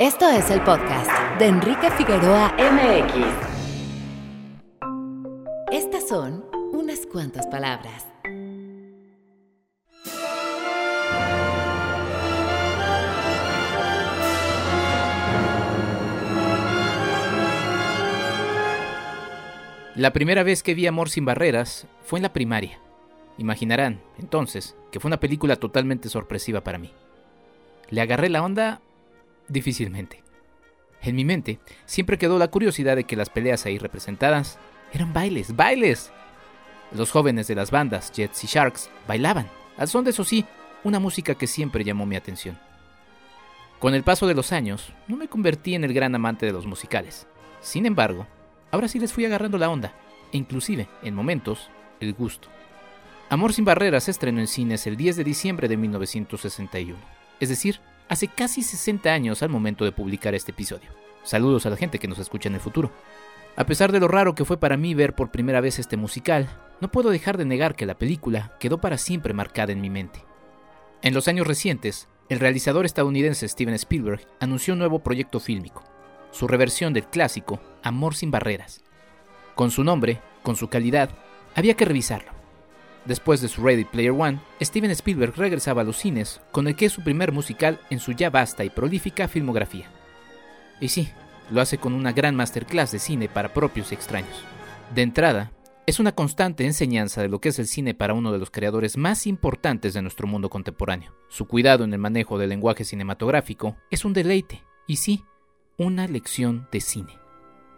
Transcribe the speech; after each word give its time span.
Esto 0.00 0.30
es 0.30 0.50
el 0.50 0.62
podcast 0.62 1.10
de 1.38 1.44
Enrique 1.44 1.90
Figueroa 1.90 2.54
MX. 2.56 3.16
Estas 5.70 6.08
son 6.08 6.42
unas 6.72 7.04
cuantas 7.04 7.46
palabras. 7.48 8.06
La 19.94 20.14
primera 20.14 20.42
vez 20.42 20.62
que 20.62 20.72
vi 20.72 20.86
Amor 20.86 21.10
sin 21.10 21.26
Barreras 21.26 21.86
fue 22.02 22.20
en 22.20 22.22
la 22.22 22.32
primaria. 22.32 22.78
Imaginarán, 23.36 24.00
entonces, 24.18 24.74
que 24.90 24.98
fue 24.98 25.10
una 25.10 25.20
película 25.20 25.56
totalmente 25.56 26.08
sorpresiva 26.08 26.62
para 26.62 26.78
mí. 26.78 26.90
¿Le 27.90 28.00
agarré 28.00 28.30
la 28.30 28.42
onda? 28.42 28.80
Difícilmente. 29.50 30.22
En 31.02 31.16
mi 31.16 31.24
mente 31.24 31.58
siempre 31.84 32.18
quedó 32.18 32.38
la 32.38 32.48
curiosidad 32.48 32.94
de 32.94 33.02
que 33.02 33.16
las 33.16 33.30
peleas 33.30 33.66
ahí 33.66 33.78
representadas 33.78 34.58
eran 34.92 35.12
bailes, 35.12 35.56
bailes. 35.56 36.12
Los 36.92 37.10
jóvenes 37.10 37.48
de 37.48 37.56
las 37.56 37.72
bandas 37.72 38.12
Jets 38.12 38.44
y 38.44 38.46
Sharks 38.46 38.90
bailaban, 39.08 39.48
al 39.76 39.88
son 39.88 40.04
de 40.04 40.10
eso 40.10 40.22
sí, 40.22 40.44
una 40.84 41.00
música 41.00 41.34
que 41.34 41.48
siempre 41.48 41.82
llamó 41.82 42.06
mi 42.06 42.14
atención. 42.14 42.58
Con 43.80 43.94
el 43.94 44.04
paso 44.04 44.28
de 44.28 44.34
los 44.34 44.52
años, 44.52 44.92
no 45.08 45.16
me 45.16 45.26
convertí 45.26 45.74
en 45.74 45.82
el 45.82 45.92
gran 45.92 46.14
amante 46.14 46.46
de 46.46 46.52
los 46.52 46.66
musicales. 46.66 47.26
Sin 47.60 47.86
embargo, 47.86 48.28
ahora 48.70 48.86
sí 48.86 49.00
les 49.00 49.12
fui 49.12 49.24
agarrando 49.24 49.58
la 49.58 49.68
onda, 49.68 49.94
e 50.32 50.36
inclusive, 50.36 50.88
en 51.02 51.14
momentos, 51.14 51.70
el 51.98 52.14
gusto. 52.14 52.48
Amor 53.30 53.52
sin 53.52 53.64
barreras 53.64 54.04
se 54.04 54.12
estrenó 54.12 54.38
en 54.38 54.46
cines 54.46 54.86
el 54.86 54.96
10 54.96 55.16
de 55.16 55.24
diciembre 55.24 55.66
de 55.66 55.76
1961, 55.76 56.98
es 57.40 57.48
decir, 57.48 57.80
hace 58.10 58.26
casi 58.26 58.62
60 58.62 59.08
años 59.08 59.42
al 59.42 59.50
momento 59.50 59.84
de 59.84 59.92
publicar 59.92 60.34
este 60.34 60.50
episodio. 60.50 60.90
Saludos 61.22 61.64
a 61.64 61.70
la 61.70 61.76
gente 61.76 62.00
que 62.00 62.08
nos 62.08 62.18
escucha 62.18 62.48
en 62.48 62.56
el 62.56 62.60
futuro. 62.60 62.90
A 63.54 63.64
pesar 63.64 63.92
de 63.92 64.00
lo 64.00 64.08
raro 64.08 64.34
que 64.34 64.44
fue 64.44 64.58
para 64.58 64.76
mí 64.76 64.94
ver 64.94 65.14
por 65.14 65.30
primera 65.30 65.60
vez 65.60 65.78
este 65.78 65.96
musical, 65.96 66.48
no 66.80 66.90
puedo 66.90 67.10
dejar 67.10 67.38
de 67.38 67.44
negar 67.44 67.76
que 67.76 67.86
la 67.86 67.96
película 67.96 68.56
quedó 68.58 68.80
para 68.80 68.98
siempre 68.98 69.32
marcada 69.32 69.72
en 69.72 69.80
mi 69.80 69.90
mente. 69.90 70.24
En 71.02 71.14
los 71.14 71.28
años 71.28 71.46
recientes, 71.46 72.08
el 72.28 72.40
realizador 72.40 72.84
estadounidense 72.84 73.48
Steven 73.48 73.74
Spielberg 73.74 74.26
anunció 74.40 74.74
un 74.74 74.80
nuevo 74.80 74.98
proyecto 74.98 75.38
fílmico, 75.38 75.84
su 76.32 76.48
reversión 76.48 76.92
del 76.92 77.06
clásico 77.06 77.60
Amor 77.84 78.16
sin 78.16 78.32
barreras. 78.32 78.82
Con 79.54 79.70
su 79.70 79.84
nombre, 79.84 80.20
con 80.42 80.56
su 80.56 80.66
calidad, 80.66 81.10
había 81.54 81.74
que 81.74 81.84
revisarlo. 81.84 82.39
Después 83.04 83.40
de 83.40 83.48
su 83.48 83.62
Ready 83.62 83.84
Player 83.84 84.12
One, 84.12 84.40
Steven 84.60 84.90
Spielberg 84.90 85.34
regresaba 85.36 85.82
a 85.82 85.84
los 85.84 85.96
cines 85.96 86.40
con 86.52 86.68
el 86.68 86.76
que 86.76 86.86
es 86.86 86.92
su 86.92 87.02
primer 87.02 87.32
musical 87.32 87.80
en 87.90 87.98
su 87.98 88.12
ya 88.12 88.30
vasta 88.30 88.64
y 88.64 88.70
prolífica 88.70 89.26
filmografía. 89.26 89.90
Y 90.80 90.88
sí, 90.88 91.08
lo 91.50 91.60
hace 91.60 91.78
con 91.78 91.94
una 91.94 92.12
gran 92.12 92.36
masterclass 92.36 92.92
de 92.92 92.98
cine 92.98 93.28
para 93.28 93.52
propios 93.52 93.90
y 93.90 93.94
extraños. 93.94 94.44
De 94.94 95.02
entrada, 95.02 95.52
es 95.86 95.98
una 95.98 96.12
constante 96.12 96.64
enseñanza 96.66 97.22
de 97.22 97.28
lo 97.28 97.40
que 97.40 97.48
es 97.48 97.58
el 97.58 97.66
cine 97.66 97.94
para 97.94 98.14
uno 98.14 98.32
de 98.32 98.38
los 98.38 98.50
creadores 98.50 98.96
más 98.96 99.26
importantes 99.26 99.94
de 99.94 100.02
nuestro 100.02 100.26
mundo 100.26 100.50
contemporáneo. 100.50 101.12
Su 101.28 101.46
cuidado 101.46 101.84
en 101.84 101.92
el 101.92 101.98
manejo 101.98 102.38
del 102.38 102.50
lenguaje 102.50 102.84
cinematográfico 102.84 103.76
es 103.90 104.04
un 104.04 104.12
deleite, 104.12 104.62
y 104.86 104.96
sí, 104.96 105.24
una 105.78 106.06
lección 106.06 106.68
de 106.70 106.80
cine. 106.80 107.19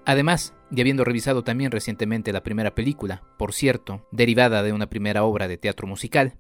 Además, 0.05 0.55
y 0.71 0.81
habiendo 0.81 1.05
revisado 1.05 1.45
también 1.45 1.71
recientemente 1.71 2.33
la 2.33 2.43
primera 2.43 2.75
película, 2.75 3.23
por 3.39 3.53
cierto, 3.53 4.07
derivada 4.11 4.63
de 4.63 4.73
una 4.73 4.89
primera 4.89 5.25
obra 5.25 5.49
de 5.49 5.59
teatro 5.59 5.87
musical, 5.87 6.35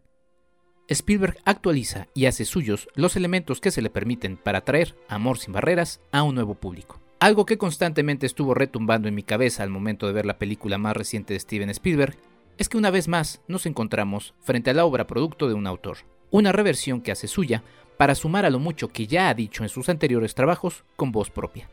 Spielberg 0.88 1.38
actualiza 1.44 2.08
y 2.14 2.26
hace 2.26 2.44
suyos 2.44 2.88
los 2.94 3.16
elementos 3.16 3.60
que 3.60 3.70
se 3.70 3.82
le 3.82 3.90
permiten 3.90 4.36
para 4.36 4.62
traer 4.62 4.96
Amor 5.08 5.38
sin 5.38 5.52
barreras 5.52 6.00
a 6.10 6.22
un 6.22 6.34
nuevo 6.34 6.54
público. 6.54 7.00
Algo 7.20 7.46
que 7.46 7.56
constantemente 7.56 8.26
estuvo 8.26 8.52
retumbando 8.52 9.06
en 9.06 9.14
mi 9.14 9.22
cabeza 9.22 9.62
al 9.62 9.70
momento 9.70 10.08
de 10.08 10.12
ver 10.12 10.26
la 10.26 10.38
película 10.38 10.76
más 10.78 10.96
reciente 10.96 11.34
de 11.34 11.40
Steven 11.40 11.70
Spielberg 11.70 12.16
es 12.58 12.68
que 12.68 12.78
una 12.78 12.90
vez 12.90 13.06
más 13.06 13.42
nos 13.46 13.64
encontramos 13.66 14.34
frente 14.40 14.70
a 14.70 14.74
la 14.74 14.84
obra 14.84 15.06
producto 15.06 15.48
de 15.48 15.54
un 15.54 15.68
autor, 15.68 15.98
una 16.30 16.50
reversión 16.50 17.00
que 17.00 17.12
hace 17.12 17.28
suya 17.28 17.62
para 17.96 18.16
sumar 18.16 18.44
a 18.44 18.50
lo 18.50 18.58
mucho 18.58 18.88
que 18.88 19.06
ya 19.06 19.28
ha 19.28 19.34
dicho 19.34 19.62
en 19.62 19.68
sus 19.68 19.88
anteriores 19.88 20.34
trabajos 20.34 20.84
con 20.96 21.12
voz 21.12 21.30
propia. 21.30 21.68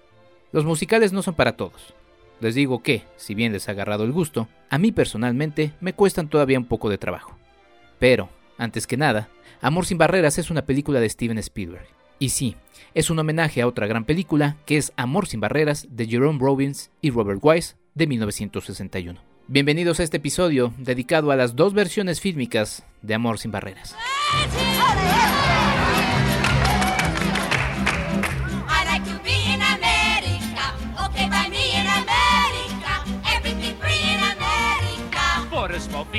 Los 0.51 0.65
musicales 0.65 1.13
no 1.13 1.21
son 1.21 1.35
para 1.35 1.55
todos. 1.55 1.93
Les 2.39 2.55
digo 2.55 2.81
que, 2.81 3.03
si 3.17 3.35
bien 3.35 3.51
les 3.51 3.67
ha 3.67 3.73
agarrado 3.73 4.03
el 4.03 4.11
gusto, 4.11 4.47
a 4.69 4.77
mí 4.77 4.91
personalmente 4.91 5.73
me 5.79 5.93
cuestan 5.93 6.27
todavía 6.27 6.57
un 6.57 6.65
poco 6.65 6.89
de 6.89 6.97
trabajo. 6.97 7.37
Pero, 7.99 8.29
antes 8.57 8.87
que 8.87 8.97
nada, 8.97 9.29
Amor 9.61 9.85
sin 9.85 9.97
Barreras 9.97 10.37
es 10.37 10.49
una 10.49 10.65
película 10.65 10.99
de 10.99 11.09
Steven 11.09 11.37
Spielberg. 11.37 11.85
Y 12.17 12.29
sí, 12.29 12.55
es 12.93 13.09
un 13.09 13.19
homenaje 13.19 13.61
a 13.61 13.67
otra 13.67 13.87
gran 13.87 14.05
película 14.05 14.57
que 14.65 14.77
es 14.77 14.91
Amor 14.95 15.27
sin 15.27 15.39
Barreras 15.39 15.87
de 15.89 16.07
Jerome 16.07 16.39
Robbins 16.39 16.91
y 17.01 17.11
Robert 17.11 17.39
Wise 17.43 17.75
de 17.93 18.07
1961. 18.07 19.21
Bienvenidos 19.47 19.99
a 19.99 20.03
este 20.03 20.17
episodio 20.17 20.73
dedicado 20.77 21.31
a 21.31 21.35
las 21.35 21.55
dos 21.55 21.73
versiones 21.73 22.21
fílmicas 22.21 22.83
de 23.01 23.13
Amor 23.13 23.37
sin 23.37 23.51
Barreras. 23.51 23.95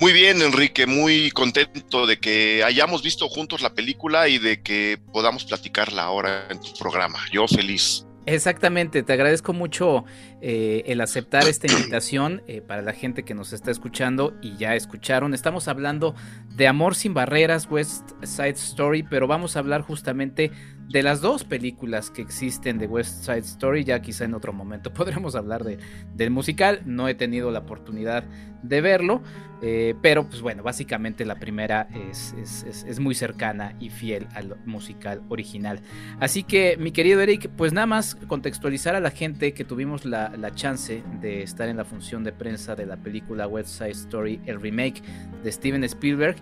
Muy 0.00 0.14
bien, 0.14 0.40
Enrique, 0.40 0.86
muy 0.86 1.30
contento 1.32 2.06
de 2.06 2.18
que 2.18 2.64
hayamos 2.64 3.02
visto 3.02 3.28
juntos 3.28 3.60
la 3.60 3.74
película 3.74 4.30
y 4.30 4.38
de 4.38 4.62
que 4.62 4.98
podamos 5.12 5.44
platicarla 5.44 6.04
ahora 6.04 6.48
en 6.48 6.62
tu 6.62 6.72
programa. 6.78 7.18
Yo 7.30 7.46
feliz. 7.46 8.07
Exactamente, 8.30 9.02
te 9.02 9.14
agradezco 9.14 9.54
mucho 9.54 10.04
eh, 10.42 10.82
el 10.84 11.00
aceptar 11.00 11.48
esta 11.48 11.66
invitación 11.72 12.42
eh, 12.46 12.60
para 12.60 12.82
la 12.82 12.92
gente 12.92 13.22
que 13.22 13.32
nos 13.32 13.54
está 13.54 13.70
escuchando 13.70 14.34
y 14.42 14.58
ya 14.58 14.74
escucharon. 14.74 15.32
Estamos 15.32 15.66
hablando 15.66 16.14
de 16.54 16.68
Amor 16.68 16.94
sin 16.94 17.14
Barreras, 17.14 17.66
West 17.70 18.10
Side 18.22 18.50
Story, 18.50 19.02
pero 19.02 19.26
vamos 19.28 19.56
a 19.56 19.60
hablar 19.60 19.80
justamente 19.80 20.50
de 20.88 21.02
las 21.02 21.20
dos 21.20 21.44
películas 21.44 22.10
que 22.10 22.22
existen 22.22 22.78
de 22.78 22.86
West 22.86 23.24
Side 23.24 23.38
Story. 23.38 23.84
Ya 23.84 24.00
quizá 24.00 24.24
en 24.24 24.34
otro 24.34 24.52
momento 24.52 24.92
podremos 24.94 25.34
hablar 25.34 25.64
de, 25.64 25.78
del 26.14 26.30
musical. 26.30 26.80
No 26.84 27.08
he 27.08 27.14
tenido 27.14 27.50
la 27.50 27.60
oportunidad 27.60 28.24
de 28.62 28.80
verlo, 28.80 29.22
eh, 29.62 29.94
pero 30.02 30.28
pues 30.28 30.40
bueno, 30.40 30.62
básicamente 30.62 31.24
la 31.24 31.36
primera 31.36 31.88
es, 32.10 32.34
es, 32.42 32.64
es, 32.64 32.84
es 32.84 32.98
muy 32.98 33.14
cercana 33.14 33.74
y 33.78 33.90
fiel 33.90 34.26
al 34.34 34.56
musical 34.64 35.22
original. 35.28 35.80
Así 36.18 36.42
que 36.42 36.76
mi 36.76 36.90
querido 36.90 37.20
Eric, 37.20 37.50
pues 37.56 37.72
nada 37.72 37.86
más 37.86 38.16
contextualizar 38.26 38.96
a 38.96 39.00
la 39.00 39.10
gente 39.10 39.52
que 39.54 39.64
tuvimos 39.64 40.04
la, 40.04 40.30
la 40.36 40.54
chance 40.54 41.02
de 41.20 41.42
estar 41.42 41.68
en 41.68 41.76
la 41.76 41.84
función 41.84 42.24
de 42.24 42.32
prensa 42.32 42.74
de 42.74 42.86
la 42.86 42.96
película 42.96 43.46
West 43.46 43.78
Side 43.78 43.90
Story, 43.90 44.40
el 44.46 44.60
remake 44.60 45.02
de 45.44 45.52
Steven 45.52 45.84
Spielberg. 45.84 46.36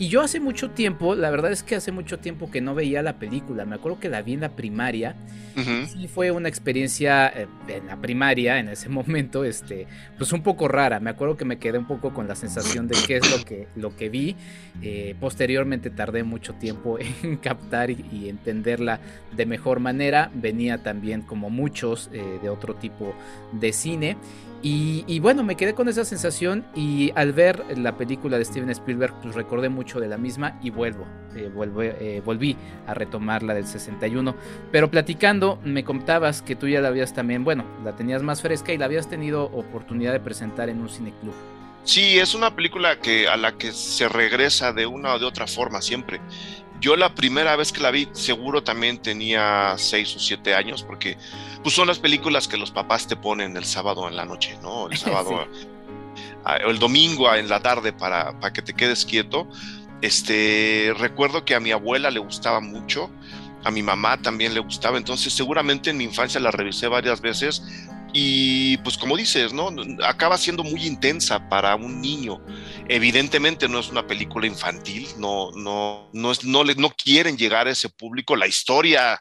Y 0.00 0.08
yo 0.08 0.22
hace 0.22 0.40
mucho 0.40 0.70
tiempo, 0.70 1.14
la 1.14 1.30
verdad 1.30 1.52
es 1.52 1.62
que 1.62 1.76
hace 1.76 1.92
mucho 1.92 2.18
tiempo 2.18 2.50
que 2.50 2.62
no 2.62 2.74
veía 2.74 3.02
la 3.02 3.18
película. 3.18 3.66
Me 3.66 3.74
acuerdo 3.74 4.00
que 4.00 4.08
la 4.08 4.22
vi 4.22 4.32
en 4.32 4.40
la 4.40 4.48
primaria. 4.48 5.14
Ujú. 5.54 5.86
Sí 5.92 6.08
fue 6.08 6.30
una 6.30 6.48
experiencia 6.48 7.28
eh, 7.28 7.46
en 7.68 7.86
la 7.86 7.98
primaria, 7.98 8.58
en 8.58 8.70
ese 8.70 8.88
momento, 8.88 9.44
este, 9.44 9.86
pues 10.16 10.32
un 10.32 10.42
poco 10.42 10.68
rara. 10.68 11.00
Me 11.00 11.10
acuerdo 11.10 11.36
que 11.36 11.44
me 11.44 11.58
quedé 11.58 11.76
un 11.76 11.86
poco 11.86 12.14
con 12.14 12.26
la 12.26 12.34
sensación 12.34 12.88
de 12.88 12.96
qué 13.06 13.18
es 13.18 13.30
lo 13.30 13.44
que, 13.44 13.68
lo 13.76 13.94
que 13.94 14.08
vi. 14.08 14.36
Eh, 14.80 15.14
posteriormente 15.20 15.90
tardé 15.90 16.22
mucho 16.22 16.54
tiempo 16.54 16.98
en 17.22 17.36
captar 17.36 17.90
y, 17.90 18.02
y 18.10 18.30
entenderla 18.30 19.00
de 19.36 19.44
mejor 19.44 19.80
manera. 19.80 20.30
Venía 20.32 20.78
también 20.78 21.20
como 21.20 21.50
muchos 21.50 22.08
eh, 22.14 22.38
de 22.42 22.48
otro 22.48 22.74
tipo 22.74 23.12
de 23.52 23.74
cine. 23.74 24.16
Y, 24.62 25.04
y, 25.06 25.20
bueno, 25.20 25.42
me 25.42 25.56
quedé 25.56 25.74
con 25.74 25.88
esa 25.88 26.04
sensación 26.04 26.66
y 26.74 27.12
al 27.14 27.32
ver 27.32 27.64
la 27.78 27.96
película 27.96 28.36
de 28.36 28.44
Steven 28.44 28.68
Spielberg, 28.70 29.14
pues 29.22 29.34
recordé 29.34 29.70
mucho 29.70 30.00
de 30.00 30.08
la 30.08 30.18
misma 30.18 30.58
y 30.62 30.68
vuelvo, 30.68 31.06
eh, 31.34 31.50
eh, 32.00 32.22
volví 32.22 32.56
a 32.86 32.92
retomar 32.92 33.42
la 33.42 33.54
del 33.54 33.66
61. 33.66 34.34
Pero 34.70 34.90
platicando, 34.90 35.58
me 35.64 35.82
contabas 35.82 36.42
que 36.42 36.56
tú 36.56 36.68
ya 36.68 36.82
la 36.82 36.88
habías 36.88 37.14
también, 37.14 37.42
bueno, 37.42 37.64
la 37.84 37.96
tenías 37.96 38.22
más 38.22 38.42
fresca 38.42 38.72
y 38.72 38.78
la 38.78 38.84
habías 38.84 39.08
tenido 39.08 39.44
oportunidad 39.44 40.12
de 40.12 40.20
presentar 40.20 40.68
en 40.68 40.80
un 40.82 40.90
cineclub. 40.90 41.34
Sí, 41.84 42.18
es 42.18 42.34
una 42.34 42.54
película 42.54 43.00
que 43.00 43.26
a 43.26 43.38
la 43.38 43.52
que 43.52 43.72
se 43.72 44.08
regresa 44.08 44.72
de 44.74 44.84
una 44.86 45.14
o 45.14 45.18
de 45.18 45.24
otra 45.24 45.46
forma 45.46 45.80
siempre. 45.80 46.20
Yo 46.80 46.96
la 46.96 47.14
primera 47.14 47.56
vez 47.56 47.72
que 47.72 47.80
la 47.80 47.90
vi, 47.90 48.08
seguro 48.12 48.62
también 48.62 48.98
tenía 48.98 49.74
seis 49.76 50.14
o 50.16 50.18
siete 50.18 50.54
años, 50.54 50.82
porque 50.82 51.16
pues 51.62 51.74
son 51.74 51.86
las 51.86 51.98
películas 51.98 52.48
que 52.48 52.56
los 52.56 52.70
papás 52.70 53.06
te 53.06 53.16
ponen 53.16 53.56
el 53.56 53.64
sábado 53.66 54.08
en 54.08 54.16
la 54.16 54.24
noche, 54.24 54.58
¿no? 54.62 54.88
El 54.90 54.96
sábado, 54.98 55.46
a- 56.44 56.56
el 56.56 56.78
domingo 56.78 57.32
en 57.34 57.48
la 57.48 57.60
tarde 57.60 57.92
para, 57.92 58.32
para 58.40 58.52
que 58.52 58.62
te 58.62 58.72
quedes 58.72 59.04
quieto. 59.04 59.46
Este, 60.00 60.94
recuerdo 60.98 61.44
que 61.44 61.54
a 61.54 61.60
mi 61.60 61.70
abuela 61.72 62.10
le 62.10 62.20
gustaba 62.20 62.60
mucho, 62.60 63.10
a 63.64 63.70
mi 63.70 63.82
mamá 63.82 64.16
también 64.22 64.54
le 64.54 64.60
gustaba, 64.60 64.96
entonces 64.96 65.34
seguramente 65.34 65.90
en 65.90 65.98
mi 65.98 66.04
infancia 66.04 66.40
la 66.40 66.50
revisé 66.50 66.88
varias 66.88 67.20
veces 67.20 67.62
y 68.12 68.76
pues 68.78 68.98
como 68.98 69.16
dices, 69.16 69.52
¿no? 69.52 69.70
Acaba 70.04 70.36
siendo 70.36 70.62
muy 70.64 70.86
intensa 70.86 71.48
para 71.48 71.76
un 71.76 72.00
niño. 72.00 72.44
Evidentemente 72.88 73.68
no 73.68 73.78
es 73.78 73.88
una 73.88 74.06
película 74.06 74.46
infantil, 74.46 75.08
no, 75.16 75.50
no, 75.52 76.10
no, 76.12 76.32
es, 76.32 76.44
no, 76.44 76.64
le, 76.64 76.74
no 76.74 76.90
quieren 76.90 77.36
llegar 77.36 77.68
a 77.68 77.70
ese 77.70 77.88
público. 77.88 78.34
La 78.34 78.48
historia 78.48 79.20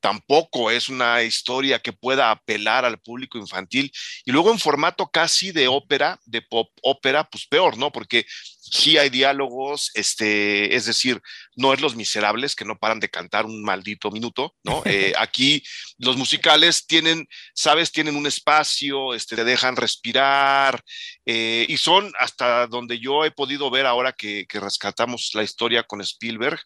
tampoco 0.00 0.70
es 0.70 0.88
una 0.88 1.22
historia 1.22 1.80
que 1.80 1.92
pueda 1.92 2.30
apelar 2.30 2.84
al 2.84 2.98
público 2.98 3.38
infantil. 3.38 3.90
Y 4.24 4.32
luego 4.32 4.52
en 4.52 4.58
formato 4.58 5.08
casi 5.08 5.50
de 5.50 5.66
ópera, 5.66 6.20
de 6.26 6.42
pop 6.42 6.68
ópera, 6.82 7.28
pues 7.28 7.46
peor, 7.46 7.76
¿no? 7.76 7.90
Porque 7.90 8.26
sí 8.70 8.98
hay 8.98 9.10
diálogos, 9.10 9.90
este, 9.94 10.74
es 10.74 10.86
decir, 10.86 11.20
no 11.54 11.72
es 11.72 11.80
Los 11.80 11.96
Miserables 11.96 12.54
que 12.54 12.64
no 12.64 12.78
paran 12.78 13.00
de 13.00 13.08
cantar 13.08 13.46
un 13.46 13.62
maldito 13.62 14.10
minuto, 14.10 14.54
¿no? 14.64 14.82
Eh, 14.96 15.12
aquí 15.18 15.62
los 15.98 16.16
musicales 16.16 16.86
tienen, 16.86 17.26
sabes, 17.54 17.92
tienen 17.92 18.16
un 18.16 18.26
espacio, 18.26 19.14
este, 19.14 19.36
te 19.36 19.44
dejan 19.44 19.76
respirar 19.76 20.80
eh, 21.26 21.66
y 21.68 21.76
son 21.76 22.12
hasta 22.18 22.66
donde 22.66 22.98
yo 22.98 23.24
he 23.24 23.30
podido 23.30 23.68
ver 23.70 23.84
ahora 23.84 24.12
que, 24.12 24.46
que 24.48 24.58
rescatamos 24.58 25.32
la 25.34 25.42
historia 25.42 25.82
con 25.82 26.00
Spielberg, 26.00 26.60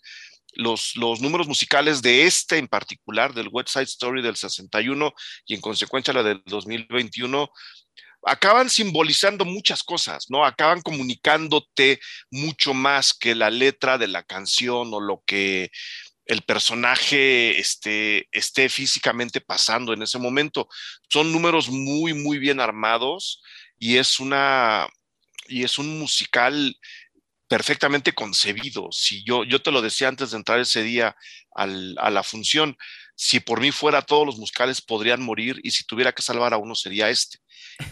los, 0.54 0.96
los, 0.96 1.20
números 1.20 1.48
musicales 1.48 2.02
de 2.02 2.26
este 2.26 2.58
en 2.58 2.68
particular, 2.68 3.34
del 3.34 3.48
West 3.50 3.70
Side 3.70 3.84
Story 3.84 4.22
del 4.22 4.36
61 4.36 5.12
y 5.46 5.54
en 5.54 5.60
consecuencia 5.60 6.14
la 6.14 6.22
del 6.22 6.42
2021, 6.46 7.50
acaban 8.24 8.70
simbolizando 8.70 9.44
muchas 9.44 9.82
cosas, 9.82 10.26
¿no? 10.28 10.44
Acaban 10.44 10.82
comunicándote 10.82 12.00
mucho 12.30 12.74
más 12.74 13.14
que 13.14 13.34
la 13.34 13.50
letra 13.50 13.98
de 13.98 14.08
la 14.08 14.22
canción 14.22 14.92
o 14.92 15.00
lo 15.00 15.22
que 15.26 15.70
el 16.26 16.42
personaje 16.42 17.58
esté, 17.58 18.28
esté 18.30 18.68
físicamente 18.68 19.40
pasando 19.40 19.92
en 19.92 20.02
ese 20.02 20.18
momento. 20.18 20.68
Son 21.08 21.32
números 21.32 21.68
muy, 21.68 22.12
muy 22.12 22.38
bien 22.38 22.60
armados 22.60 23.42
y 23.78 23.96
es 23.96 24.20
una, 24.20 24.86
y 25.48 25.64
es 25.64 25.78
un 25.78 25.98
musical 25.98 26.76
perfectamente 27.48 28.12
concebido. 28.12 28.92
Si 28.92 29.24
yo, 29.24 29.42
yo 29.42 29.60
te 29.60 29.72
lo 29.72 29.82
decía 29.82 30.06
antes 30.06 30.30
de 30.30 30.36
entrar 30.36 30.60
ese 30.60 30.84
día 30.84 31.16
a 31.56 32.10
la 32.10 32.22
función, 32.22 32.76
si 33.22 33.38
por 33.38 33.60
mí 33.60 33.70
fuera 33.70 34.00
todos 34.00 34.24
los 34.24 34.38
musicales 34.38 34.80
podrían 34.80 35.20
morir 35.20 35.60
y 35.62 35.72
si 35.72 35.84
tuviera 35.84 36.10
que 36.10 36.22
salvar 36.22 36.54
a 36.54 36.56
uno 36.56 36.74
sería 36.74 37.10
este. 37.10 37.36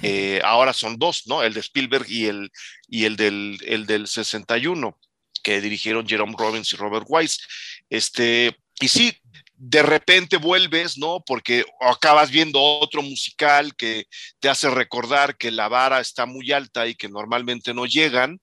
Eh, 0.03 0.41
ahora 0.43 0.73
son 0.73 0.99
dos, 0.99 1.27
¿no? 1.27 1.43
El 1.43 1.53
de 1.53 1.61
Spielberg 1.61 2.07
y 2.09 2.25
el, 2.25 2.51
y 2.89 3.05
el, 3.05 3.17
del, 3.17 3.59
el 3.67 3.85
del 3.85 4.09
61 4.09 4.99
que 5.43 5.61
dirigieron 5.61 6.09
Jerome 6.09 6.35
Robbins 6.35 6.73
y 6.73 6.77
Robert 6.77 7.05
Wise. 7.07 7.43
Este, 7.91 8.57
y 8.81 8.89
sí, 8.89 9.13
de 9.55 9.83
repente 9.83 10.39
vuelves, 10.39 10.97
¿no? 10.97 11.23
Porque 11.27 11.63
acabas 11.79 12.31
viendo 12.31 12.63
otro 12.63 13.03
musical 13.03 13.77
que 13.77 14.07
te 14.41 14.49
hace 14.49 14.71
recordar 14.71 15.37
que 15.37 15.51
la 15.51 15.69
vara 15.69 16.01
está 16.01 16.25
muy 16.25 16.53
alta 16.53 16.87
y 16.87 16.95
que 16.95 17.11
normalmente 17.11 17.75
no 17.75 17.85
llegan. 17.85 18.41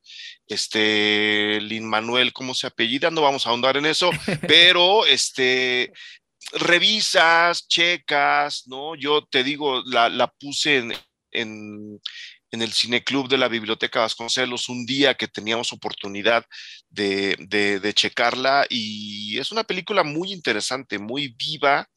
Este, 0.47 1.59
Lin 1.61 1.89
Manuel, 1.89 2.31
¿cómo 2.31 2.53
se 2.53 2.67
apellida? 2.67 3.09
No 3.09 3.23
vamos 3.23 3.47
a 3.47 3.49
ahondar 3.49 3.75
en 3.75 3.87
eso, 3.87 4.11
pero 4.47 5.07
este, 5.07 5.91
revisas, 6.53 7.67
checas, 7.67 8.63
¿no? 8.67 8.95
Yo 8.95 9.25
te 9.25 9.43
digo, 9.43 9.81
la, 9.85 10.09
la 10.09 10.27
puse 10.27 10.77
en, 10.77 10.93
en, 11.31 12.01
en 12.51 12.61
el 12.61 12.71
cineclub 12.71 13.27
de 13.27 13.37
la 13.37 13.47
Biblioteca 13.47 14.01
Vasconcelos 14.01 14.69
un 14.69 14.85
día 14.85 15.15
que 15.15 15.27
teníamos 15.27 15.73
oportunidad 15.73 16.45
de, 16.89 17.35
de, 17.39 17.79
de, 17.79 17.93
checarla 17.93 18.65
y 18.69 19.37
es 19.37 19.51
una 19.51 19.63
película 19.63 20.03
muy 20.03 20.31
interesante, 20.31 20.97
muy 20.97 21.29
viva, 21.29 21.89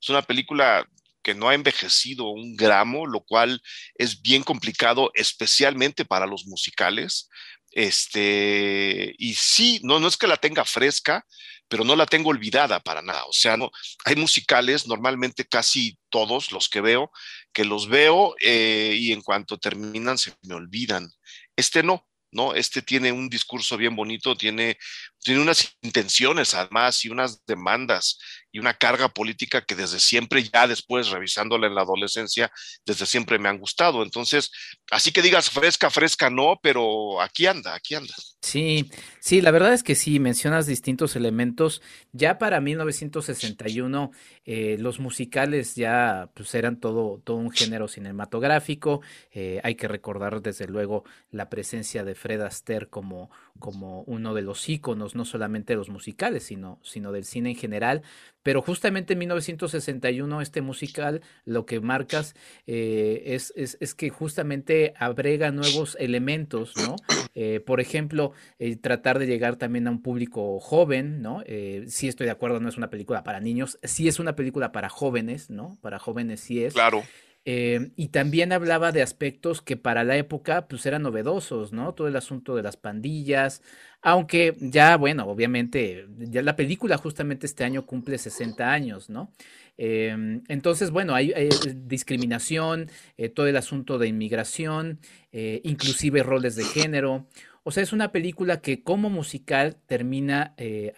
es 0.00 0.08
una 0.08 0.22
película 0.22 0.86
que 1.22 1.34
no 1.34 1.48
ha 1.48 1.54
envejecido 1.54 2.28
un 2.28 2.56
gramo, 2.56 3.06
lo 3.06 3.20
cual 3.20 3.62
es 3.94 4.20
bien 4.20 4.42
complicado, 4.42 5.10
especialmente 5.14 6.04
para 6.04 6.26
los 6.26 6.46
musicales. 6.46 7.28
Este, 7.72 9.14
y 9.18 9.34
sí, 9.34 9.80
no, 9.82 9.98
no 9.98 10.08
es 10.08 10.16
que 10.16 10.26
la 10.26 10.36
tenga 10.36 10.64
fresca, 10.64 11.26
pero 11.68 11.84
no 11.84 11.96
la 11.96 12.06
tengo 12.06 12.30
olvidada 12.30 12.80
para 12.80 13.00
nada. 13.00 13.24
O 13.24 13.32
sea, 13.32 13.56
no, 13.56 13.70
hay 14.04 14.16
musicales, 14.16 14.86
normalmente 14.86 15.46
casi 15.46 15.98
todos 16.10 16.52
los 16.52 16.68
que 16.68 16.82
veo, 16.82 17.10
que 17.52 17.64
los 17.64 17.88
veo 17.88 18.34
eh, 18.44 18.94
y 18.98 19.12
en 19.12 19.22
cuanto 19.22 19.58
terminan 19.58 20.18
se 20.18 20.34
me 20.42 20.54
olvidan. 20.54 21.10
Este 21.56 21.82
no, 21.82 22.06
¿no? 22.30 22.54
Este 22.54 22.82
tiene 22.82 23.10
un 23.10 23.28
discurso 23.28 23.76
bien 23.76 23.96
bonito, 23.96 24.36
tiene, 24.36 24.78
tiene 25.22 25.40
unas 25.40 25.76
intenciones 25.82 26.54
además 26.54 27.04
y 27.04 27.08
unas 27.08 27.44
demandas 27.46 28.18
y 28.52 28.58
una 28.58 28.74
carga 28.74 29.08
política 29.08 29.64
que 29.64 29.74
desde 29.74 29.98
siempre, 29.98 30.42
ya 30.42 30.66
después 30.66 31.08
revisándola 31.08 31.66
en 31.66 31.74
la 31.74 31.80
adolescencia, 31.80 32.52
desde 32.84 33.06
siempre 33.06 33.38
me 33.38 33.48
han 33.48 33.58
gustado. 33.58 34.02
Entonces, 34.02 34.50
así 34.90 35.10
que 35.10 35.22
digas 35.22 35.48
fresca, 35.48 35.88
fresca 35.88 36.28
no, 36.28 36.58
pero 36.62 37.22
aquí 37.22 37.46
anda, 37.46 37.74
aquí 37.74 37.94
anda. 37.94 38.12
Sí, 38.42 38.90
sí, 39.20 39.40
la 39.40 39.52
verdad 39.52 39.72
es 39.72 39.82
que 39.82 39.94
sí, 39.94 40.20
mencionas 40.20 40.66
distintos 40.66 41.16
elementos. 41.16 41.80
Ya 42.12 42.36
para 42.36 42.60
1961 42.60 44.10
eh, 44.44 44.76
los 44.78 45.00
musicales 45.00 45.74
ya 45.74 46.28
pues 46.34 46.54
eran 46.54 46.78
todo, 46.78 47.22
todo 47.24 47.38
un 47.38 47.52
género 47.52 47.88
cinematográfico. 47.88 49.00
Eh, 49.30 49.60
hay 49.64 49.76
que 49.76 49.88
recordar 49.88 50.42
desde 50.42 50.66
luego 50.66 51.04
la 51.30 51.48
presencia 51.48 52.04
de 52.04 52.14
Fred 52.14 52.42
Astaire 52.42 52.88
como, 52.88 53.30
como 53.58 54.02
uno 54.02 54.34
de 54.34 54.42
los 54.42 54.68
íconos, 54.68 55.14
no 55.14 55.24
solamente 55.24 55.72
de 55.72 55.76
los 55.76 55.88
musicales, 55.88 56.42
sino, 56.44 56.78
sino 56.82 57.12
del 57.12 57.24
cine 57.24 57.50
en 57.50 57.56
general. 57.56 58.02
Pero 58.42 58.60
justamente 58.60 59.12
en 59.12 59.20
1961 59.20 60.40
este 60.40 60.62
musical 60.62 61.22
lo 61.44 61.64
que 61.64 61.80
marcas 61.80 62.34
eh, 62.66 63.22
es, 63.26 63.52
es, 63.56 63.78
es, 63.80 63.94
que 63.94 64.10
justamente 64.10 64.94
agrega 64.96 65.52
nuevos 65.52 65.96
elementos, 66.00 66.74
¿no? 66.76 66.96
Eh, 67.34 67.60
por 67.60 67.80
ejemplo, 67.80 68.32
eh, 68.58 68.76
tratar 68.76 69.18
de 69.18 69.26
llegar 69.26 69.56
también 69.56 69.86
a 69.86 69.90
un 69.90 70.02
público 70.02 70.60
joven, 70.60 71.22
¿no? 71.22 71.42
Eh, 71.46 71.84
sí 71.88 72.06
estoy 72.06 72.26
de 72.26 72.30
acuerdo, 72.30 72.60
no 72.60 72.68
es 72.68 72.76
una 72.76 72.90
película 72.90 73.24
para 73.24 73.40
niños, 73.40 73.78
sí 73.82 74.06
es 74.06 74.18
una 74.18 74.36
película 74.36 74.70
para 74.70 74.90
jóvenes, 74.90 75.48
¿no? 75.48 75.78
Para 75.80 75.98
jóvenes 75.98 76.40
sí 76.40 76.62
es. 76.62 76.74
Claro. 76.74 77.02
Eh, 77.44 77.90
y 77.96 78.08
también 78.08 78.52
hablaba 78.52 78.92
de 78.92 79.02
aspectos 79.02 79.62
que 79.62 79.76
para 79.76 80.04
la 80.04 80.16
época 80.16 80.68
pues 80.68 80.86
eran 80.86 81.02
novedosos, 81.02 81.72
¿no? 81.72 81.92
Todo 81.94 82.06
el 82.08 82.16
asunto 82.16 82.54
de 82.54 82.62
las 82.62 82.76
pandillas, 82.76 83.62
aunque 84.00 84.56
ya, 84.60 84.96
bueno, 84.96 85.26
obviamente, 85.26 86.06
ya 86.18 86.42
la 86.42 86.56
película 86.56 86.96
justamente 86.98 87.46
este 87.46 87.64
año 87.64 87.86
cumple 87.86 88.18
60 88.18 88.70
años, 88.70 89.10
¿no? 89.10 89.32
Eh, 89.78 90.40
entonces, 90.48 90.90
bueno, 90.90 91.14
hay, 91.14 91.32
hay 91.32 91.48
discriminación, 91.74 92.90
eh, 93.16 93.28
todo 93.28 93.46
el 93.46 93.56
asunto 93.56 93.98
de 93.98 94.08
inmigración, 94.08 95.00
eh, 95.32 95.60
inclusive 95.64 96.22
roles 96.22 96.56
de 96.56 96.64
género. 96.64 97.26
O 97.64 97.70
sea, 97.70 97.82
es 97.82 97.92
una 97.92 98.10
película 98.10 98.60
que 98.60 98.82
como 98.82 99.08
musical 99.08 99.76
termina 99.86 100.54
eh, 100.56 100.92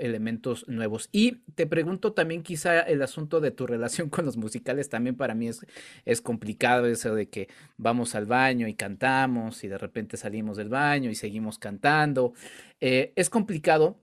elementos 0.00 0.68
nuevos. 0.68 1.08
Y 1.10 1.38
te 1.54 1.66
pregunto 1.66 2.12
también 2.12 2.42
quizá 2.42 2.80
el 2.80 3.02
asunto 3.02 3.40
de 3.40 3.50
tu 3.50 3.66
relación 3.66 4.08
con 4.10 4.24
los 4.24 4.36
musicales 4.36 4.88
también 4.88 5.16
para 5.16 5.34
mí 5.34 5.48
es, 5.48 5.66
es 6.04 6.20
complicado 6.20 6.86
eso 6.86 7.14
de 7.14 7.28
que 7.28 7.48
vamos 7.76 8.14
al 8.14 8.26
baño 8.26 8.68
y 8.68 8.74
cantamos 8.74 9.64
y 9.64 9.68
de 9.68 9.78
repente 9.78 10.16
salimos 10.16 10.56
del 10.56 10.68
baño 10.68 11.10
y 11.10 11.14
seguimos 11.16 11.58
cantando. 11.58 12.34
Eh, 12.80 13.12
es 13.16 13.30
complicado. 13.30 13.98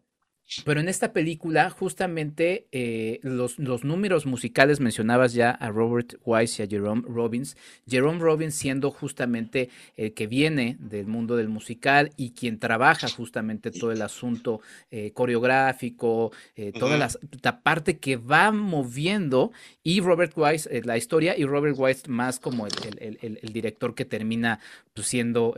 Pero 0.66 0.80
en 0.80 0.90
esta 0.90 1.14
película, 1.14 1.70
justamente 1.70 2.68
eh, 2.72 3.20
los, 3.24 3.58
los, 3.60 3.84
números 3.84 4.26
musicales 4.26 4.80
mencionabas 4.80 5.34
ya 5.34 5.52
a 5.52 5.70
Robert 5.70 6.16
Wise 6.26 6.62
y 6.62 6.66
a 6.66 6.70
Jerome 6.70 7.04
Robbins. 7.08 7.58
Jerome 7.88 8.20
Robbins 8.20 8.54
siendo 8.54 8.92
justamente 8.92 9.70
el 9.96 10.14
que 10.14 10.28
viene 10.28 10.78
del 10.80 11.08
mundo 11.08 11.36
del 11.38 11.50
musical 11.50 12.12
y 12.18 12.32
quien 12.32 12.60
trabaja 12.60 13.08
justamente 13.10 13.72
todo 13.72 13.92
el 13.92 14.02
asunto 14.02 14.62
eh, 14.92 15.12
coreográfico, 15.12 16.32
eh, 16.56 16.72
toda 16.72 16.98
uh 16.98 17.00
-huh. 17.00 17.00
la, 17.00 17.40
la, 17.42 17.62
parte 17.62 17.98
que 17.98 18.18
va 18.18 18.52
moviendo 18.52 19.52
y 19.82 20.02
Robert 20.02 20.34
Wise 20.36 20.82
la 20.84 20.98
historia 20.98 21.38
y 21.38 21.46
Robert 21.46 21.76
Wise 21.78 22.10
más 22.10 22.40
como 22.40 22.68
el, 22.68 22.74
el, 23.00 23.18
el, 23.22 23.40
el 23.42 23.54
director 23.54 23.96
que 23.96 24.06
termina 24.06 24.60
pues, 24.94 25.08
siendo 25.08 25.56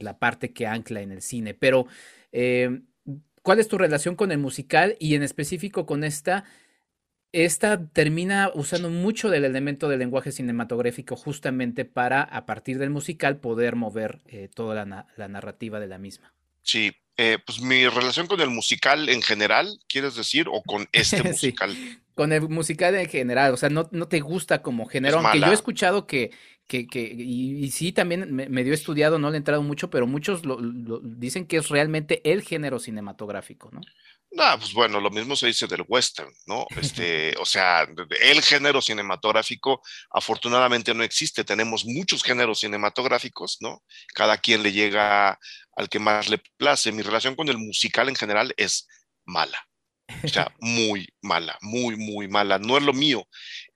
la 0.00 0.18
parte 0.18 0.52
que 0.52 0.66
ancla 0.66 1.00
en 1.00 1.12
el 1.12 1.22
cine. 1.22 1.54
Pero 1.54 1.86
eh, 2.32 2.80
¿Cuál 3.42 3.60
es 3.60 3.68
tu 3.68 3.78
relación 3.78 4.16
con 4.16 4.32
el 4.32 4.38
musical 4.38 4.96
y 5.00 5.14
en 5.14 5.22
específico 5.22 5.86
con 5.86 6.04
esta? 6.04 6.44
esta 7.32 7.86
termina 7.88 8.50
usando 8.54 8.88
mucho 8.88 9.28
del 9.28 9.44
elemento 9.44 9.88
del 9.88 9.98
lenguaje 9.98 10.32
cinematográfico 10.32 11.14
justamente 11.14 11.84
para, 11.84 12.22
a 12.22 12.46
partir 12.46 12.78
del 12.78 12.90
musical, 12.90 13.38
poder 13.38 13.76
mover 13.76 14.20
eh, 14.26 14.48
toda 14.52 14.74
la, 14.74 14.86
na- 14.86 15.06
la 15.16 15.28
narrativa 15.28 15.78
de 15.78 15.88
la 15.88 15.98
misma. 15.98 16.32
Sí, 16.62 16.92
eh, 17.18 17.38
pues 17.44 17.60
mi 17.60 17.86
relación 17.86 18.26
con 18.28 18.40
el 18.40 18.48
musical 18.48 19.10
en 19.10 19.20
general, 19.20 19.78
¿quieres 19.88 20.14
decir? 20.16 20.46
¿O 20.50 20.62
con 20.62 20.88
este 20.92 21.18
Sí. 21.22 21.28
musical? 21.28 21.76
Con 22.14 22.32
el 22.32 22.48
musical 22.48 22.94
en 22.96 23.08
general, 23.08 23.52
o 23.52 23.56
sea, 23.56 23.68
no, 23.68 23.88
no 23.92 24.08
te 24.08 24.20
gusta 24.20 24.62
como 24.62 24.86
género, 24.86 25.18
aunque 25.18 25.38
yo 25.40 25.50
he 25.50 25.54
escuchado 25.54 26.06
que, 26.06 26.30
que, 26.68 26.86
que 26.88 27.00
y, 27.18 27.64
y 27.64 27.70
sí, 27.72 27.92
también 27.92 28.34
me, 28.34 28.44
he 28.62 28.72
estudiado, 28.74 29.18
no 29.18 29.30
le 29.30 29.36
he 29.36 29.38
entrado 29.38 29.62
mucho, 29.62 29.90
pero 29.90 30.06
muchos 30.06 30.46
lo, 30.46 30.60
lo- 30.60 31.00
dicen 31.02 31.46
que 31.46 31.58
es 31.58 31.68
realmente 31.70 32.22
el 32.30 32.42
género 32.42 32.78
cinematográfico, 32.80 33.70
¿no? 33.72 33.88
No, 34.30 34.58
pues 34.58 34.74
bueno, 34.74 35.00
lo 35.00 35.10
mismo 35.10 35.34
se 35.36 35.46
dice 35.46 35.66
del 35.66 35.84
western, 35.88 36.30
¿no? 36.46 36.66
Este, 36.76 37.34
o 37.40 37.46
sea, 37.46 37.86
el 38.20 38.42
género 38.42 38.82
cinematográfico 38.82 39.82
afortunadamente 40.10 40.92
no 40.94 41.02
existe. 41.02 41.44
Tenemos 41.44 41.84
muchos 41.86 42.22
géneros 42.22 42.60
cinematográficos, 42.60 43.56
¿no? 43.60 43.82
Cada 44.14 44.36
quien 44.38 44.62
le 44.62 44.72
llega 44.72 45.38
al 45.76 45.88
que 45.88 45.98
más 45.98 46.28
le 46.28 46.38
place. 46.58 46.92
Mi 46.92 47.02
relación 47.02 47.36
con 47.36 47.48
el 47.48 47.56
musical 47.58 48.08
en 48.10 48.16
general 48.16 48.52
es 48.58 48.86
mala. 49.24 49.58
O 50.28 50.30
sea, 50.32 50.52
muy 50.60 51.08
mala, 51.22 51.58
muy, 51.62 51.96
muy 51.96 52.28
mala. 52.28 52.58
No 52.58 52.76
es 52.78 52.84
lo 52.84 52.92
mío. 52.92 53.26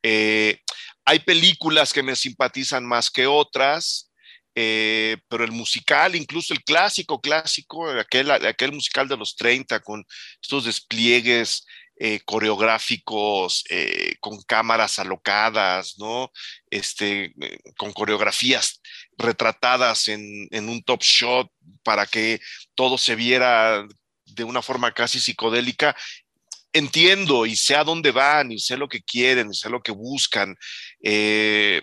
Eh, 0.02 0.60
hay 1.04 1.20
películas 1.20 1.92
que 1.92 2.02
me 2.02 2.16
simpatizan 2.16 2.84
más 2.86 3.10
que 3.10 3.26
otras. 3.26 4.08
eh, 4.54 5.16
pero 5.28 5.44
el 5.44 5.52
musical, 5.52 6.14
incluso 6.14 6.52
el 6.52 6.62
clásico, 6.62 7.20
clásico, 7.22 7.88
aquel, 7.88 8.30
aquel 8.30 8.72
musical 8.72 9.08
de 9.08 9.16
los 9.16 9.34
30 9.34 9.80
con 9.80 10.04
estos 10.42 10.64
despliegues 10.66 11.64
eh, 11.96 12.20
coreográficos, 12.24 13.64
eh, 13.70 14.16
con 14.20 14.42
cámaras 14.42 14.98
alocadas, 14.98 15.94
¿no? 15.98 16.30
Este, 16.70 17.32
con 17.78 17.92
coreografías 17.92 18.80
retratadas 19.16 20.08
en, 20.08 20.48
en 20.50 20.68
un 20.68 20.82
top 20.82 21.02
shot 21.02 21.50
para 21.82 22.06
que 22.06 22.40
todo 22.74 22.98
se 22.98 23.14
viera 23.14 23.86
de 24.26 24.44
una 24.44 24.62
forma 24.62 24.92
casi 24.92 25.20
psicodélica. 25.20 25.96
Entiendo 26.74 27.44
y 27.46 27.54
sé 27.56 27.76
a 27.76 27.84
dónde 27.84 28.12
van 28.12 28.50
y 28.52 28.58
sé 28.58 28.76
lo 28.78 28.88
que 28.88 29.02
quieren 29.02 29.50
y 29.50 29.54
sé 29.54 29.68
lo 29.68 29.82
que 29.82 29.92
buscan, 29.92 30.56
eh, 31.02 31.82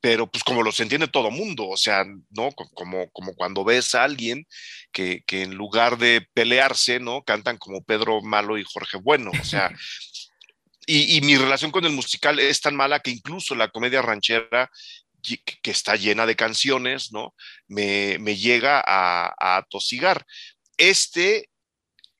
pero 0.00 0.30
pues 0.30 0.44
como 0.44 0.62
los 0.62 0.80
entiende 0.80 1.08
todo 1.08 1.30
mundo, 1.30 1.68
o 1.68 1.76
sea, 1.76 2.04
¿no? 2.30 2.52
Co- 2.52 2.68
Como, 2.74 3.10
como 3.10 3.34
cuando 3.34 3.64
ves 3.64 3.94
a 3.94 4.04
alguien 4.04 4.46
que, 4.92 5.22
que 5.26 5.42
en 5.42 5.54
lugar 5.54 5.98
de 5.98 6.26
pelearse, 6.34 7.00
¿no? 7.00 7.22
Cantan 7.24 7.58
como 7.58 7.82
Pedro 7.84 8.22
Malo 8.22 8.58
y 8.58 8.64
Jorge 8.64 8.98
Bueno, 8.98 9.30
o 9.40 9.44
sea, 9.44 9.70
y, 10.86 11.16
y 11.16 11.20
mi 11.22 11.36
relación 11.36 11.70
con 11.70 11.84
el 11.84 11.92
musical 11.92 12.38
es 12.38 12.60
tan 12.60 12.76
mala 12.76 13.00
que 13.00 13.10
incluso 13.10 13.54
la 13.54 13.68
comedia 13.68 14.02
ranchera, 14.02 14.70
que 15.62 15.70
está 15.70 15.96
llena 15.96 16.26
de 16.26 16.36
canciones, 16.36 17.12
¿no? 17.12 17.34
Me, 17.66 18.18
me 18.20 18.36
llega 18.36 18.80
a, 18.86 19.26
a 19.38 19.56
atosigar. 19.58 20.24
Este, 20.78 21.50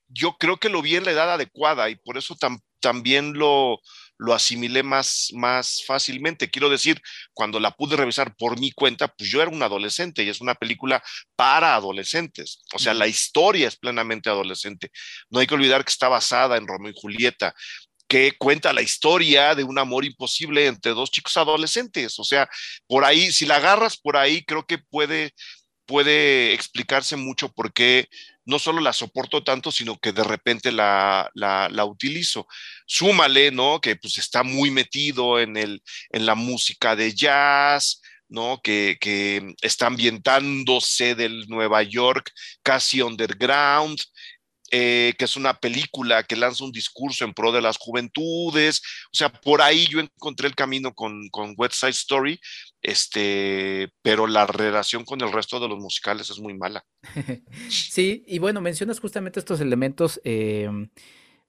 yo 0.09 0.37
creo 0.38 0.59
que 0.59 0.69
lo 0.69 0.83
vi 0.83 0.97
en 0.97 1.05
la 1.05 1.12
edad 1.12 1.33
adecuada 1.33 1.91
y 1.91 1.97
por 1.97 2.17
eso 2.19 2.35
tam- 2.37 2.61
también 2.81 3.35
lo, 3.35 3.81
lo 4.19 4.35
asimilé 4.35 4.83
más, 4.83 5.31
más 5.35 5.83
fácilmente. 5.87 6.50
Quiero 6.50 6.69
decir, 6.69 7.00
cuando 7.35 7.61
la 7.61 7.73
pude 7.73 7.97
revisar 7.97 8.35
por 8.37 8.59
mi 8.59 8.71
cuenta, 8.73 9.09
pues 9.09 9.31
yo 9.31 9.43
era 9.43 9.50
un 9.50 9.62
adolescente 9.62 10.23
y 10.23 10.29
es 10.29 10.41
una 10.41 10.55
película 10.55 11.03
para 11.37 11.75
adolescentes. 11.75 12.62
O 12.75 12.79
sea, 12.79 12.95
la 12.95 13.07
historia 13.07 13.69
es 13.69 13.77
plenamente 13.77 14.31
adolescente. 14.31 14.91
No 15.31 15.41
hay 15.41 15.47
que 15.47 15.55
olvidar 15.55 15.85
que 15.85 15.91
está 15.91 16.09
basada 16.09 16.57
en 16.57 16.67
Romeo 16.67 16.93
y 16.93 17.00
Julieta 17.00 17.55
que 18.09 18.33
cuenta 18.38 18.73
la 18.73 18.81
historia 18.81 19.55
de 19.55 19.65
un 19.65 19.79
amor 19.79 20.05
imposible 20.05 20.67
entre 20.67 20.93
dos 20.93 21.11
chicos 21.11 21.37
adolescentes. 21.37 22.19
O 22.19 22.25
sea, 22.25 22.49
por 22.87 23.05
ahí, 23.05 23.31
si 23.33 23.45
la 23.45 23.57
agarras 23.57 23.99
por 23.99 24.17
ahí, 24.17 24.43
creo 24.45 24.65
que 24.67 24.79
puede, 24.79 25.35
puede 25.88 26.52
explicarse 26.52 27.16
mucho 27.16 27.49
por 27.49 27.73
qué 27.73 28.09
no 28.45 28.59
solo 28.59 28.80
la 28.80 28.92
soporto 28.92 29.42
tanto, 29.42 29.73
sino 29.73 29.99
que 29.99 30.12
de 30.12 30.23
repente 30.23 30.71
la, 30.71 31.30
la, 31.35 31.85
utilizo. 31.85 32.47
Súmale, 32.87 33.50
¿no? 33.50 33.80
Que 33.80 33.97
pues 33.97 34.18
está 34.18 34.42
muy 34.42 34.71
metido 34.71 35.40
en, 35.40 35.57
el, 35.57 35.83
en 36.11 36.26
la 36.26 36.35
música 36.35 36.95
de 36.95 37.14
jazz, 37.14 38.00
¿no? 38.28 38.61
Que, 38.62 38.99
que 39.00 39.54
está 39.61 39.87
ambientándose 39.87 41.14
del 41.14 41.47
Nueva 41.49 41.83
York 41.83 42.33
casi 42.62 43.02
underground, 43.02 43.99
eh, 44.71 45.14
que 45.18 45.25
es 45.25 45.37
una 45.37 45.54
película 45.54 46.23
que 46.23 46.37
lanza 46.37 46.64
un 46.64 46.73
discurso 46.73 47.25
en 47.25 47.33
pro 47.33 47.52
de 47.52 47.62
las 47.62 47.78
juventudes. 47.78 48.83
O 49.12 49.16
sea, 49.16 49.30
por 49.30 49.62
ahí 49.62 49.87
yo 49.87 50.00
encontré 50.00 50.47
el 50.47 50.54
camino 50.54 50.95
con, 50.95 51.28
con 51.30 51.54
West 51.57 51.75
Side 51.75 51.90
Story, 51.92 52.38
este, 52.82 53.92
pero 54.02 54.26
la 54.26 54.47
relación 54.47 55.04
con 55.04 55.20
el 55.20 55.32
resto 55.32 55.61
de 55.61 55.68
los 55.68 55.78
musicales 55.78 56.30
es 56.30 56.38
muy 56.40 56.54
mala. 56.56 56.85
Sí, 57.68 58.25
y 58.26 58.38
bueno, 58.38 58.61
mencionas 58.61 59.00
justamente 59.00 59.40
estos 59.40 59.61
elementos, 59.61 60.20
em, 60.25 60.88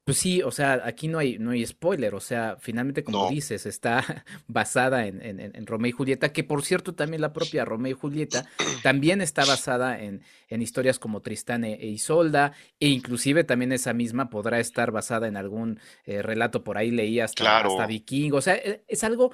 pues 0.03 0.17
sí, 0.17 0.41
o 0.41 0.49
sea, 0.49 0.81
aquí 0.85 1.07
no 1.07 1.19
hay, 1.19 1.37
no 1.37 1.51
hay 1.51 1.63
spoiler, 1.65 2.15
o 2.15 2.19
sea, 2.19 2.57
finalmente 2.59 3.03
como 3.03 3.25
No. 3.25 3.29
dices, 3.29 3.65
está 3.67 4.03
basada 4.47 5.05
en, 5.05 5.21
en, 5.21 5.67
Romeo 5.67 5.89
y 5.89 5.91
Julieta, 5.91 6.33
que 6.33 6.43
por 6.43 6.63
cierto 6.63 6.95
también 6.95 7.21
la 7.21 7.31
propia 7.31 7.63
Romeo 7.63 7.91
y 7.91 7.99
Julieta 7.99 8.47
también 8.81 9.21
está 9.21 9.45
basada 9.45 9.99
en, 10.01 10.23
en 10.47 10.61
historias 10.63 10.97
como 10.97 11.21
Tristán 11.21 11.63
e, 11.63 11.73
e 11.75 11.87
Isolda, 11.87 12.53
e 12.79 12.87
inclusive 12.87 13.43
también 13.43 13.71
esa 13.71 13.93
misma 13.93 14.29
podrá 14.31 14.59
estar 14.59 14.91
basada 14.91 15.27
en 15.27 15.37
algún 15.37 15.79
eh, 16.05 16.23
relato 16.23 16.63
por 16.63 16.77
ahí 16.79 16.89
leí 16.89 17.19
hasta, 17.19 17.43
Claro. 17.43 17.69
hasta 17.71 17.85
vikingo, 17.85 18.37
o 18.37 18.41
sea, 18.41 18.55
e- 18.55 18.83
es 18.87 19.03
algo 19.03 19.31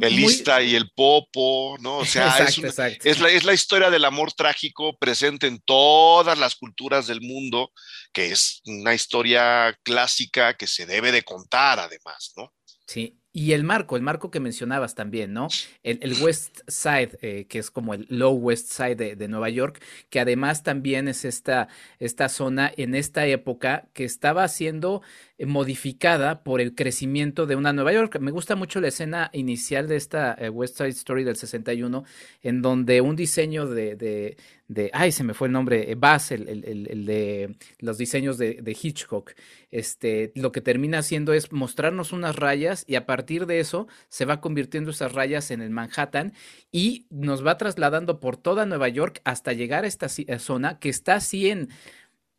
El 0.00 0.20
muy... 0.20 0.32
Ista 0.32 0.62
y 0.62 0.76
el 0.76 0.90
Popo, 0.92 1.76
¿no? 1.80 1.98
O 1.98 2.04
sea, 2.04 2.28
es, 2.28 2.40
Exacto, 2.40 2.60
una- 2.60 2.68
exacto. 2.68 3.08
es, 3.08 3.18
la, 3.20 3.28
es 3.30 3.44
la 3.44 3.52
historia 3.54 3.90
del 3.90 4.04
amor 4.04 4.32
trágico 4.32 4.96
presente 4.98 5.46
en 5.48 5.60
todas 5.60 6.38
las 6.38 6.54
culturas 6.54 7.06
del 7.08 7.20
mundo, 7.20 7.72
que 8.12 8.26
es 8.30 8.60
una 8.66 8.94
historia 8.94 9.76
clásica 9.82 10.56
que 10.56 10.66
se 10.66 10.86
debe 10.86 11.10
de 11.10 11.22
contar 11.22 11.80
además, 11.80 12.32
¿no? 12.36 12.52
Sí, 12.86 13.20
y 13.32 13.52
el 13.52 13.62
marco, 13.62 13.96
el 13.96 14.02
marco 14.02 14.32
que 14.32 14.40
mencionabas 14.40 14.96
también, 14.96 15.32
¿no? 15.32 15.46
El, 15.84 16.00
el 16.02 16.20
West 16.20 16.62
Side, 16.66 17.16
eh, 17.22 17.46
que 17.48 17.60
es 17.60 17.70
como 17.70 17.94
el 17.94 18.06
Low 18.08 18.34
West 18.34 18.72
Side 18.72 19.14
de, 19.14 19.28
Nueva 19.28 19.48
York, 19.50 19.80
que 20.08 20.18
además 20.18 20.64
también 20.64 21.06
es 21.06 21.24
esta, 21.24 21.68
esta 22.00 22.28
zona 22.28 22.72
en 22.76 22.96
esta 22.96 23.26
época 23.26 23.88
que 23.92 24.04
estaba 24.04 24.48
siendo 24.48 25.02
eh, 25.38 25.46
modificada 25.46 26.42
por 26.42 26.60
el 26.60 26.74
crecimiento 26.74 27.46
de 27.46 27.54
una 27.54 27.72
Nueva 27.72 27.92
York. 27.92 28.18
Me 28.18 28.32
gusta 28.32 28.56
mucho 28.56 28.80
la 28.80 28.88
escena 28.88 29.30
inicial 29.32 29.86
de 29.86 29.94
esta 29.94 30.34
eh, 30.34 30.48
West 30.48 30.76
Side 30.78 30.88
Story 30.88 31.22
del 31.22 31.36
61, 31.36 32.02
en 32.42 32.62
donde 32.62 33.00
un 33.00 33.14
diseño 33.14 33.68
de, 33.68 34.36
de 34.70 34.88
ay, 34.94 35.10
se 35.10 35.24
me 35.24 35.34
fue 35.34 35.48
el 35.48 35.52
nombre, 35.52 35.90
eh, 35.90 35.96
Bass, 35.96 36.30
el, 36.30 36.48
el, 36.48 36.86
el, 36.88 37.04
de 37.04 37.56
los 37.80 37.98
diseños 37.98 38.38
de, 38.38 38.62
de 38.62 38.76
Hitchcock, 38.80 39.32
este, 39.72 40.30
lo 40.36 40.52
que 40.52 40.60
termina 40.60 40.98
haciendo 40.98 41.32
es 41.32 41.50
mostrarnos 41.50 42.12
unas 42.12 42.36
rayas 42.36 42.84
y 42.86 42.94
a 42.94 43.04
partir 43.04 43.46
de 43.46 43.58
eso 43.58 43.88
se 44.08 44.26
va 44.26 44.40
convirtiendo 44.40 44.92
esas 44.92 45.12
rayas 45.12 45.50
en 45.50 45.60
el 45.60 45.70
Manhattan 45.70 46.34
y 46.70 47.06
nos 47.10 47.44
va 47.44 47.58
trasladando 47.58 48.20
por 48.20 48.36
toda 48.36 48.64
Nueva 48.64 48.88
York 48.88 49.20
hasta 49.24 49.52
llegar 49.52 49.82
a 49.82 49.88
esta 49.88 50.06
eh, 50.06 50.38
zona 50.38 50.78
que 50.78 50.88
está 50.88 51.16
así 51.16 51.50
en, 51.50 51.68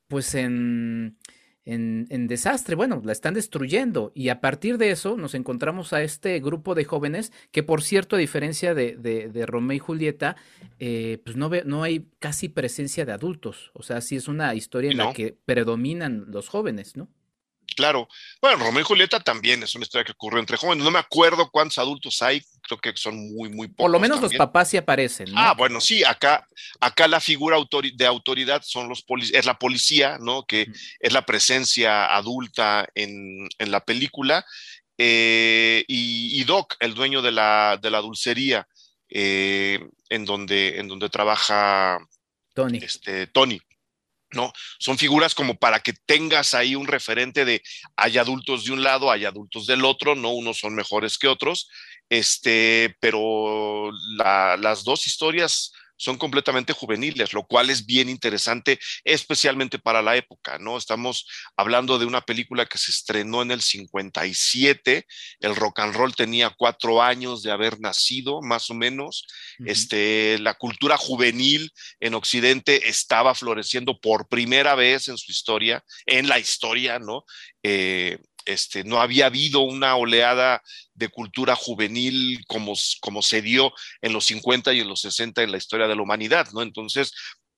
pues 0.08 0.34
en, 0.34 1.18
en, 1.66 2.08
en 2.10 2.28
desastre. 2.28 2.76
Bueno, 2.76 3.02
la 3.04 3.12
están 3.12 3.34
destruyendo 3.34 4.12
y 4.16 4.30
a 4.30 4.42
partir 4.42 4.78
de 4.78 4.92
eso 4.92 5.18
nos 5.18 5.36
encontramos 5.36 5.94
a 5.94 6.02
este 6.02 6.40
grupo 6.40 6.76
de 6.76 6.86
jóvenes 6.86 7.32
que, 7.52 7.64
por 7.64 7.82
cierto, 7.82 8.16
a 8.16 8.20
diferencia 8.20 8.74
de, 8.74 8.96
de, 8.98 9.30
de 9.30 9.46
Romeo 9.46 9.76
y 9.76 9.80
Julieta, 9.80 10.36
eh, 10.80 11.22
pues 11.24 11.36
no, 11.38 11.50
ve, 11.50 11.64
no 11.66 11.84
hay 11.84 12.08
casi 12.20 12.50
presencia 12.50 13.06
de 13.06 13.12
adultos. 13.12 13.72
O 13.74 13.84
sea, 13.84 14.02
sí 14.02 14.16
es 14.16 14.28
una 14.28 14.54
historia 14.56 14.92
en 14.92 14.98
la 14.98 15.14
que 15.14 15.38
predominan 15.46 16.26
los 16.28 16.50
jóvenes, 16.50 16.96
¿no? 16.96 17.10
Claro. 17.76 18.08
Bueno, 18.42 18.64
Romeo 18.66 18.82
y 18.82 18.84
Julieta 18.86 19.20
también 19.20 19.64
es 19.64 19.74
una 19.76 19.84
historia 19.84 20.04
que 20.06 20.12
ocurrió 20.12 20.40
entre 20.40 20.58
jóvenes. 20.58 20.84
No 20.84 20.92
me 20.92 21.00
acuerdo 21.00 21.50
cuántos 21.50 21.78
adultos 21.78 22.22
hay, 22.22 22.42
creo 22.62 22.80
que 22.80 22.92
son 22.96 23.16
muy, 23.34 23.50
muy 23.50 23.68
pocos. 23.68 23.84
Por 23.84 23.92
lo 23.92 24.00
menos 24.00 24.22
los 24.22 24.34
papás 24.34 24.70
sí 24.70 24.78
aparecen, 24.78 25.32
¿no? 25.32 25.40
Ah, 25.40 25.54
bueno, 25.54 25.80
sí, 25.80 26.04
acá, 26.04 26.48
acá 26.80 27.08
la 27.08 27.20
figura 27.20 27.58
autori- 27.58 27.96
de 27.96 28.06
autoridad 28.06 28.62
son 28.64 28.90
los 28.90 29.04
es 29.34 29.46
la 29.46 29.58
policía, 29.58 30.18
¿no? 30.20 30.44
Que 30.46 30.68
es 31.00 31.14
la 31.14 31.26
presencia 31.26 32.14
adulta 32.16 32.88
en, 32.96 33.48
en 33.58 33.72
la 33.72 33.84
película. 33.86 34.46
eh, 34.98 35.84
y, 35.88 36.40
y 36.40 36.44
Doc, 36.44 36.76
el 36.80 36.94
dueño 36.94 37.22
de 37.22 37.32
la, 37.32 37.80
de 37.82 37.90
la 37.90 38.02
dulcería, 38.02 38.68
eh, 39.10 39.80
en, 40.10 40.26
donde, 40.26 40.80
en 40.80 40.88
donde 40.88 41.10
trabaja 41.10 41.98
Tony. 42.54 42.78
este, 42.82 43.28
Tony. 43.28 43.60
¿No? 44.34 44.52
Son 44.80 44.98
figuras 44.98 45.36
como 45.36 45.56
para 45.58 45.80
que 45.80 45.94
tengas 46.06 46.54
ahí 46.54 46.76
un 46.76 46.88
referente 46.88 47.46
de 47.46 47.62
hay 47.96 48.18
adultos 48.18 48.66
de 48.66 48.72
un 48.72 48.84
lado, 48.84 49.12
hay 49.12 49.26
adultos 49.26 49.66
del 49.68 49.86
otro, 49.86 50.16
no 50.16 50.30
unos 50.32 50.60
son 50.60 50.76
mejores 50.76 51.18
que 51.18 51.28
otros, 51.28 51.70
este, 52.10 52.96
pero 53.00 53.92
la- 54.18 54.58
las 54.58 54.84
dos 54.84 55.08
historias 55.08 55.72
son 56.02 56.18
completamente 56.18 56.74
juveniles, 56.74 57.32
lo 57.32 57.44
cual 57.44 57.70
es 57.70 57.86
bien 57.86 58.10
interesante, 58.10 58.80
especialmente 59.04 59.78
para 59.78 60.02
la 60.02 60.16
época, 60.16 60.58
¿no? 60.58 60.76
Estamos 60.76 61.28
hablando 61.56 62.00
de 62.00 62.08
una 62.08 62.22
película 62.22 62.66
que 62.66 62.80
se 62.80 62.90
estrenó 62.90 63.44
en 63.44 63.52
el 63.52 63.62
57, 63.62 65.06
el 65.42 65.56
rock 65.56 65.82
and 65.82 65.94
roll 65.94 66.16
tenía 66.16 66.50
cuatro 66.50 67.04
años 67.04 67.44
de 67.44 67.52
haber 67.52 67.80
nacido, 67.80 68.42
más 68.42 68.72
o 68.72 68.74
menos, 68.74 69.28
este, 69.64 70.40
la 70.40 70.56
cultura 70.56 70.98
juvenil 70.98 71.72
en 72.00 72.16
Occidente 72.16 72.90
estaba 72.90 73.36
floreciendo 73.36 74.00
por 74.00 74.28
primera 74.28 74.74
vez 74.74 75.08
en 75.08 75.20
su 75.20 75.32
historia, 75.32 75.84
en 76.08 76.28
la 76.28 76.40
historia, 76.40 76.98
¿no? 76.98 77.26
Eh, 77.62 78.18
este, 78.46 78.84
no 78.84 79.02
había 79.02 79.28
habido 79.28 79.62
una 79.62 79.96
oleada 79.96 80.62
de 80.94 81.10
cultura 81.10 81.56
juvenil 81.56 82.44
como, 82.48 82.74
como 83.00 83.22
se 83.22 83.42
dio 83.42 83.74
en 84.02 84.14
los 84.14 84.26
50 84.26 84.74
y 84.74 84.80
en 84.82 84.88
los 84.88 85.02
60 85.02 85.44
en 85.44 85.52
la 85.52 85.58
historia 85.58 85.88
de 85.88 85.96
la 85.96 86.02
humanidad, 86.02 86.48
¿no? 86.54 86.62
Entonces, 86.62 87.14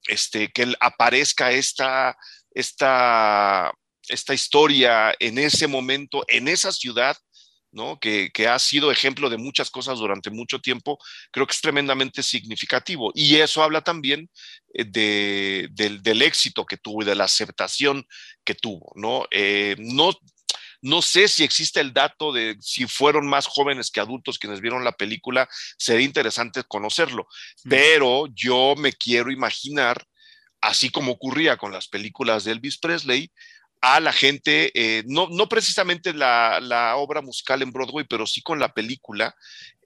este, 0.07 0.51
que 0.51 0.73
aparezca 0.79 1.51
esta, 1.51 2.17
esta, 2.51 3.71
esta 4.07 4.33
historia 4.33 5.13
en 5.19 5.37
ese 5.37 5.67
momento, 5.67 6.23
en 6.27 6.47
esa 6.47 6.71
ciudad, 6.71 7.17
¿no? 7.73 7.99
Que, 7.99 8.29
que, 8.31 8.47
ha 8.47 8.59
sido 8.59 8.91
ejemplo 8.91 9.29
de 9.29 9.37
muchas 9.37 9.71
cosas 9.71 9.97
durante 9.97 10.29
mucho 10.29 10.59
tiempo, 10.59 10.99
creo 11.31 11.47
que 11.47 11.53
es 11.53 11.61
tremendamente 11.61 12.21
significativo. 12.21 13.11
Y 13.15 13.37
eso 13.37 13.63
habla 13.63 13.81
también 13.81 14.29
eh, 14.73 14.85
de, 14.85 15.69
del, 15.71 16.21
éxito 16.21 16.65
que 16.65 16.77
tuvo 16.77 17.01
y 17.01 17.05
de 17.05 17.15
la 17.15 17.25
aceptación 17.25 18.05
que 18.43 18.55
tuvo, 18.55 18.91
¿no? 18.95 19.25
Eh, 19.31 19.75
no 19.79 20.11
no 20.83 21.01
sé 21.01 21.29
si 21.29 21.43
existe 21.43 21.79
el 21.79 21.93
dato 21.93 22.33
de 22.33 22.57
si 22.59 22.85
fueron 22.87 23.25
más 23.25 23.47
jóvenes 23.47 23.89
que 23.89 24.01
adultos 24.01 24.37
quienes 24.37 24.59
vieron 24.59 24.83
la 24.83 24.91
película, 24.91 25.47
sería 25.77 26.05
interesante 26.05 26.63
conocerlo, 26.63 27.25
pero 27.69 28.27
yo 28.33 28.75
me 28.77 28.91
quiero 28.91 29.31
imaginar, 29.31 30.05
así 30.59 30.89
como 30.89 31.13
ocurría 31.13 31.55
con 31.55 31.71
las 31.71 31.87
películas 31.87 32.43
de 32.43 32.51
Elvis 32.51 32.77
Presley, 32.77 33.31
a 33.79 33.99
la 33.99 34.13
gente, 34.13 34.71
eh, 34.75 35.03
no, 35.07 35.27
no, 35.29 35.49
precisamente 35.49 36.13
la, 36.13 36.59
la, 36.61 36.95
obra 36.95 37.21
musical 37.21 37.61
en 37.61 37.71
Broadway, 37.71 38.05
pero 38.09 38.25
sí 38.25 38.41
con 38.41 38.57
la 38.57 38.73
película, 38.73 39.35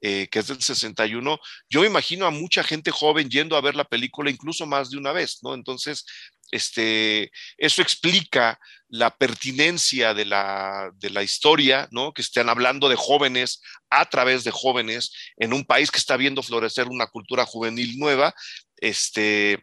eh, 0.00 0.28
que 0.30 0.38
es 0.38 0.46
del 0.46 0.62
61, 0.62 1.36
yo 1.68 1.80
me 1.80 1.88
imagino 1.88 2.24
a 2.24 2.30
mucha 2.30 2.62
gente 2.62 2.92
joven 2.92 3.28
yendo 3.28 3.56
a 3.56 3.60
ver 3.60 3.74
la 3.74 3.82
película 3.82 4.30
incluso 4.30 4.66
más 4.66 4.90
de 4.90 4.98
una 4.98 5.10
vez, 5.10 5.40
¿no? 5.42 5.52
Entonces, 5.52 6.06
este, 6.50 7.30
eso 7.56 7.82
explica 7.82 8.58
la 8.88 9.14
pertinencia 9.14 10.14
de 10.14 10.24
la, 10.24 10.90
de 10.94 11.10
la 11.10 11.22
historia, 11.22 11.88
¿no? 11.90 12.12
Que 12.12 12.22
estén 12.22 12.48
hablando 12.48 12.88
de 12.88 12.96
jóvenes 12.96 13.60
a 13.90 14.08
través 14.08 14.44
de 14.44 14.50
jóvenes 14.50 15.12
en 15.36 15.52
un 15.52 15.64
país 15.64 15.90
que 15.90 15.98
está 15.98 16.16
viendo 16.16 16.42
florecer 16.42 16.88
una 16.88 17.06
cultura 17.06 17.44
juvenil 17.44 17.98
nueva, 17.98 18.34
este, 18.76 19.62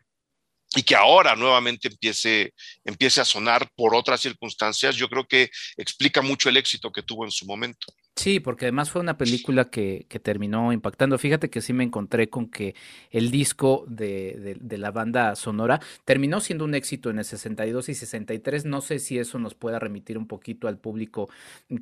y 0.76 0.84
que 0.84 0.96
ahora 0.96 1.36
nuevamente 1.36 1.88
empiece, 1.88 2.54
empiece 2.84 3.22
a 3.22 3.26
sonar 3.26 3.70
por 3.76 3.96
otras 3.96 4.22
circunstancias, 4.22 4.96
yo 4.96 5.10
creo 5.10 5.28
que 5.28 5.50
explica 5.78 6.22
mucho 6.22 6.50
el 6.50 6.58
éxito 6.58 6.92
que 6.92 7.04
tuvo 7.04 7.26
en 7.26 7.32
su 7.32 7.46
momento. 7.46 7.88
Sí, 8.18 8.40
porque 8.40 8.66
además 8.66 8.92
fue 8.92 9.02
una 9.02 9.18
película 9.18 9.66
que, 9.66 10.06
que, 10.08 10.22
terminó 10.22 10.72
impactando. 10.72 11.18
Fíjate 11.18 11.50
que 11.50 11.60
sí 11.60 11.74
me 11.74 11.84
encontré 11.84 12.30
con 12.30 12.48
que 12.48 12.74
el 13.12 13.30
disco 13.30 13.84
de, 13.90 14.38
de, 14.40 14.58
de, 14.58 14.78
la 14.78 14.92
banda 14.92 15.36
sonora 15.36 15.82
terminó 16.06 16.40
siendo 16.40 16.64
un 16.64 16.76
éxito 16.76 17.10
en 17.10 17.20
el 17.20 17.26
62 17.26 17.90
y 17.90 17.94
63. 17.94 18.64
No 18.64 18.80
sé 18.80 19.00
si 19.00 19.20
eso 19.20 19.38
nos 19.38 19.54
pueda 19.54 19.80
remitir 19.80 20.18
un 20.18 20.28
poquito 20.28 20.70
al 20.70 20.78
público 20.78 21.30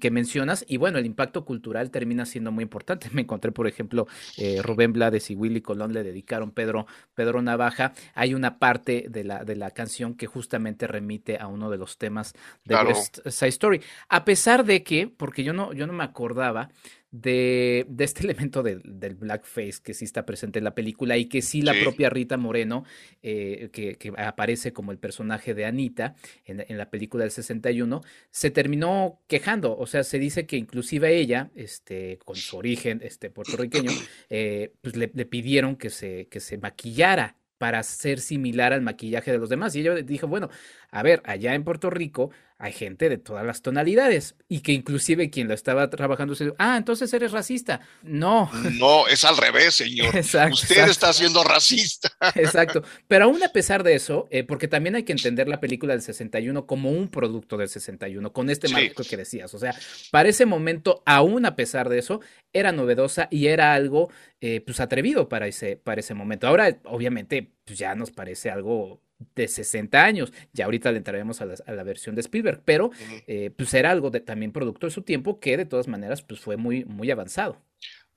que 0.02 0.10
mencionas. 0.10 0.66
Y 0.68 0.78
bueno, 0.78 0.98
el 0.98 1.06
impacto 1.06 1.46
cultural 1.46 1.92
termina 1.92 2.25
siendo 2.25 2.52
muy 2.52 2.63
importante. 2.63 3.10
Me 3.13 3.22
encontré, 3.22 3.52
por 3.52 3.68
ejemplo, 3.68 4.08
eh, 4.38 4.60
Rubén 4.63 4.92
Blades 4.92 5.30
y 5.30 5.36
Willy 5.36 5.62
Colón 5.62 5.94
le 5.94 6.02
dedicaron 6.02 6.50
Pedro, 6.50 6.88
Pedro 7.13 7.44
Navaja. 7.44 7.94
Hay 8.16 8.34
una 8.34 8.58
parte 8.58 9.06
de 9.08 9.24
la, 9.24 9.46
de 9.46 9.56
la 9.56 9.70
canción 9.70 10.16
que 10.16 10.25
justamente 10.25 10.88
remite 10.88 11.38
a 11.38 11.46
uno 11.46 11.70
de 11.70 11.78
los 11.78 12.00
temas 12.00 12.34
de 12.66 12.74
claro. 12.74 12.90
West 12.90 13.20
Side 13.28 13.50
Story. 13.50 13.82
A 14.10 14.25
pesar 14.25 14.66
de 14.66 14.82
que, 14.82 15.08
porque 15.08 15.44
yo 15.44 15.54
no, 15.54 15.74
yo 15.74 15.86
no 15.86 15.94
me 15.94 16.04
acuerdo 16.04 16.23
acordaba 16.24 16.70
de, 17.12 17.86
de 17.89 18.03
este 18.03 18.24
elemento 18.24 18.63
del, 18.63 18.82
del, 18.86 19.15
blackface 19.15 19.82
que 19.84 19.94
sí 19.94 20.06
está 20.06 20.25
presente 20.25 20.60
en 20.60 20.65
la 20.65 20.74
película 20.74 21.18
y 21.18 21.25
que 21.25 21.42
sí 21.42 21.62
la 21.62 21.74
sí. 21.74 21.82
propia 21.82 22.10
Rita 22.10 22.38
Moreno, 22.38 22.86
eh, 23.22 23.70
que, 23.74 23.96
que, 23.96 24.13
aparece 24.18 24.72
como 24.72 24.92
el 24.92 24.98
personaje 24.98 25.53
de 25.53 25.65
Anita 25.65 26.15
en, 26.46 26.65
en, 26.68 26.77
la 26.77 26.89
película 26.89 27.24
del 27.24 27.32
61, 27.32 28.01
se 28.32 28.51
terminó 28.51 29.20
quejando. 29.27 29.77
O 29.77 29.86
sea, 29.86 30.03
se 30.03 30.18
dice 30.18 30.46
que 30.46 30.55
inclusive 30.55 31.16
ella, 31.18 31.51
este, 31.55 32.20
con 32.24 32.36
su 32.36 32.57
origen 32.57 33.01
este, 33.03 33.29
puertorriqueño, 33.29 33.92
eh, 34.29 34.74
pues 34.81 34.96
le, 34.96 35.12
le, 35.14 35.25
pidieron 35.25 35.75
que 35.75 35.90
se, 35.90 36.27
que 36.29 36.40
se 36.40 36.57
maquillara 36.57 37.36
para 37.57 37.81
ser 37.83 38.20
similar 38.20 38.74
al 38.74 38.81
maquillaje 38.81 39.31
de 39.31 39.38
los 39.38 39.50
demás. 39.50 39.75
Y 39.75 39.81
ella 39.81 39.96
dijo, 39.96 40.27
bueno, 40.27 40.50
a 40.92 41.01
ver, 41.01 41.22
allá 41.25 41.53
en 41.53 41.64
Puerto 41.64 41.90
Rico 41.90 42.31
hay 42.64 42.72
gente 42.72 43.10
de 43.10 43.18
todas 43.18 43.46
las 43.46 43.62
tonalidades 43.62 44.36
y 44.48 44.62
que 44.62 44.72
inclusive 44.72 45.30
quien 45.30 45.50
lo 45.50 45.54
estaba 45.54 45.90
trabajando 45.90 46.34
se 46.34 46.46
dijo, 46.46 46.56
ah, 46.60 46.78
entonces 46.78 47.14
eres 47.14 47.34
racista. 47.34 47.82
No. 48.04 48.50
No, 48.84 49.08
es 49.08 49.24
al 49.26 49.38
revés, 49.38 49.76
señor. 49.76 50.16
Exacto, 50.16 50.56
Usted 50.56 50.72
exacto. 50.72 50.92
está 50.92 51.14
siendo 51.14 51.44
racista. 51.44 52.12
Exacto. 52.36 52.84
Pero 53.08 53.26
aún 53.26 53.44
a 53.44 53.50
pesar 53.50 53.84
de 53.84 53.96
eso, 53.96 54.28
eh, 54.32 54.44
porque 54.44 54.68
también 54.68 54.96
hay 54.96 55.04
que 55.04 55.12
entender 55.12 55.48
la 55.48 55.60
película 55.60 55.94
del 55.94 56.02
61 56.02 56.66
como 56.66 56.90
un 56.90 57.10
producto 57.10 57.58
del 57.58 57.68
61, 57.68 58.32
con 58.32 58.50
este 58.50 58.68
sí. 58.70 58.74
marco 58.74 59.04
que 59.04 59.18
decías. 59.18 59.54
O 59.54 59.60
sea, 59.60 59.76
para 60.12 60.30
ese 60.30 60.46
momento, 60.46 61.04
aún 61.06 61.46
a 61.46 61.56
pesar 61.56 61.90
de 61.90 62.00
eso, 62.00 62.22
era 62.54 62.72
novedosa 62.72 63.28
y 63.30 63.48
era 63.48 63.74
algo 63.74 64.10
eh, 64.40 64.62
pues 64.66 64.80
atrevido 64.80 65.28
para 65.28 65.48
ese, 65.48 65.76
para 65.76 66.00
ese 66.00 66.14
momento. 66.14 66.48
Ahora, 66.48 66.80
obviamente, 66.86 67.52
pues 67.66 67.78
ya 67.78 67.94
nos 67.94 68.12
parece 68.12 68.50
algo 68.50 69.02
de 69.36 69.48
60 69.48 70.03
años. 70.03 70.33
Ya 70.53 70.66
ahorita 70.66 70.92
le 70.92 70.98
entraremos 70.98 71.42
a 71.42 71.46
la, 71.46 71.55
a 71.66 71.72
la 71.72 71.83
versión 71.83 72.16
de 72.16 72.22
Spielberg, 72.22 72.62
pero 72.66 72.92
eh, 73.27 73.51
pues 73.55 73.74
era 73.74 73.92
algo 73.92 74.09
de, 74.09 74.20
también 74.20 74.51
producto 74.51 74.88
de 74.88 74.92
su 74.92 75.01
tiempo 75.01 75.40
que 75.40 75.57
de 75.57 75.66
todas 75.66 75.88
maneras 75.88 76.22
pues 76.22 76.40
fue 76.40 76.57
muy, 76.57 76.86
muy 76.86 77.12
avanzado. 77.12 77.62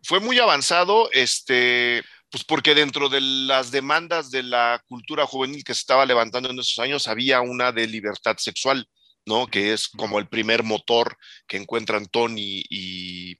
Fue 0.03 0.21
muy 0.21 0.38
avanzado, 0.38 1.11
este, 1.12 2.03
pues 2.31 2.45
porque 2.45 2.75
dentro 2.75 3.09
de 3.09 3.21
las 3.21 3.71
demandas 3.71 4.31
de 4.31 4.42
la 4.42 4.83
cultura 4.88 5.27
juvenil 5.27 5.64
que 5.64 5.75
se 5.75 5.81
estaba 5.81 6.07
levantando 6.07 6.51
en 6.51 6.59
esos 6.59 6.79
años 6.79 7.09
había 7.09 7.40
una 7.40 7.73
de 7.73 7.87
libertad 7.87 8.37
sexual, 8.38 8.88
¿no? 9.25 9.47
Que 9.47 9.73
es 9.73 9.88
como 9.88 10.19
el 10.19 10.29
primer 10.29 10.62
motor 10.62 11.16
que 11.47 11.57
encuentran 11.57 12.07
Tony 12.07 12.62
y 12.69 13.38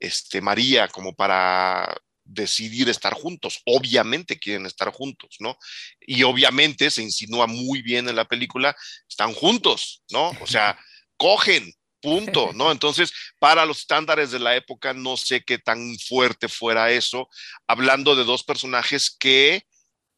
este, 0.00 0.40
María 0.40 0.88
como 0.88 1.14
para 1.14 1.94
decidir 2.32 2.88
estar 2.88 3.14
juntos. 3.14 3.60
Obviamente 3.66 4.38
quieren 4.38 4.66
estar 4.66 4.90
juntos, 4.92 5.36
¿no? 5.38 5.56
Y 6.00 6.22
obviamente 6.22 6.90
se 6.90 7.02
insinúa 7.02 7.46
muy 7.46 7.82
bien 7.82 8.08
en 8.08 8.16
la 8.16 8.24
película, 8.24 8.74
están 9.08 9.32
juntos, 9.32 10.02
¿no? 10.10 10.30
O 10.40 10.46
sea, 10.46 10.78
cogen, 11.16 11.72
punto, 12.00 12.52
¿no? 12.54 12.72
Entonces, 12.72 13.12
para 13.38 13.66
los 13.66 13.80
estándares 13.80 14.30
de 14.30 14.38
la 14.38 14.56
época, 14.56 14.92
no 14.94 15.16
sé 15.16 15.42
qué 15.42 15.58
tan 15.58 15.96
fuerte 15.98 16.48
fuera 16.48 16.90
eso, 16.90 17.28
hablando 17.66 18.16
de 18.16 18.24
dos 18.24 18.42
personajes 18.42 19.10
que 19.10 19.64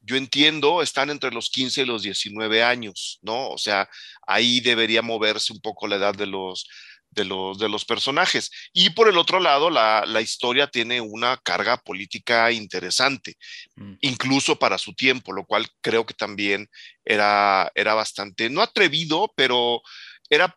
yo 0.07 0.17
entiendo 0.17 0.83
están 0.83 1.09
entre 1.09 1.31
los 1.31 1.49
15 1.49 1.83
y 1.83 1.87
los 1.87 2.03
19 2.03 2.63
años, 2.63 3.19
¿no? 3.23 3.49
O 3.49 3.59
sea, 3.59 3.89
ahí 4.27 4.61
debería 4.61 5.01
moverse 5.01 5.53
un 5.53 5.61
poco 5.61 5.87
la 5.87 5.97
edad 5.97 6.15
de 6.15 6.27
los, 6.27 6.67
de 7.15 7.25
los, 7.25 7.59
de 7.59 7.69
los 7.69 7.85
personajes. 7.85 8.51
Y 8.73 8.91
por 8.91 9.09
el 9.09 9.17
otro 9.17 9.41
lado, 9.41 9.71
la, 9.71 10.05
la 10.07 10.21
historia 10.21 10.67
tiene 10.67 11.01
una 11.01 11.37
carga 11.39 11.77
política 11.77 12.51
interesante, 12.53 13.37
mm. 13.77 13.95
incluso 14.01 14.57
para 14.57 14.79
su 14.79 14.95
tiempo, 14.95 15.33
lo 15.33 15.45
cual 15.45 15.67
creo 15.81 16.05
que 16.05 16.15
también 16.15 16.69
era, 17.05 17.71
era 17.75 17.95
bastante, 17.95 18.51
no 18.51 18.63
atrevido, 18.63 19.33
pero 19.37 19.83
era 20.29 20.57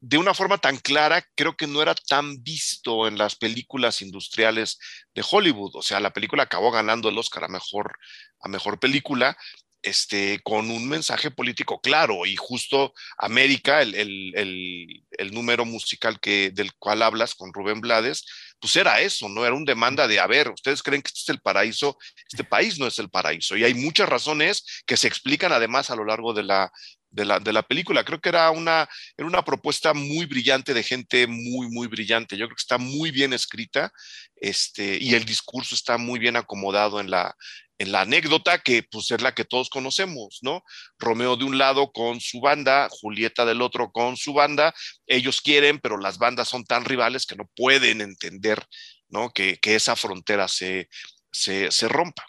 de 0.00 0.16
una 0.16 0.32
forma 0.32 0.56
tan 0.56 0.78
clara, 0.78 1.26
creo 1.34 1.56
que 1.56 1.66
no 1.66 1.82
era 1.82 1.94
tan 1.94 2.42
visto 2.42 3.06
en 3.06 3.18
las 3.18 3.36
películas 3.36 4.00
industriales 4.00 4.78
de 5.14 5.22
Hollywood. 5.28 5.76
O 5.76 5.82
sea, 5.82 6.00
la 6.00 6.12
película 6.12 6.44
acabó 6.44 6.70
ganando 6.70 7.10
el 7.10 7.18
Oscar 7.18 7.44
a 7.44 7.48
mejor, 7.48 7.98
a 8.40 8.48
mejor 8.48 8.80
película, 8.80 9.36
este, 9.82 10.40
con 10.42 10.70
un 10.70 10.88
mensaje 10.88 11.30
político 11.30 11.80
claro 11.80 12.26
y 12.26 12.36
justo 12.36 12.92
América, 13.18 13.82
el, 13.82 13.94
el, 13.94 14.32
el, 14.34 15.04
el, 15.12 15.32
número 15.32 15.64
musical 15.64 16.20
que, 16.20 16.50
del 16.50 16.74
cual 16.74 17.02
hablas 17.02 17.34
con 17.34 17.52
Rubén 17.52 17.80
Blades, 17.80 18.24
pues 18.60 18.76
era 18.76 19.00
eso, 19.00 19.28
¿no? 19.28 19.44
Era 19.44 19.54
un 19.54 19.64
demanda 19.64 20.06
de, 20.06 20.20
a 20.20 20.26
ver, 20.26 20.50
ustedes 20.50 20.82
creen 20.82 21.02
que 21.02 21.08
este 21.08 21.20
es 21.20 21.28
el 21.30 21.40
paraíso, 21.40 21.96
este 22.30 22.44
país 22.44 22.78
no 22.78 22.86
es 22.86 22.98
el 22.98 23.08
paraíso. 23.08 23.56
Y 23.56 23.64
hay 23.64 23.74
muchas 23.74 24.08
razones 24.08 24.82
que 24.86 24.96
se 24.96 25.08
explican 25.08 25.52
además 25.52 25.90
a 25.90 25.96
lo 25.96 26.04
largo 26.04 26.34
de 26.34 26.42
la, 26.42 26.70
de 27.10 27.24
la, 27.24 27.40
de 27.40 27.52
la 27.52 27.62
película. 27.62 28.04
Creo 28.04 28.20
que 28.20 28.28
era 28.28 28.50
una, 28.50 28.88
era 29.16 29.26
una 29.26 29.44
propuesta 29.44 29.92
muy 29.94 30.26
brillante 30.26 30.74
de 30.74 30.82
gente 30.82 31.26
muy, 31.26 31.68
muy 31.68 31.86
brillante. 31.86 32.36
Yo 32.36 32.46
creo 32.46 32.56
que 32.56 32.62
está 32.62 32.78
muy 32.78 33.10
bien 33.10 33.32
escrita 33.32 33.92
este, 34.36 34.98
y 35.00 35.14
el 35.14 35.24
discurso 35.24 35.74
está 35.74 35.98
muy 35.98 36.18
bien 36.18 36.36
acomodado 36.36 37.00
en 37.00 37.10
la, 37.10 37.34
en 37.78 37.92
la 37.92 38.02
anécdota 38.02 38.58
que 38.58 38.82
pues 38.82 39.10
es 39.10 39.22
la 39.22 39.34
que 39.34 39.46
todos 39.46 39.70
conocemos, 39.70 40.38
¿no? 40.42 40.62
Romeo 40.98 41.36
de 41.36 41.44
un 41.44 41.56
lado 41.56 41.90
con 41.92 42.20
su 42.20 42.40
banda, 42.40 42.88
Julieta 42.90 43.46
del 43.46 43.62
otro 43.62 43.90
con 43.90 44.18
su 44.18 44.34
banda, 44.34 44.74
ellos 45.06 45.40
quieren, 45.40 45.78
pero 45.78 45.96
las 45.96 46.18
bandas 46.18 46.48
son 46.48 46.64
tan 46.64 46.84
rivales 46.84 47.24
que 47.24 47.36
no 47.36 47.50
pueden 47.56 48.02
entender, 48.02 48.62
¿no? 49.08 49.30
Que, 49.30 49.58
que 49.58 49.76
esa 49.76 49.96
frontera 49.96 50.46
se, 50.46 50.90
se, 51.32 51.70
se 51.70 51.88
rompa. 51.88 52.24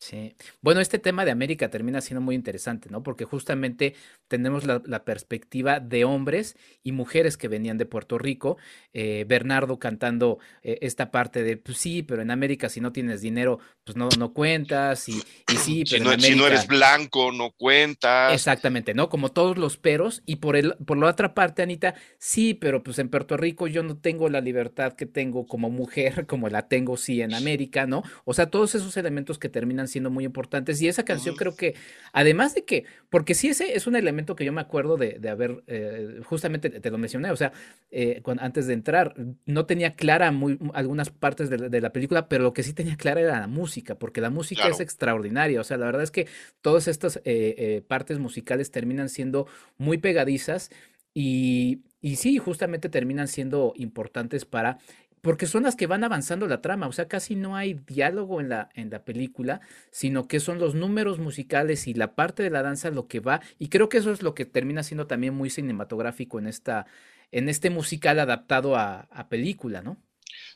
Sí. 0.00 0.34
Bueno, 0.62 0.80
este 0.80 0.98
tema 0.98 1.26
de 1.26 1.30
América 1.30 1.68
termina 1.68 2.00
siendo 2.00 2.22
muy 2.22 2.34
interesante, 2.34 2.88
¿no? 2.88 3.02
Porque 3.02 3.26
justamente 3.26 3.94
tenemos 4.28 4.64
la, 4.64 4.80
la 4.86 5.04
perspectiva 5.04 5.78
de 5.78 6.06
hombres 6.06 6.56
y 6.82 6.92
mujeres 6.92 7.36
que 7.36 7.48
venían 7.48 7.76
de 7.76 7.84
Puerto 7.84 8.16
Rico. 8.16 8.56
Eh, 8.94 9.26
Bernardo 9.28 9.78
cantando 9.78 10.38
eh, 10.62 10.78
esta 10.80 11.10
parte 11.10 11.42
de, 11.42 11.58
pues 11.58 11.76
sí, 11.76 12.02
pero 12.02 12.22
en 12.22 12.30
América 12.30 12.70
si 12.70 12.80
no 12.80 12.92
tienes 12.92 13.20
dinero, 13.20 13.58
pues 13.84 13.94
no, 13.94 14.08
no 14.18 14.32
cuentas. 14.32 15.06
Y, 15.10 15.22
y 15.52 15.56
sí, 15.56 15.84
Si 15.84 15.94
pero 15.96 16.04
no, 16.06 16.12
en 16.14 16.20
si 16.20 16.30
no 16.34 16.44
América... 16.44 16.46
eres 16.46 16.66
blanco, 16.66 17.30
no 17.30 17.50
cuentas. 17.50 18.32
Exactamente, 18.32 18.94
¿no? 18.94 19.10
Como 19.10 19.32
todos 19.32 19.58
los 19.58 19.76
peros. 19.76 20.22
Y 20.24 20.36
por 20.36 20.56
el, 20.56 20.76
por 20.86 20.96
la 20.96 21.08
otra 21.08 21.34
parte, 21.34 21.60
Anita, 21.60 21.94
sí, 22.18 22.54
pero 22.54 22.82
pues 22.82 22.98
en 22.98 23.10
Puerto 23.10 23.36
Rico 23.36 23.66
yo 23.66 23.82
no 23.82 23.98
tengo 23.98 24.30
la 24.30 24.40
libertad 24.40 24.94
que 24.94 25.04
tengo 25.04 25.46
como 25.46 25.68
mujer, 25.68 26.24
como 26.26 26.48
la 26.48 26.68
tengo 26.68 26.96
sí 26.96 27.20
en 27.20 27.34
América, 27.34 27.86
¿no? 27.86 28.02
O 28.24 28.32
sea, 28.32 28.46
todos 28.50 28.74
esos 28.74 28.96
elementos 28.96 29.38
que 29.38 29.50
terminan 29.50 29.89
siendo 29.90 30.10
muy 30.10 30.24
importantes. 30.24 30.80
Y 30.82 30.88
esa 30.88 31.04
canción 31.04 31.36
creo 31.36 31.56
que, 31.56 31.74
además 32.12 32.54
de 32.54 32.64
que, 32.64 32.84
porque 33.10 33.34
sí, 33.34 33.48
ese 33.48 33.74
es 33.76 33.86
un 33.86 33.96
elemento 33.96 34.36
que 34.36 34.44
yo 34.44 34.52
me 34.52 34.60
acuerdo 34.60 34.96
de, 34.96 35.18
de 35.18 35.28
haber, 35.28 35.62
eh, 35.66 36.20
justamente 36.24 36.70
te 36.70 36.90
lo 36.90 36.98
mencioné, 36.98 37.30
o 37.30 37.36
sea, 37.36 37.52
eh, 37.90 38.22
antes 38.38 38.66
de 38.66 38.74
entrar, 38.74 39.14
no 39.46 39.66
tenía 39.66 39.94
clara 39.94 40.32
muy, 40.32 40.58
algunas 40.74 41.10
partes 41.10 41.50
de, 41.50 41.58
la- 41.58 41.68
de 41.68 41.80
la 41.80 41.92
película, 41.92 42.28
pero 42.28 42.44
lo 42.44 42.52
que 42.52 42.62
sí 42.62 42.72
tenía 42.72 42.96
clara 42.96 43.20
era 43.20 43.40
la 43.40 43.46
música, 43.48 43.96
porque 43.98 44.20
la 44.20 44.30
música 44.30 44.68
es 44.68 44.80
extraordinaria. 44.80 45.60
O 45.60 45.64
sea, 45.64 45.76
la 45.76 45.86
verdad 45.86 46.02
es 46.02 46.10
que 46.10 46.26
todas 46.60 46.88
estas 46.88 47.16
eh, 47.18 47.22
eh, 47.24 47.82
partes 47.86 48.18
musicales 48.18 48.70
terminan 48.70 49.08
siendo 49.08 49.46
muy 49.78 49.98
pegadizas 49.98 50.70
y, 51.14 51.80
y 52.00 52.16
sí, 52.16 52.38
justamente 52.38 52.88
terminan 52.88 53.28
siendo 53.28 53.72
importantes 53.76 54.44
para, 54.44 54.78
porque 55.22 55.46
son 55.46 55.64
las 55.64 55.76
que 55.76 55.86
van 55.86 56.04
avanzando 56.04 56.46
la 56.46 56.62
trama, 56.62 56.86
o 56.86 56.92
sea, 56.92 57.08
casi 57.08 57.36
no 57.36 57.56
hay 57.56 57.74
diálogo 57.74 58.40
en 58.40 58.48
la, 58.48 58.70
en 58.74 58.90
la 58.90 59.04
película, 59.04 59.60
sino 59.90 60.28
que 60.28 60.40
son 60.40 60.58
los 60.58 60.74
números 60.74 61.18
musicales 61.18 61.86
y 61.86 61.94
la 61.94 62.14
parte 62.14 62.42
de 62.42 62.50
la 62.50 62.62
danza 62.62 62.90
lo 62.90 63.06
que 63.06 63.20
va, 63.20 63.40
y 63.58 63.68
creo 63.68 63.88
que 63.88 63.98
eso 63.98 64.12
es 64.12 64.22
lo 64.22 64.34
que 64.34 64.44
termina 64.44 64.82
siendo 64.82 65.06
también 65.06 65.34
muy 65.34 65.50
cinematográfico 65.50 66.38
en 66.38 66.46
esta, 66.46 66.86
en 67.32 67.48
este 67.48 67.70
musical 67.70 68.18
adaptado 68.18 68.76
a, 68.76 69.06
película, 69.28 69.82
¿no? 69.82 69.96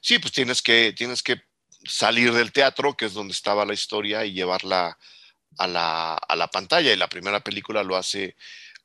Sí, 0.01 0.19
pues 0.19 0.33
tienes 0.33 0.63
que, 0.63 0.93
tienes 0.97 1.23
que 1.23 1.43
salir 1.85 2.33
del 2.33 2.53
teatro, 2.53 2.97
que 2.97 3.07
es 3.07 3.13
donde 3.15 3.33
estaba 3.33 3.65
la 3.65 3.75
historia, 3.75 4.25
y 4.25 4.33
llevarla 4.33 4.99
a 5.59 5.69
la, 5.69 6.15
a 6.15 6.37
la 6.37 6.49
pantalla. 6.49 6.93
Y 6.93 6.97
la 6.97 7.09
primera 7.09 7.41
película 7.41 7.83
lo 7.83 7.97
hace 7.97 8.37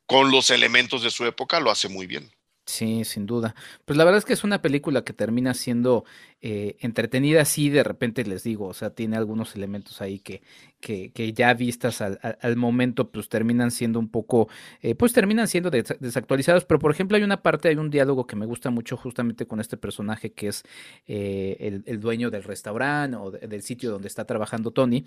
con 0.06 0.30
los 0.30 0.50
elementos 0.50 1.02
de 1.02 1.10
su 1.10 1.24
época, 1.26 1.60
lo 1.60 1.70
hace 1.70 1.88
muy 1.88 2.06
bien. 2.06 2.30
Sí, 2.72 3.04
sin 3.04 3.26
duda. 3.26 3.54
Pues 3.84 3.96
la 3.96 4.04
verdad 4.04 4.18
es 4.18 4.24
que 4.24 4.32
es 4.34 4.44
una 4.44 4.62
película 4.62 5.02
que 5.02 5.12
termina 5.12 5.54
siendo 5.54 6.04
eh, 6.40 6.76
entretenida, 6.80 7.44
sí, 7.44 7.68
de 7.68 7.82
repente 7.82 8.22
les 8.24 8.44
digo, 8.44 8.66
o 8.68 8.74
sea, 8.74 8.90
tiene 8.90 9.16
algunos 9.16 9.56
elementos 9.56 10.00
ahí 10.00 10.20
que, 10.20 10.42
que, 10.80 11.10
que 11.10 11.32
ya 11.32 11.52
vistas 11.54 12.00
al, 12.00 12.20
al- 12.22 12.56
momento, 12.56 13.10
pues 13.10 13.28
terminan 13.28 13.70
siendo 13.72 13.98
un 13.98 14.08
poco, 14.08 14.48
eh, 14.82 14.94
pues 14.94 15.12
terminan 15.12 15.48
siendo 15.48 15.70
des- 15.70 15.96
desactualizados, 15.98 16.64
pero 16.64 16.78
por 16.78 16.92
ejemplo 16.92 17.16
hay 17.16 17.24
una 17.24 17.42
parte, 17.42 17.68
hay 17.70 17.76
un 17.76 17.90
diálogo 17.90 18.26
que 18.26 18.36
me 18.36 18.46
gusta 18.46 18.70
mucho 18.70 18.96
justamente 18.96 19.46
con 19.46 19.58
este 19.60 19.76
personaje 19.76 20.32
que 20.32 20.48
es 20.48 20.62
eh, 21.08 21.56
el, 21.86 21.98
dueño 22.00 22.30
del 22.30 22.44
restaurante 22.44 23.16
o 23.16 23.30
de- 23.32 23.48
del 23.48 23.62
sitio 23.62 23.90
donde 23.90 24.06
está 24.08 24.24
trabajando 24.26 24.70
Tony. 24.70 25.04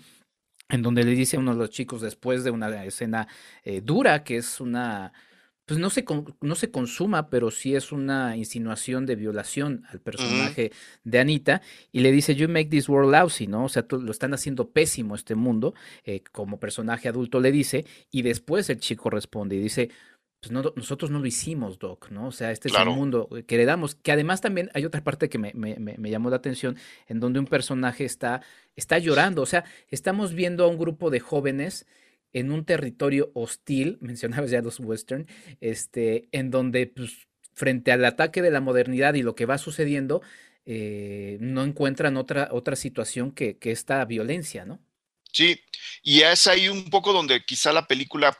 En 0.68 0.82
donde 0.82 1.04
le 1.04 1.10
dice 1.12 1.36
a 1.36 1.40
uno 1.40 1.52
de 1.52 1.58
los 1.58 1.70
chicos 1.70 2.00
después 2.00 2.42
de 2.42 2.50
una 2.50 2.84
escena 2.84 3.28
eh, 3.64 3.82
dura, 3.82 4.24
que 4.24 4.38
es 4.38 4.60
una, 4.60 5.12
pues 5.66 5.80
no 5.80 5.88
se, 5.90 6.04
con- 6.04 6.36
no 6.40 6.54
se 6.54 6.70
consuma, 6.70 7.30
pero 7.30 7.50
sí 7.50 7.74
es 7.74 7.90
una 7.92 8.36
insinuación 8.36 9.06
de 9.06 9.16
violación 9.16 9.84
al 9.90 10.00
personaje 10.00 10.72
de 11.04 11.18
Anita, 11.18 11.62
y 11.90 12.00
le 12.00 12.12
dice, 12.12 12.34
You 12.34 12.48
make 12.48 12.66
this 12.66 12.88
world 12.88 13.10
lousy, 13.12 13.46
¿no? 13.46 13.64
O 13.64 13.68
sea, 13.68 13.86
tú- 13.86 14.00
lo 14.00 14.10
están 14.10 14.34
haciendo 14.34 14.70
pésimo 14.70 15.14
este 15.14 15.34
mundo, 15.34 15.74
eh, 16.04 16.22
como 16.32 16.60
personaje 16.60 17.08
adulto 17.08 17.40
le 17.40 17.50
dice, 17.52 17.86
y 18.10 18.22
después 18.22 18.68
el 18.70 18.78
chico 18.78 19.08
responde 19.10 19.56
y 19.56 19.60
dice, 19.60 19.90
pues 20.40 20.52
no, 20.52 20.62
nosotros 20.76 21.10
no 21.10 21.20
lo 21.20 21.26
hicimos, 21.26 21.78
Doc, 21.78 22.10
¿no? 22.10 22.26
O 22.26 22.32
sea, 22.32 22.50
este 22.50 22.68
es 22.68 22.74
el 22.74 22.98
mundo 22.98 23.30
que 23.46 23.54
heredamos, 23.54 23.94
que 23.94 24.12
además 24.12 24.42
también 24.42 24.70
hay 24.74 24.84
otra 24.84 25.02
parte 25.02 25.30
que 25.30 25.38
me, 25.38 25.52
me- 25.54 25.76
me- 25.76 25.96
me 25.96 26.10
llamó 26.10 26.28
la 26.28 26.36
atención, 26.36 26.76
en 27.08 27.18
donde 27.18 27.38
un 27.38 27.46
personaje 27.46 28.04
está, 28.04 28.42
está 28.76 28.98
llorando, 28.98 29.40
o 29.40 29.46
sea, 29.46 29.64
estamos 29.88 30.34
viendo 30.34 30.64
a 30.64 30.68
un 30.68 30.76
grupo 30.76 31.08
de 31.08 31.20
jóvenes 31.20 31.86
en 32.34 32.52
un 32.52 32.64
territorio 32.64 33.30
hostil, 33.34 33.96
mencionabas 34.02 34.50
ya 34.50 34.60
los 34.60 34.78
western, 34.80 35.26
este, 35.60 36.28
en 36.32 36.50
donde 36.50 36.86
pues, 36.86 37.26
frente 37.54 37.92
al 37.92 38.04
ataque 38.04 38.42
de 38.42 38.50
la 38.50 38.60
modernidad 38.60 39.14
y 39.14 39.22
lo 39.22 39.34
que 39.34 39.46
va 39.46 39.56
sucediendo, 39.56 40.20
eh, 40.66 41.38
no 41.40 41.62
encuentran 41.62 42.16
otra, 42.16 42.48
otra 42.52 42.76
situación 42.76 43.32
que, 43.32 43.58
que 43.58 43.70
esta 43.70 44.04
violencia, 44.04 44.64
¿no? 44.64 44.80
Sí, 45.32 45.60
y 46.02 46.20
es 46.20 46.46
ahí 46.46 46.68
un 46.68 46.90
poco 46.90 47.12
donde 47.12 47.44
quizá 47.44 47.72
la 47.72 47.88
película 47.88 48.38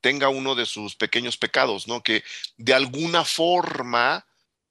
tenga 0.00 0.28
uno 0.28 0.54
de 0.54 0.66
sus 0.66 0.94
pequeños 0.94 1.36
pecados, 1.36 1.88
¿no? 1.88 2.02
Que 2.02 2.22
de 2.56 2.74
alguna 2.74 3.24
forma 3.24 4.27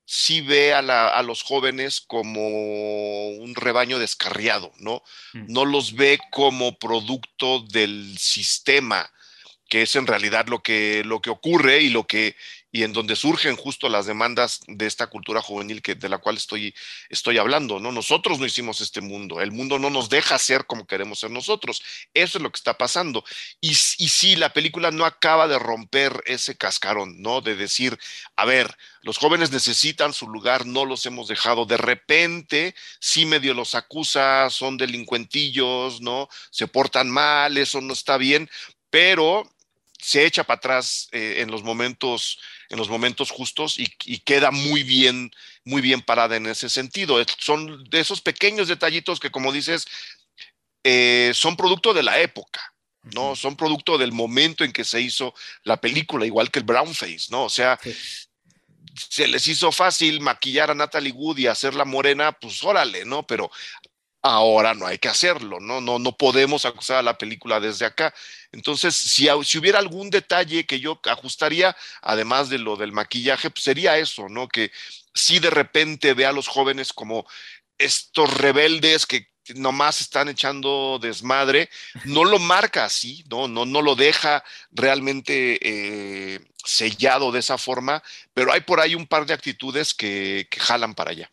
sí 0.10 0.40
ve 0.40 0.74
a, 0.74 0.82
la- 0.82 1.10
a 1.10 1.22
los 1.22 1.44
jóvenes 1.44 2.00
como 2.00 3.28
un 3.30 3.54
rebaño 3.56 4.00
descarriado, 4.00 4.72
¿no? 4.80 5.04
Mm. 5.34 5.52
No 5.52 5.66
los 5.66 5.94
ve 5.96 6.18
como 6.32 6.80
producto 6.80 7.60
del 7.60 8.18
sistema, 8.18 9.12
que 9.68 9.82
es 9.82 9.98
en 9.98 10.08
realidad 10.08 10.48
lo 10.48 10.60
que, 10.60 11.04
lo 11.06 11.22
que 11.22 11.30
ocurre 11.30 11.82
y 11.82 11.90
lo 11.90 12.08
que 12.08 12.38
y 12.72 12.84
en 12.84 12.94
donde 12.94 13.16
surgen 13.16 13.56
justo 13.56 13.88
las 13.90 14.06
demandas 14.06 14.60
de 14.68 14.86
esta 14.86 15.08
cultura 15.08 15.42
juvenil 15.42 15.82
que, 15.82 15.96
de 15.96 16.10
la 16.10 16.18
cual 16.18 16.38
estoy, 16.38 16.76
estoy 17.10 17.38
hablando, 17.38 17.80
¿no? 17.80 17.92
Nosotros 17.92 18.40
no 18.40 18.46
hicimos 18.46 18.82
este 18.82 19.02
mundo, 19.02 19.42
el 19.42 19.52
mundo 19.52 19.80
no 19.80 19.90
nos 19.90 20.10
deja 20.10 20.38
ser 20.38 20.66
como 20.66 20.86
queremos 20.86 21.20
ser 21.20 21.32
nosotros, 21.32 21.82
eso 22.14 22.38
es 22.38 22.42
lo 22.42 22.52
que 22.52 22.58
está 22.58 22.78
pasando. 22.78 23.24
Y, 23.62 23.72
y 23.72 24.10
sí, 24.10 24.36
la 24.36 24.52
película 24.52 24.92
no 24.92 25.06
acaba 25.06 25.48
de 25.48 25.60
romper 25.60 26.22
ese 26.26 26.58
cascarón, 26.58 27.22
¿no? 27.22 27.42
De 27.42 27.56
decir, 27.56 27.98
a 28.36 28.46
ver, 28.46 28.76
los 29.02 29.18
jóvenes 29.18 29.52
necesitan 29.52 30.14
su 30.14 30.28
lugar, 30.28 30.66
no 30.66 30.84
los 30.84 31.06
hemos 31.06 31.30
dejado, 31.30 31.66
de 31.66 31.78
repente 31.78 32.76
sí 33.00 33.26
medio 33.26 33.54
los 33.54 33.76
acusa, 33.76 34.50
son 34.50 34.78
delincuentillos, 34.78 36.02
¿no? 36.02 36.28
Se 36.52 36.68
portan 36.68 37.10
mal, 37.10 37.58
eso 37.58 37.80
no 37.80 37.94
está 37.94 38.18
bien, 38.18 38.50
pero 38.90 39.50
se 39.98 40.26
echa 40.26 40.44
para 40.44 40.58
atrás 40.58 41.08
eh, 41.12 41.38
en 41.40 41.50
los 41.52 41.64
momentos 41.64 42.40
en 42.70 42.78
los 42.78 42.90
momentos 42.90 43.32
justos 43.32 43.80
y, 43.80 43.88
y 44.06 44.20
queda 44.20 44.52
muy 44.52 44.84
bien 44.84 45.32
muy 45.64 45.82
bien 45.82 46.02
parada 46.02 46.36
en 46.36 46.46
ese 46.48 46.70
sentido. 46.70 47.18
Son 47.40 47.84
de 47.90 48.00
esos 48.00 48.22
pequeños 48.22 48.68
detallitos 48.68 49.20
que 49.20 49.32
como 49.32 49.52
dices 49.52 49.86
eh, 50.84 51.32
son 51.34 51.58
producto 51.58 51.94
de 51.94 52.04
la 52.04 52.20
época 52.20 52.62
no 53.14 53.36
son 53.36 53.56
producto 53.56 53.98
del 53.98 54.12
momento 54.12 54.64
en 54.66 54.74
que 54.74 54.84
se 54.84 55.00
hizo 55.02 55.34
la 55.64 55.78
película 55.80 56.26
igual 56.26 56.52
que 56.52 56.60
el 56.60 56.66
brown 56.66 56.94
face 56.94 57.28
no 57.30 57.44
o 57.46 57.50
sea 57.50 57.80
Sí. 57.82 57.96
se 58.94 59.28
les 59.28 59.48
hizo 59.48 59.72
fácil 59.72 60.20
maquillar 60.20 60.72
a 60.72 60.76
Natalie 60.76 61.14
Wood 61.14 61.38
y 61.38 61.48
hacerla 61.48 61.86
morena 61.86 62.32
pues 62.34 62.62
órale 62.64 63.06
no 63.06 63.26
pero 63.26 63.50
ahora 64.22 64.74
no 64.74 64.86
hay 64.86 64.98
que 64.98 65.08
hacerlo, 65.08 65.60
¿no? 65.60 65.82
No, 65.82 66.00
no 66.00 66.16
podemos 66.18 66.66
acusar 66.66 66.98
a 66.98 67.02
la 67.02 67.18
película 67.18 67.60
desde 67.60 67.86
acá. 67.86 68.14
Entonces, 68.52 68.96
si, 68.96 69.30
hubiera 69.30 69.80
algún 69.80 70.10
detalle 70.10 70.66
que 70.66 70.80
yo 70.80 71.00
ajustaría, 71.06 71.76
además 72.02 72.50
de 72.50 72.58
lo 72.58 72.76
del 72.76 72.92
maquillaje, 72.92 73.50
pues 73.50 73.64
sería 73.64 73.98
eso, 73.98 74.30
¿no? 74.30 74.48
Que 74.48 74.72
si 75.14 75.40
de 75.40 75.50
repente 75.50 76.14
ve 76.14 76.26
a 76.26 76.32
los 76.32 76.48
jóvenes 76.48 76.94
como 76.94 77.26
estos 77.78 78.34
rebeldes 78.34 79.06
que 79.06 79.28
nomás 79.56 80.02
están 80.02 80.28
echando 80.28 81.00
desmadre, 81.02 81.70
no 82.04 82.26
lo 82.26 82.40
marca 82.40 82.86
así, 82.86 83.24
¿no? 83.30 83.48
No, 83.48 83.66
no 83.66 83.82
lo 83.82 83.96
deja 83.96 84.44
realmente 84.72 85.60
eh, 85.62 86.40
sellado 86.66 87.32
de 87.32 87.40
esa 87.40 87.58
forma, 87.58 88.04
pero 88.34 88.52
hay 88.52 88.62
por 88.62 88.82
ahí 88.82 88.94
un 88.94 89.08
par 89.08 89.26
de 89.26 89.34
actitudes 89.34 89.94
que, 89.94 90.48
que 90.50 90.60
jalan 90.60 90.94
para 90.96 91.12
allá. 91.12 91.32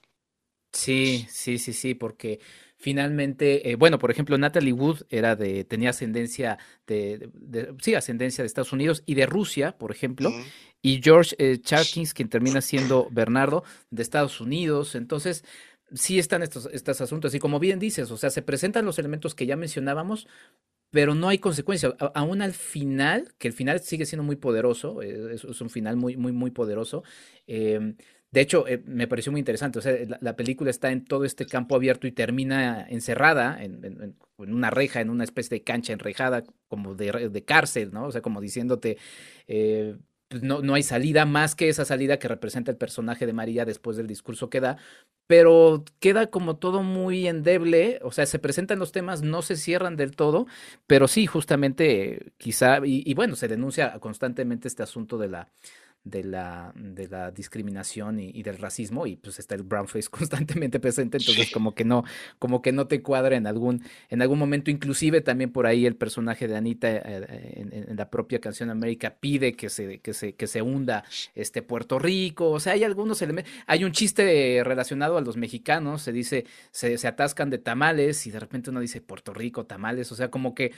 Sí, 0.72 1.26
sí, 1.30 1.58
sí, 1.58 1.72
sí, 1.72 1.94
porque 1.94 2.40
finalmente, 2.84 3.70
eh, 3.70 3.76
bueno, 3.76 3.98
por 3.98 4.10
ejemplo, 4.10 4.36
Natalie 4.36 4.74
Wood 4.74 4.98
era 5.08 5.36
de, 5.36 5.64
tenía 5.64 5.90
ascendencia 5.90 6.58
de, 6.86 7.18
de- 7.18 7.30
de- 7.64 7.74
sí, 7.80 7.94
ascendencia 7.94 8.42
de 8.42 8.46
Estados 8.46 8.72
Unidos 8.72 9.02
y 9.06 9.14
de 9.14 9.24
Rusia, 9.26 9.76
por 9.78 9.90
ejemplo, 9.90 10.28
y 10.82 11.00
George 11.02 11.34
eh, 11.38 11.58
Charkins, 11.60 12.12
quien 12.12 12.28
termina 12.28 12.60
siendo 12.60 13.08
Bernardo, 13.10 13.64
de 13.90 14.02
Estados 14.02 14.38
Unidos. 14.40 14.94
Entonces, 14.94 15.44
sí 15.94 16.18
están 16.18 16.42
estos, 16.42 16.68
estos 16.72 17.00
asuntos. 17.00 17.34
Y 17.34 17.38
como 17.38 17.58
bien 17.58 17.78
dices, 17.78 18.10
o 18.10 18.16
sea, 18.18 18.28
se 18.30 18.42
presentan 18.42 18.84
los 18.84 18.98
elementos 18.98 19.34
que 19.34 19.46
ya 19.46 19.56
mencionábamos, 19.56 20.26
pero 20.90 21.14
no 21.14 21.28
hay 21.28 21.38
consecuencia. 21.38 21.96
Aún 22.14 22.42
al 22.42 22.52
final, 22.52 23.34
que 23.38 23.48
el 23.48 23.54
final 23.54 23.80
sigue 23.80 24.06
siendo 24.06 24.22
muy 24.24 24.36
poderoso, 24.36 25.02
eh, 25.02 25.34
es, 25.34 25.44
es 25.44 25.60
un 25.60 25.70
final 25.70 25.96
muy, 25.96 26.16
muy, 26.16 26.32
muy 26.32 26.50
poderoso. 26.50 27.02
eh, 27.46 27.94
de 28.34 28.40
hecho, 28.40 28.66
eh, 28.66 28.82
me 28.84 29.06
pareció 29.06 29.30
muy 29.30 29.38
interesante. 29.38 29.78
O 29.78 29.82
sea, 29.82 29.92
la, 30.08 30.18
la 30.20 30.34
película 30.34 30.68
está 30.68 30.90
en 30.90 31.04
todo 31.04 31.24
este 31.24 31.46
campo 31.46 31.76
abierto 31.76 32.08
y 32.08 32.12
termina 32.12 32.84
encerrada 32.88 33.62
en, 33.62 34.16
una 34.38 34.70
reja, 34.70 35.00
en 35.00 35.08
una 35.08 35.22
especie 35.22 35.58
de 35.58 35.62
cancha 35.62 35.92
enrejada, 35.92 36.42
como 36.66 36.96
de, 36.96 37.44
cárcel, 37.46 37.92
¿no? 37.92 38.06
O 38.06 38.12
sea, 38.12 38.22
como 38.22 38.40
diciéndote, 38.40 38.98
eh, 39.46 39.96
pues 40.28 40.42
no, 40.42 40.62
no 40.62 40.74
hay 40.74 40.82
salida 40.82 41.26
más 41.26 41.54
que 41.54 41.68
esa 41.68 41.84
salida 41.84 42.18
que 42.18 42.26
representa 42.26 42.72
el 42.72 42.76
personaje 42.76 43.24
de 43.24 43.32
María 43.32 43.64
después 43.64 43.96
del 43.96 44.08
discurso 44.08 44.50
que 44.50 44.60
da. 44.60 44.78
pero 45.28 45.84
queda 46.00 46.26
como 46.28 46.56
todo 46.56 46.82
muy 46.82 47.28
endeble, 47.28 48.00
o 48.02 48.10
sea, 48.10 48.26
se 48.26 48.40
presentan 48.40 48.80
los 48.80 48.90
temas, 48.90 49.22
no 49.22 49.42
se 49.42 49.54
cierran 49.56 49.96
del 49.96 50.16
todo, 50.16 50.46
pero 50.88 51.06
sí, 51.06 51.26
justamente, 51.26 52.32
quizá, 52.36 52.78
y, 52.84 53.04
y 53.06 53.14
bueno, 53.14 53.36
se 53.36 53.46
denuncia 53.46 53.96
constantemente 54.00 54.66
este 54.66 54.82
asunto 54.82 55.18
de 55.18 55.28
la 55.28 55.52
de 56.04 56.22
la, 56.22 56.72
de 56.76 57.08
la 57.08 57.30
discriminación 57.30 58.20
y, 58.20 58.30
y 58.34 58.42
del 58.42 58.58
racismo 58.58 59.06
y 59.06 59.16
pues 59.16 59.38
está 59.38 59.54
el 59.54 59.62
brown 59.62 59.88
face 59.88 60.08
constantemente 60.10 60.78
presente 60.78 61.16
entonces 61.18 61.46
Sí. 61.46 61.52
como 61.52 61.74
que 61.74 61.84
no 61.84 62.04
como 62.38 62.62
que 62.62 62.72
no 62.72 62.86
te 62.86 63.02
cuadra 63.02 63.36
en 63.36 63.46
algún 63.46 63.82
en 64.10 64.22
algún 64.22 64.38
momento. 64.38 64.70
Inclusive 64.70 65.20
también 65.20 65.50
por 65.50 65.66
ahí 65.66 65.86
el 65.86 65.96
personaje 65.96 66.46
de 66.48 66.56
Anita 66.56 66.90
eh, 66.90 67.02
eh, 67.06 67.84
en, 67.88 67.96
la 67.96 68.10
propia 68.10 68.40
canción 68.40 68.70
América 68.70 69.16
pide 69.18 69.54
que 69.54 69.68
se 69.70 70.00
que 70.00 70.12
se 70.14 70.34
que 70.34 70.46
se 70.46 70.62
hunda 70.62 71.04
este 71.34 71.62
Puerto 71.62 71.98
Rico. 71.98 72.50
O 72.50 72.60
sea 72.60 72.74
hay 72.74 72.84
algunos 72.84 73.20
elementos 73.22 73.52
hay 73.66 73.84
un 73.84 73.92
chiste 73.92 74.62
relacionado 74.64 75.16
a 75.16 75.20
los 75.22 75.36
mexicanos 75.36 76.02
se 76.02 76.12
dice 76.12 76.44
se, 76.70 76.98
se 76.98 77.08
atascan 77.08 77.50
de 77.50 77.58
tamales 77.58 78.26
y 78.26 78.30
de 78.30 78.40
repente 78.40 78.70
uno 78.70 78.80
dice 78.80 79.00
Puerto 79.00 79.32
Rico 79.32 79.64
tamales 79.66 80.12
o 80.12 80.14
sea 80.16 80.30
como 80.30 80.54
que 80.54 80.72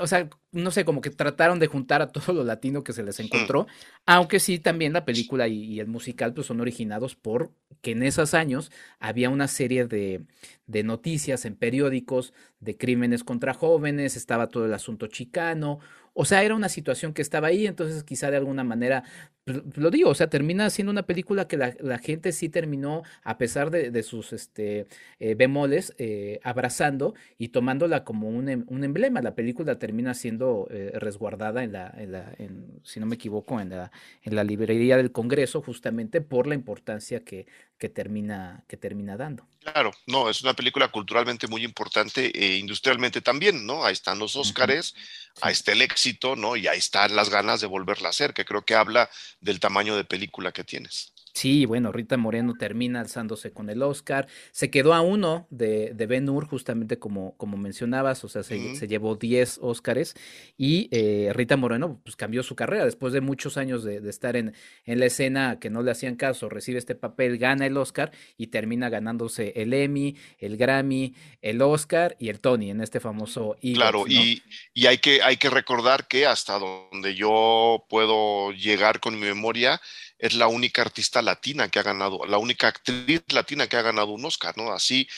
o 0.00 0.06
sea 0.06 0.28
no 0.52 0.70
sé 0.70 0.84
como 0.84 1.00
que 1.00 1.10
trataron 1.10 1.58
de 1.58 1.66
juntar 1.66 2.02
a 2.02 2.08
todo 2.12 2.32
lo 2.34 2.44
latino 2.44 2.84
que 2.84 2.92
se 2.92 3.02
les 3.02 3.18
encontró 3.20 3.66
aunque 4.06 4.40
sí, 4.40 4.58
también 4.58 4.92
la 4.92 5.04
película 5.04 5.48
y, 5.48 5.62
y 5.64 5.80
el 5.80 5.86
musical 5.86 6.34
pues, 6.34 6.46
son 6.46 6.60
originados 6.60 7.16
por 7.16 7.50
que 7.80 7.92
en 7.92 8.02
esos 8.02 8.34
años 8.34 8.70
había 8.98 9.30
una 9.30 9.48
serie 9.48 9.86
de, 9.86 10.24
de 10.66 10.82
noticias 10.82 11.44
en 11.44 11.56
periódicos 11.56 12.32
de 12.60 12.76
crímenes 12.76 13.24
contra 13.24 13.54
jóvenes, 13.54 14.16
estaba 14.16 14.48
todo 14.48 14.64
el 14.66 14.74
asunto 14.74 15.06
chicano, 15.06 15.80
o 16.14 16.24
sea, 16.24 16.42
era 16.44 16.54
una 16.54 16.68
situación 16.68 17.12
que 17.12 17.22
estaba 17.22 17.48
ahí, 17.48 17.66
entonces 17.66 18.04
quizá 18.04 18.30
de 18.30 18.36
alguna 18.38 18.64
manera, 18.64 19.04
pues, 19.44 19.60
lo 19.76 19.90
digo, 19.90 20.10
o 20.10 20.14
sea, 20.14 20.28
termina 20.30 20.70
siendo 20.70 20.90
una 20.90 21.04
película 21.06 21.46
que 21.48 21.56
la, 21.56 21.98
gente 21.98 22.32
sí 22.32 22.48
terminó, 22.48 23.02
a 23.24 23.36
pesar 23.36 23.70
de, 23.70 23.90
de 23.90 24.02
sus 24.02 24.32
este, 24.32 24.86
eh, 25.18 25.34
bemoles, 25.34 25.94
eh, 25.98 26.40
abrazando 26.44 27.14
y 27.36 27.48
tomándola 27.48 28.04
como 28.04 28.28
un, 28.28 28.48
em- 28.48 28.64
un 28.68 28.84
emblema. 28.84 29.20
La 29.22 29.34
película 29.34 29.78
termina 29.78 30.14
siendo 30.14 30.66
eh, 30.70 30.92
resguardada 30.94 31.62
en 31.64 31.72
la, 31.72 31.92
en 31.98 32.12
la 32.12 32.34
en, 32.38 32.80
si 32.84 33.00
no 33.00 33.06
me 33.06 33.16
equivoco, 33.16 33.60
en 33.60 33.70
la, 33.70 33.90
en 34.22 34.36
la 34.36 34.44
librería 34.44 34.96
del 34.96 35.12
Congreso, 35.12 35.62
justamente 35.62 36.20
por 36.20 36.46
la 36.46 36.54
importancia 36.54 37.20
que, 37.24 37.46
que, 37.78 37.88
termina, 37.88 38.62
que 38.68 38.76
termina 38.76 39.16
dando. 39.16 39.46
Claro, 39.60 39.92
no, 40.06 40.28
es 40.28 40.42
una 40.42 40.54
película 40.54 40.88
culturalmente 40.88 41.46
muy 41.46 41.64
importante 41.64 42.30
e 42.34 42.58
industrialmente 42.58 43.22
también, 43.22 43.66
¿no? 43.66 43.84
Ahí 43.84 43.94
están 43.94 44.18
los 44.18 44.36
Óscares, 44.36 44.94
ahí 45.40 45.52
está 45.52 45.72
el 45.72 45.80
éxito, 45.80 46.36
¿no? 46.36 46.56
Y 46.56 46.66
ahí 46.66 46.78
están 46.78 47.16
las 47.16 47.30
ganas 47.30 47.62
de 47.62 47.66
volverla 47.66 48.08
a 48.08 48.10
hacer, 48.10 48.34
que 48.34 48.44
creo 48.44 48.64
que 48.64 48.74
habla 48.74 49.08
del 49.40 49.60
tamaño 49.60 49.96
de 49.96 50.04
película 50.04 50.52
que 50.52 50.64
tienes. 50.64 51.13
Sí, 51.34 51.66
bueno, 51.66 51.90
Rita 51.90 52.16
Moreno 52.16 52.54
termina 52.56 53.00
alzándose 53.00 53.52
con 53.52 53.68
el 53.68 53.82
Oscar. 53.82 54.28
Se 54.52 54.70
quedó 54.70 54.94
a 54.94 55.00
uno 55.00 55.48
de, 55.50 55.92
de 55.92 56.06
Ben 56.06 56.28
Hur, 56.28 56.46
justamente 56.46 57.00
como, 57.00 57.36
como 57.36 57.56
mencionabas, 57.56 58.22
o 58.22 58.28
sea, 58.28 58.44
se, 58.44 58.76
se 58.76 58.86
llevó 58.86 59.16
10 59.16 59.58
Óscares 59.60 60.14
y 60.56 60.88
eh, 60.92 61.32
Rita 61.34 61.56
Moreno 61.56 62.00
pues 62.04 62.14
cambió 62.14 62.44
su 62.44 62.54
carrera 62.54 62.84
después 62.84 63.12
de 63.12 63.20
muchos 63.20 63.56
años 63.56 63.82
de, 63.82 64.00
de 64.00 64.10
estar 64.10 64.36
en, 64.36 64.54
en 64.84 65.00
la 65.00 65.06
escena 65.06 65.58
que 65.58 65.70
no 65.70 65.82
le 65.82 65.90
hacían 65.90 66.14
caso, 66.14 66.48
recibe 66.48 66.78
este 66.78 66.94
papel, 66.94 67.36
gana 67.36 67.66
el 67.66 67.76
Oscar 67.76 68.12
y 68.36 68.46
termina 68.46 68.88
ganándose 68.88 69.52
el 69.56 69.72
Emmy, 69.74 70.16
el 70.38 70.56
Grammy, 70.56 71.14
el 71.42 71.60
Oscar 71.62 72.14
y 72.20 72.28
el 72.28 72.38
Tony 72.38 72.70
en 72.70 72.80
este 72.80 73.00
famoso 73.00 73.56
EGOT, 73.60 73.74
Claro, 73.74 74.04
¿no? 74.06 74.06
y, 74.06 74.40
y 74.72 74.86
hay, 74.86 74.98
que, 74.98 75.20
hay 75.20 75.36
que 75.36 75.50
recordar 75.50 76.06
que 76.06 76.26
hasta 76.26 76.60
donde 76.60 77.16
yo 77.16 77.84
puedo 77.88 78.52
llegar 78.52 79.00
con 79.00 79.14
mi 79.18 79.26
memoria, 79.26 79.80
es 80.18 80.34
la 80.34 80.46
única 80.46 80.82
artista 80.82 81.22
latina 81.22 81.68
que 81.68 81.78
ha 81.78 81.82
ganado, 81.82 82.24
la 82.26 82.38
única 82.38 82.68
actriz 82.68 83.22
latina 83.32 83.66
que 83.66 83.76
ha 83.76 83.82
ganado 83.82 84.08
un 84.08 84.24
Oscar, 84.24 84.56
¿no? 84.56 84.72
Así, 84.72 85.08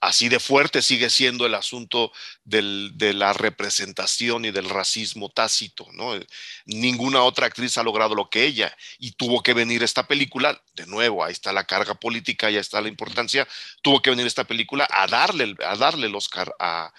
así 0.00 0.28
de 0.28 0.40
fuerte 0.40 0.82
sigue 0.82 1.10
siendo 1.10 1.46
el 1.46 1.54
asunto 1.54 2.12
del- 2.44 2.92
de 2.94 3.12
la 3.14 3.32
representación 3.32 4.44
y 4.44 4.50
del 4.50 4.68
racismo 4.68 5.30
tácito, 5.30 5.86
¿no? 5.92 6.18
Ninguna 6.64 7.22
otra 7.22 7.46
actriz 7.46 7.76
ha 7.78 7.82
logrado 7.82 8.14
lo 8.14 8.28
que 8.28 8.44
ella 8.44 8.76
y 8.98 9.12
tuvo 9.12 9.42
que 9.42 9.54
venir 9.54 9.82
esta 9.82 10.06
película, 10.06 10.60
de 10.74 10.86
nuevo, 10.86 11.24
ahí 11.24 11.32
está 11.32 11.52
la 11.52 11.64
carga 11.64 11.94
política, 11.94 12.48
ahí 12.48 12.56
está 12.56 12.80
la 12.80 12.88
importancia, 12.88 13.46
tuvo 13.82 14.00
que 14.02 14.10
venir 14.10 14.26
esta 14.26 14.44
película 14.44 14.86
a 14.90 15.06
darle, 15.06 15.54
a 15.64 15.76
darle 15.76 16.06
el 16.06 16.14
Oscar 16.14 16.54
a, 16.58 16.92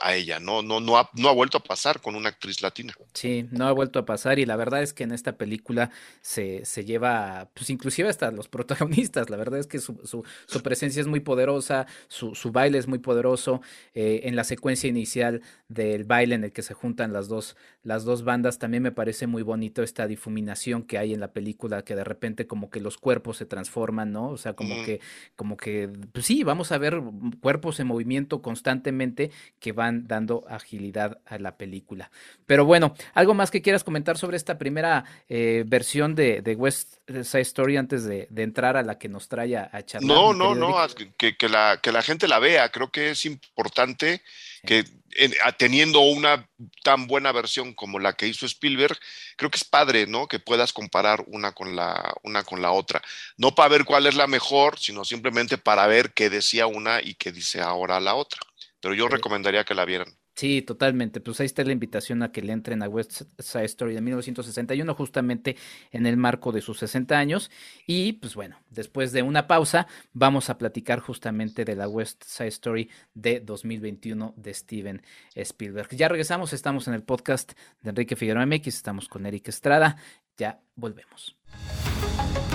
a 0.00 0.14
ella, 0.14 0.40
no, 0.40 0.62
no, 0.62 0.80
no, 0.80 0.98
ha, 0.98 1.08
no 1.14 1.28
ha 1.28 1.32
vuelto 1.32 1.58
a 1.58 1.62
pasar 1.62 2.00
con 2.00 2.16
una 2.16 2.28
actriz 2.28 2.62
latina. 2.62 2.94
Sí, 3.12 3.46
no 3.52 3.68
ha 3.68 3.72
vuelto 3.72 4.00
a 4.00 4.04
pasar 4.04 4.38
y 4.38 4.46
la 4.46 4.56
verdad 4.56 4.82
es 4.82 4.92
que 4.92 5.04
en 5.04 5.12
esta 5.12 5.36
película 5.36 5.90
se, 6.20 6.64
se 6.64 6.84
lleva, 6.84 7.50
pues 7.54 7.70
inclusive 7.70 8.08
hasta 8.08 8.30
los 8.32 8.48
protagonistas, 8.54 9.30
la 9.30 9.36
verdad 9.36 9.60
es 9.60 9.66
que 9.66 9.78
su, 9.78 10.00
su, 10.04 10.24
su 10.46 10.62
presencia 10.62 11.00
es 11.00 11.06
muy 11.06 11.20
poderosa, 11.20 11.86
su, 12.08 12.34
su 12.34 12.50
baile 12.50 12.78
es 12.78 12.88
muy 12.88 12.98
poderoso, 12.98 13.62
eh, 13.94 14.22
en 14.24 14.34
la 14.34 14.44
secuencia 14.44 14.88
inicial 14.88 15.42
del 15.68 16.04
baile 16.04 16.34
en 16.34 16.44
el 16.44 16.52
que 16.52 16.62
se 16.62 16.74
juntan 16.74 17.12
las 17.12 17.28
dos, 17.28 17.56
las 17.82 18.04
dos 18.04 18.24
bandas, 18.24 18.58
también 18.58 18.82
me 18.82 18.92
parece 18.92 19.26
muy 19.28 19.42
bonito 19.42 19.82
esta 19.82 20.08
difuminación 20.08 20.82
que 20.82 20.98
hay 20.98 21.14
en 21.14 21.20
la 21.20 21.32
película, 21.32 21.82
que 21.82 21.94
de 21.94 22.04
repente 22.04 22.46
como 22.46 22.68
que 22.68 22.80
los 22.80 22.98
cuerpos 22.98 23.36
se 23.36 23.46
transforman, 23.46 24.10
¿no? 24.10 24.30
O 24.30 24.36
sea, 24.38 24.54
como 24.54 24.74
que, 24.84 25.00
como 25.36 25.56
que, 25.56 25.88
pues 26.12 26.26
sí, 26.26 26.42
vamos 26.42 26.72
a 26.72 26.78
ver 26.78 27.00
cuerpos 27.40 27.78
en 27.78 27.86
movimiento 27.86 28.42
constantemente 28.42 29.30
que 29.60 29.72
van 29.72 29.83
dando 29.92 30.44
agilidad 30.48 31.18
a 31.26 31.38
la 31.38 31.56
película. 31.56 32.10
Pero 32.46 32.64
bueno, 32.64 32.94
¿algo 33.14 33.34
más 33.34 33.50
que 33.50 33.62
quieras 33.62 33.84
comentar 33.84 34.18
sobre 34.18 34.36
esta 34.36 34.58
primera 34.58 35.04
eh, 35.28 35.64
versión 35.66 36.14
de, 36.14 36.42
de 36.42 36.54
West 36.54 36.98
Side 37.08 37.40
Story 37.42 37.76
antes 37.76 38.04
de, 38.04 38.26
de 38.30 38.42
entrar 38.42 38.76
a 38.76 38.82
la 38.82 38.98
que 38.98 39.08
nos 39.08 39.28
trae 39.28 39.56
a, 39.56 39.68
a 39.72 39.82
charlar? 39.84 40.16
No, 40.16 40.32
no, 40.34 40.54
no, 40.54 40.74
que, 41.16 41.36
que 41.36 41.48
la, 41.48 41.78
que 41.82 41.92
la 41.92 42.02
gente 42.02 42.28
la 42.28 42.38
vea. 42.38 42.70
Creo 42.70 42.90
que 42.90 43.10
es 43.10 43.24
importante 43.26 44.22
que 44.66 44.84
en- 45.16 45.34
a- 45.44 45.52
teniendo 45.52 46.00
una 46.00 46.48
tan 46.82 47.06
buena 47.06 47.32
versión 47.32 47.74
como 47.74 47.98
la 47.98 48.14
que 48.14 48.26
hizo 48.26 48.46
Spielberg, 48.46 48.98
creo 49.36 49.50
que 49.50 49.56
es 49.58 49.64
padre, 49.64 50.06
¿no? 50.06 50.26
Que 50.26 50.38
puedas 50.38 50.72
comparar 50.72 51.22
una 51.26 51.52
con 51.52 51.76
la, 51.76 52.14
una 52.22 52.42
con 52.42 52.62
la 52.62 52.70
otra. 52.72 53.02
No 53.36 53.54
para 53.54 53.68
ver 53.68 53.84
cuál 53.84 54.06
es 54.06 54.14
la 54.14 54.26
mejor, 54.26 54.78
sino 54.78 55.04
simplemente 55.04 55.58
para 55.58 55.86
ver 55.86 56.12
qué 56.12 56.30
decía 56.30 56.66
una 56.66 57.00
y 57.02 57.14
qué 57.14 57.30
dice 57.32 57.60
ahora 57.60 58.00
la 58.00 58.14
otra. 58.14 58.40
Pero 58.84 58.94
yo 58.94 59.06
Sí. 59.08 59.14
recomendaría 59.14 59.64
que 59.64 59.74
la 59.74 59.84
vieran. 59.86 60.06
Sí, 60.36 60.60
totalmente. 60.62 61.20
Pues 61.20 61.40
ahí 61.40 61.46
está 61.46 61.64
la 61.64 61.72
invitación 61.72 62.22
a 62.22 62.30
que 62.32 62.42
le 62.42 62.52
entren 62.52 62.82
a 62.82 62.88
West 62.88 63.22
Side 63.38 63.64
Story 63.64 63.94
de 63.94 64.00
1961, 64.02 64.94
justamente 64.94 65.56
en 65.90 66.06
el 66.06 66.16
marco 66.18 66.52
de 66.52 66.60
sus 66.60 66.78
60 66.80 67.16
años. 67.18 67.50
Y 67.86 68.12
pues 68.14 68.34
bueno, 68.34 68.58
después 68.68 69.12
de 69.12 69.22
una 69.22 69.46
pausa, 69.46 69.86
vamos 70.12 70.50
a 70.50 70.58
platicar 70.58 71.00
justamente 71.00 71.64
de 71.64 71.76
la 71.76 71.88
West 71.88 72.24
Side 72.26 72.48
Story 72.48 72.90
de 73.14 73.40
2021 73.40 74.34
de 74.36 74.52
Steven 74.52 75.02
Spielberg. 75.34 75.88
Ya 75.96 76.08
regresamos, 76.08 76.52
estamos 76.52 76.86
en 76.88 76.94
el 76.94 77.02
podcast 77.02 77.52
de 77.80 77.90
Enrique 77.90 78.16
Figueroa 78.16 78.44
MX, 78.44 78.66
estamos 78.68 79.08
con 79.08 79.24
Eric 79.24 79.48
Estrada. 79.48 79.96
Ya 80.36 80.60
volvemos. 80.74 81.36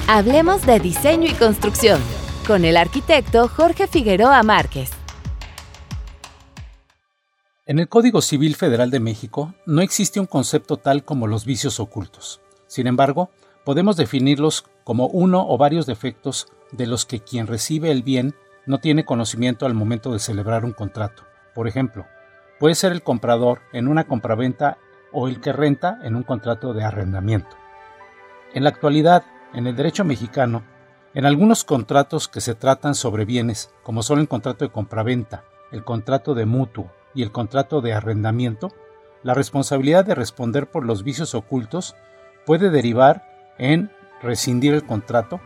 Hablemos 0.07 0.65
de 0.65 0.79
diseño 0.79 1.27
y 1.27 1.33
construcción 1.33 2.01
con 2.45 2.65
el 2.65 2.77
arquitecto 2.77 3.47
Jorge 3.47 3.87
Figueroa 3.87 4.43
Márquez. 4.43 4.91
En 7.69 7.77
el 7.77 7.87
Código 7.87 8.23
Civil 8.23 8.55
Federal 8.55 8.89
de 8.89 8.99
México 8.99 9.53
no 9.67 9.83
existe 9.83 10.19
un 10.19 10.25
concepto 10.25 10.77
tal 10.77 11.03
como 11.03 11.27
los 11.27 11.45
vicios 11.45 11.79
ocultos. 11.79 12.41
Sin 12.65 12.87
embargo, 12.87 13.29
podemos 13.63 13.95
definirlos 13.95 14.65
como 14.83 15.05
uno 15.05 15.45
o 15.47 15.55
varios 15.59 15.85
defectos 15.85 16.47
de 16.71 16.87
los 16.87 17.05
que 17.05 17.19
quien 17.19 17.45
recibe 17.45 17.91
el 17.91 18.01
bien 18.01 18.33
no 18.65 18.79
tiene 18.79 19.05
conocimiento 19.05 19.67
al 19.67 19.75
momento 19.75 20.11
de 20.11 20.17
celebrar 20.17 20.65
un 20.65 20.73
contrato. 20.73 21.25
Por 21.53 21.67
ejemplo, 21.67 22.07
puede 22.59 22.73
ser 22.73 22.91
el 22.91 23.03
comprador 23.03 23.59
en 23.71 23.87
una 23.87 24.07
compraventa 24.07 24.79
o 25.13 25.27
el 25.27 25.39
que 25.39 25.53
renta 25.53 25.99
en 26.01 26.15
un 26.15 26.23
contrato 26.23 26.73
de 26.73 26.83
arrendamiento. 26.83 27.55
En 28.55 28.63
la 28.63 28.69
actualidad, 28.69 29.25
en 29.53 29.67
el 29.67 29.75
derecho 29.75 30.03
mexicano, 30.03 30.63
en 31.13 31.27
algunos 31.27 31.63
contratos 31.63 32.29
que 32.29 32.41
se 32.41 32.55
tratan 32.55 32.95
sobre 32.95 33.25
bienes, 33.25 33.69
como 33.83 34.01
son 34.01 34.17
el 34.17 34.27
contrato 34.27 34.65
de 34.65 34.71
compraventa, 34.71 35.43
el 35.71 35.83
contrato 35.83 36.33
de 36.33 36.47
mutuo 36.47 36.89
y 37.13 37.23
el 37.23 37.31
contrato 37.31 37.81
de 37.81 37.93
arrendamiento, 37.93 38.71
la 39.23 39.33
responsabilidad 39.33 40.05
de 40.05 40.15
responder 40.15 40.69
por 40.69 40.85
los 40.85 41.03
vicios 41.03 41.35
ocultos 41.35 41.95
puede 42.45 42.69
derivar 42.69 43.53
en 43.57 43.91
rescindir 44.21 44.73
el 44.73 44.85
contrato, 44.85 45.41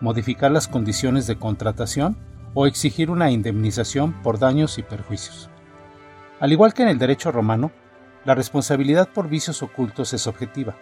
modificar 0.00 0.50
las 0.50 0.68
condiciones 0.68 1.26
de 1.26 1.38
contratación 1.38 2.16
o 2.54 2.66
exigir 2.66 3.10
una 3.10 3.30
indemnización 3.30 4.22
por 4.22 4.38
daños 4.38 4.78
y 4.78 4.82
perjuicios. 4.82 5.50
Al 6.40 6.52
igual 6.52 6.72
que 6.72 6.82
en 6.82 6.88
el 6.88 6.98
derecho 6.98 7.32
romano, 7.32 7.70
la 8.24 8.34
responsabilidad 8.34 9.08
por 9.08 9.28
vicios 9.28 9.62
ocultos 9.62 10.12
es 10.12 10.26
objetiva. 10.26 10.76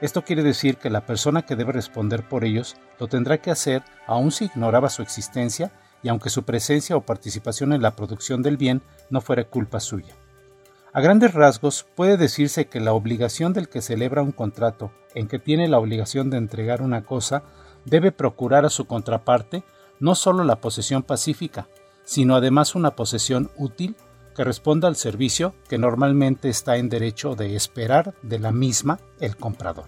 Esto 0.00 0.22
quiere 0.22 0.42
decir 0.42 0.76
que 0.76 0.90
la 0.90 1.06
persona 1.06 1.42
que 1.42 1.56
debe 1.56 1.72
responder 1.72 2.28
por 2.28 2.44
ellos 2.44 2.76
lo 2.98 3.06
tendrá 3.06 3.38
que 3.38 3.50
hacer 3.50 3.82
aun 4.06 4.30
si 4.30 4.46
ignoraba 4.46 4.90
su 4.90 5.02
existencia 5.02 5.72
y 6.04 6.10
aunque 6.10 6.30
su 6.30 6.44
presencia 6.44 6.96
o 6.96 7.00
participación 7.00 7.72
en 7.72 7.82
la 7.82 7.96
producción 7.96 8.42
del 8.42 8.58
bien 8.58 8.82
no 9.10 9.20
fuera 9.20 9.44
culpa 9.44 9.80
suya. 9.80 10.14
A 10.92 11.00
grandes 11.00 11.34
rasgos 11.34 11.86
puede 11.96 12.16
decirse 12.16 12.66
que 12.66 12.78
la 12.78 12.92
obligación 12.92 13.52
del 13.52 13.68
que 13.68 13.82
celebra 13.82 14.22
un 14.22 14.30
contrato 14.30 14.92
en 15.14 15.26
que 15.26 15.40
tiene 15.40 15.66
la 15.66 15.78
obligación 15.78 16.30
de 16.30 16.36
entregar 16.36 16.82
una 16.82 17.02
cosa 17.04 17.42
debe 17.84 18.12
procurar 18.12 18.64
a 18.64 18.70
su 18.70 18.84
contraparte 18.84 19.64
no 19.98 20.14
solo 20.14 20.44
la 20.44 20.60
posesión 20.60 21.02
pacífica, 21.02 21.68
sino 22.04 22.36
además 22.36 22.74
una 22.74 22.94
posesión 22.94 23.50
útil 23.56 23.96
que 24.36 24.44
responda 24.44 24.88
al 24.88 24.96
servicio 24.96 25.54
que 25.68 25.78
normalmente 25.78 26.50
está 26.50 26.76
en 26.76 26.90
derecho 26.90 27.34
de 27.34 27.56
esperar 27.56 28.14
de 28.22 28.38
la 28.38 28.52
misma 28.52 29.00
el 29.20 29.36
comprador. 29.36 29.86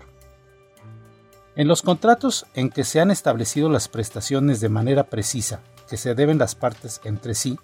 En 1.57 1.68
los 1.68 1.83
contratos 1.83 2.46
en 2.55 2.70
que 2.70 2.85
se 2.85 3.00
han 3.00 3.11
establecido 3.11 3.68
las 3.68 3.88
prestaciones 3.88 4.61
de 4.61 4.68
manera 4.70 5.05
precisa 5.05 5.61
que 5.88 5.96
se 5.96 6.14
deben 6.14 6.38
las 6.38 6.55
partes 6.55 7.01
entre 7.05 7.35
sí, 7.35 7.59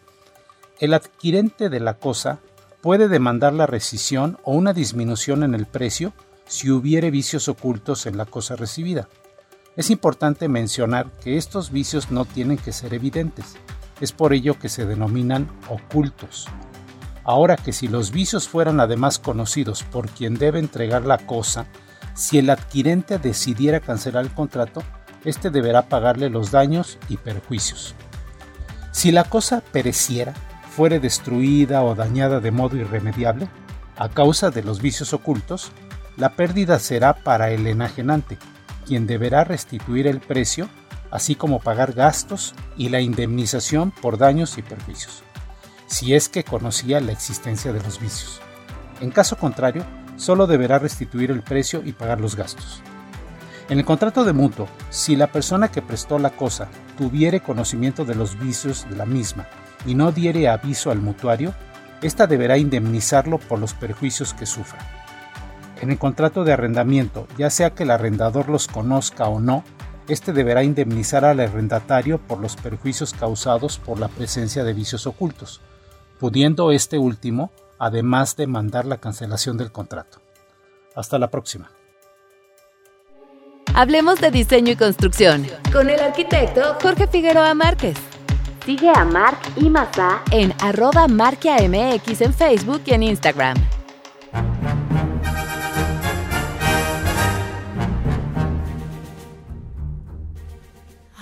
el 0.81 0.95
adquirente 0.95 1.69
de 1.69 1.81
la 1.81 1.95
cosa 1.95 2.41
puede 2.81 3.09
demandar 3.09 3.53
la 3.53 3.67
rescisión 3.67 4.39
o 4.43 4.53
una 4.53 4.73
disminución 4.73 5.45
en 5.45 5.55
el 5.55 5.67
precio 5.67 6.13
si 6.47 6.71
hubiere 6.71 7.11
vicios 7.11 7.49
ocultos 7.49 8.07
en 8.07 8.17
la 8.17 8.27
cosa 8.27 8.57
recibida. 8.57 9.09
Es 9.77 9.91
importante 9.91 10.49
mencionar 10.49 11.11
que 11.23 11.39
estos 11.39 11.71
vicios 11.71 12.11
no 12.11 12.25
tienen 12.25 12.59
que 12.59 12.73
ser 12.73 12.93
evidentes, 12.93 13.55
es 14.01 14.13
por 14.13 14.33
ello 14.33 14.59
que 14.59 14.69
se 14.69 14.85
denominan 14.85 15.49
ocultos. 15.69 16.49
Ahora 17.25 17.57
que 17.57 17.73
si 17.73 17.87
los 17.87 18.11
vicios 18.11 18.49
fueran 18.49 18.81
además 18.81 19.19
conocidos 19.21 19.85
por 19.85 20.09
quien 20.11 20.35
debe 20.35 20.59
entregar 20.59 21.07
la 21.07 21.19
cosa, 21.19 21.67
si 22.15 22.39
el 22.39 22.51
adquirente 22.51 23.19
decidiera 23.19 23.81
cancelar 23.81 24.25
el 24.25 24.35
contrato, 24.35 24.83
éste 25.25 25.51
deberá 25.51 25.83
pagarle 25.83 26.29
los 26.29 26.51
daños 26.51 26.99
y 27.09 27.17
perjuicios. 27.17 27.95
Si 28.93 29.11
la 29.11 29.25
cosa 29.25 29.63
pereciera, 29.73 30.35
fuere 30.71 31.01
destruida 31.01 31.83
o 31.83 31.95
dañada 31.95 32.41
de 32.41 32.51
modo 32.51 32.77
irremediable, 32.77 33.49
a 33.97 34.09
causa 34.11 34.51
de 34.51 34.63
los 34.63 34.81
vicios 34.81 35.13
ocultos, 35.13 35.73
la 36.17 36.37
pérdida 36.37 36.79
será 36.79 37.15
para 37.15 37.51
el 37.51 37.67
enajenante, 37.67 38.39
quien 38.87 39.07
deberá 39.07 39.45
restituir 39.45 40.07
el 40.07 40.21
precio, 40.21 40.69
así 41.11 41.35
como 41.35 41.61
pagar 41.61 41.93
gastos 41.93 42.55
y 42.77 42.91
la 42.91 43.01
indemnización 43.01 43.91
por 43.91 44.19
daños 44.19 44.59
y 44.59 44.63
perjuicios, 44.63 45.23
si 45.87 46.15
es 46.15 46.29
que 46.29 46.45
conocía 46.45 47.01
la 47.01 47.13
existencia 47.13 47.73
de 47.73 47.83
los 47.83 47.99
vicios. 47.99 48.41
En 49.01 49.11
caso 49.11 49.37
contrario, 49.37 49.85
solo 50.17 50.47
deberá 50.47 50.79
restituir 50.79 51.31
el 51.31 51.43
precio 51.43 51.83
y 51.85 51.93
pagar 51.93 52.21
los 52.21 52.37
gastos. 52.37 52.83
En 53.69 53.79
el 53.79 53.85
contrato 53.85 54.25
de 54.25 54.33
mutuo, 54.33 54.69
si 54.91 55.17
la 55.17 55.29
persona 55.29 55.69
que 55.69 55.81
prestó 55.81 56.19
la 56.19 56.31
cosa 56.31 56.69
tuviere 57.03 57.41
conocimiento 57.41 58.05
de 58.05 58.15
los 58.15 58.39
vicios 58.39 58.87
de 58.89 58.95
la 58.95 59.07
misma 59.07 59.49
y 59.85 59.97
no 59.97 60.13
diere 60.13 60.49
aviso 60.49 60.93
al 60.93 61.01
mutuario, 61.01 61.53
ésta 62.01 62.29
deberá 62.29 62.59
indemnizarlo 62.59 63.39
por 63.39 63.59
los 63.59 63.75
perjuicios 63.75 64.35
que 64.35 64.47
sufra. 64.47 64.79
En 65.81 65.91
el 65.91 65.99
contrato 65.99 66.45
de 66.45 66.53
arrendamiento, 66.53 67.27
ya 67.37 67.51
sea 67.51 67.71
que 67.71 67.83
el 67.83 67.91
arrendador 67.91 68.49
los 68.49 68.69
conozca 68.69 69.25
o 69.25 69.41
no, 69.41 69.65
éste 70.07 70.33
deberá 70.33 70.63
indemnizar 70.63 71.25
al 71.25 71.41
arrendatario 71.41 72.19
por 72.19 72.39
los 72.39 72.55
perjuicios 72.55 73.15
causados 73.15 73.79
por 73.79 73.99
la 73.99 74.07
presencia 74.07 74.63
de 74.63 74.73
vicios 74.73 75.09
ocultos, 75.09 75.61
pudiendo 76.21 76.71
este 76.71 76.99
último 76.99 77.51
además 77.81 78.37
demandar 78.37 78.85
la 78.85 78.99
cancelación 78.99 79.57
del 79.57 79.73
contrato. 79.73 80.21
Hasta 80.95 81.19
la 81.19 81.31
próxima. 81.31 81.73
Hablemos 83.75 84.21
de 84.21 84.31
diseño 84.31 84.73
y 84.73 84.77
construcción 84.77 85.47
con 85.73 85.89
el 85.89 85.99
arquitecto 85.99 86.77
Jorge 86.83 87.07
Figueroa 87.07 87.55
Márquez. 87.55 87.97
Sigue 88.67 88.91
a 88.95 89.03
Marc 89.03 89.39
y 89.57 89.71
Mazá 89.71 90.21
en 90.31 90.53
arroba 90.61 91.09
marquiamx 91.09 92.21
en 92.21 92.35
Facebook 92.35 92.83
y 92.85 92.93
en 92.93 93.03
Instagram. 93.03 93.57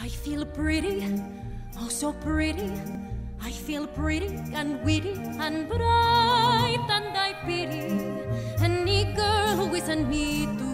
I 0.03 0.09
feel 0.09 0.45
pretty, 0.45 1.05
oh 1.79 1.89
so 1.89 2.13
pretty. 2.15 2.73
I 3.41 3.53
feel 3.53 3.87
pretty 3.87 4.27
and 4.55 4.85
witty 4.85 5.15
and 5.39 5.69
bright, 5.69 6.81
and 6.91 7.17
I 7.17 7.33
pity 7.47 7.95
any 8.61 9.05
girl 9.15 9.57
who 9.57 9.77
isn't 9.77 10.09
me 10.09 10.47
tonight. 10.59 10.70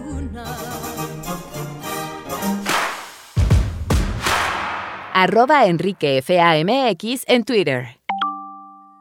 Arroba 5.13 5.65
Enrique 5.65 6.21
FAMX 6.21 7.23
en 7.27 7.43
Twitter. 7.43 7.97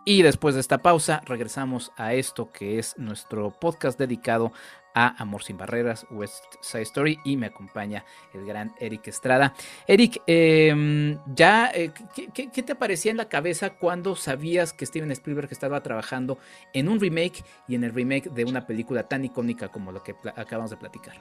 Y 0.09 0.23
después 0.23 0.55
de 0.55 0.61
esta 0.61 0.79
pausa, 0.79 1.21
regresamos 1.27 1.93
a 1.97 2.15
esto 2.15 2.51
que 2.53 2.79
es 2.79 2.97
nuestro 2.97 3.51
podcast 3.51 3.99
dedicado 3.99 4.53
a 4.97 5.15
Amor 5.23 5.45
sin 5.45 5.59
Barreras, 5.59 6.07
West 6.09 6.43
Side 6.63 6.83
Story, 6.83 7.21
y 7.23 7.37
me 7.37 7.47
acompaña 7.47 8.03
el 8.33 8.47
gran 8.47 8.75
Eric 8.81 9.09
Estrada. 9.09 9.55
Eric, 9.87 10.23
eh, 10.27 11.19
ya, 11.27 11.71
eh, 11.75 11.93
¿qué, 12.15 12.29
qué, 12.33 12.51
qué 12.51 12.63
te 12.63 12.75
parecía 12.75 13.11
en 13.11 13.19
la 13.19 13.29
cabeza 13.29 13.75
cuando 13.75 14.17
sabías 14.17 14.73
que 14.73 14.87
Steven 14.87 15.11
Spielberg 15.11 15.53
estaba 15.53 15.83
trabajando 15.83 16.39
en 16.73 16.89
un 16.89 16.99
remake 16.99 17.45
y 17.69 17.75
en 17.75 17.85
el 17.85 17.93
remake 17.93 18.31
de 18.31 18.47
una 18.47 18.67
película 18.67 19.07
tan 19.07 19.23
icónica 19.23 19.69
como 19.69 19.93
lo 19.93 20.03
que 20.03 20.15
acabamos 20.35 20.71
de 20.71 20.79
platicar? 20.79 21.15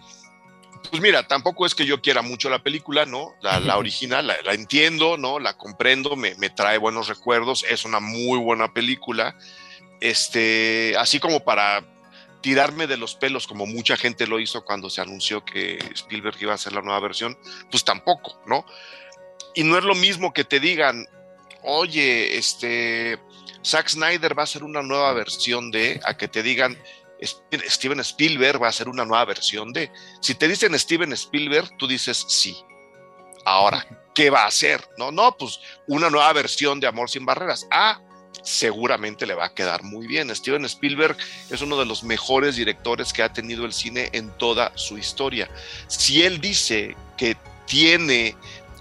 Pues 0.90 1.02
mira, 1.02 1.28
tampoco 1.28 1.66
es 1.66 1.76
que 1.76 1.86
yo 1.86 2.02
quiera 2.02 2.22
mucho 2.22 2.50
la 2.50 2.64
película, 2.64 3.06
¿no? 3.06 3.34
La, 3.42 3.60
la 3.60 3.78
original, 3.78 4.26
la, 4.26 4.36
la 4.42 4.54
entiendo, 4.54 5.18
¿no? 5.18 5.38
La 5.38 5.58
comprendo, 5.58 6.16
me, 6.16 6.36
me 6.36 6.50
trae 6.50 6.78
buenos 6.78 7.10
recuerdos, 7.10 7.66
es 7.70 7.84
una 7.84 8.00
muy 8.00 8.40
buena 8.40 8.74
película. 8.74 9.36
Este, 10.00 10.96
así 10.98 11.20
como 11.20 11.42
para 11.42 11.84
tirarme 12.46 12.86
de 12.86 12.96
los 12.96 13.16
pelos, 13.16 13.48
como 13.48 13.66
mucha 13.66 13.98
gente 13.98 14.28
lo 14.28 14.40
hizo 14.40 14.64
cuando 14.64 14.88
se 14.92 15.02
anunció 15.02 15.44
que 15.44 15.80
Spielberg 15.96 16.38
iba 16.40 16.52
a 16.52 16.56
hacer 16.56 16.74
la 16.74 16.84
nueva 16.84 17.00
versión, 17.00 17.36
pues 17.72 17.84
tampoco, 17.84 18.40
¿no? 18.46 18.64
Y 19.56 19.64
no 19.64 19.80
es 19.80 19.84
lo 19.84 19.96
mismo 19.96 20.32
que 20.32 20.44
te 20.44 20.60
digan, 20.60 21.08
oye, 21.64 22.38
este, 22.38 23.18
Zack 23.66 23.88
Snyder 23.90 24.38
va 24.38 24.44
a 24.44 24.44
hacer 24.44 24.64
una 24.64 24.84
nueva 24.84 25.12
versión 25.14 25.72
de, 25.72 26.00
a 26.06 26.16
que 26.16 26.28
te 26.28 26.44
digan, 26.44 26.78
"Sp- 27.18 27.66
Steven 27.68 28.00
Spielberg 28.02 28.62
va 28.62 28.68
a 28.68 28.70
hacer 28.70 28.90
una 28.90 29.06
nueva 29.06 29.26
versión 29.26 29.74
de. 29.74 29.92
Si 30.22 30.36
te 30.36 30.48
dicen 30.48 30.78
Steven 30.78 31.14
Spielberg, 31.14 31.76
tú 31.80 31.88
dices 31.88 32.26
sí. 32.28 32.56
Ahora, 33.44 33.84
¿qué 34.14 34.30
va 34.30 34.44
a 34.44 34.48
hacer? 34.50 34.88
No, 35.00 35.12
no, 35.12 35.36
pues 35.36 35.60
una 35.88 36.12
nueva 36.12 36.32
versión 36.34 36.80
de 36.80 36.86
Amor 36.86 37.10
sin 37.10 37.26
Barreras. 37.26 37.66
Ah, 37.72 38.00
seguramente 38.46 39.26
le 39.26 39.34
va 39.34 39.46
a 39.46 39.54
quedar 39.54 39.84
muy 39.84 40.08
bien. 40.08 40.34
Steven 40.34 40.64
Spielberg 40.66 41.18
es 41.50 41.62
uno 41.62 41.78
de 41.78 41.86
los 41.86 42.04
mejores 42.04 42.56
directores 42.56 43.12
que 43.12 43.24
ha 43.24 43.34
tenido 43.34 43.66
el 43.66 43.74
cine 43.74 44.10
en 44.14 44.30
toda 44.38 44.72
su 44.76 44.98
historia. 44.98 45.50
Si 45.88 46.24
él 46.24 46.40
dice 46.40 46.96
que 47.18 47.36
tiene 47.66 48.36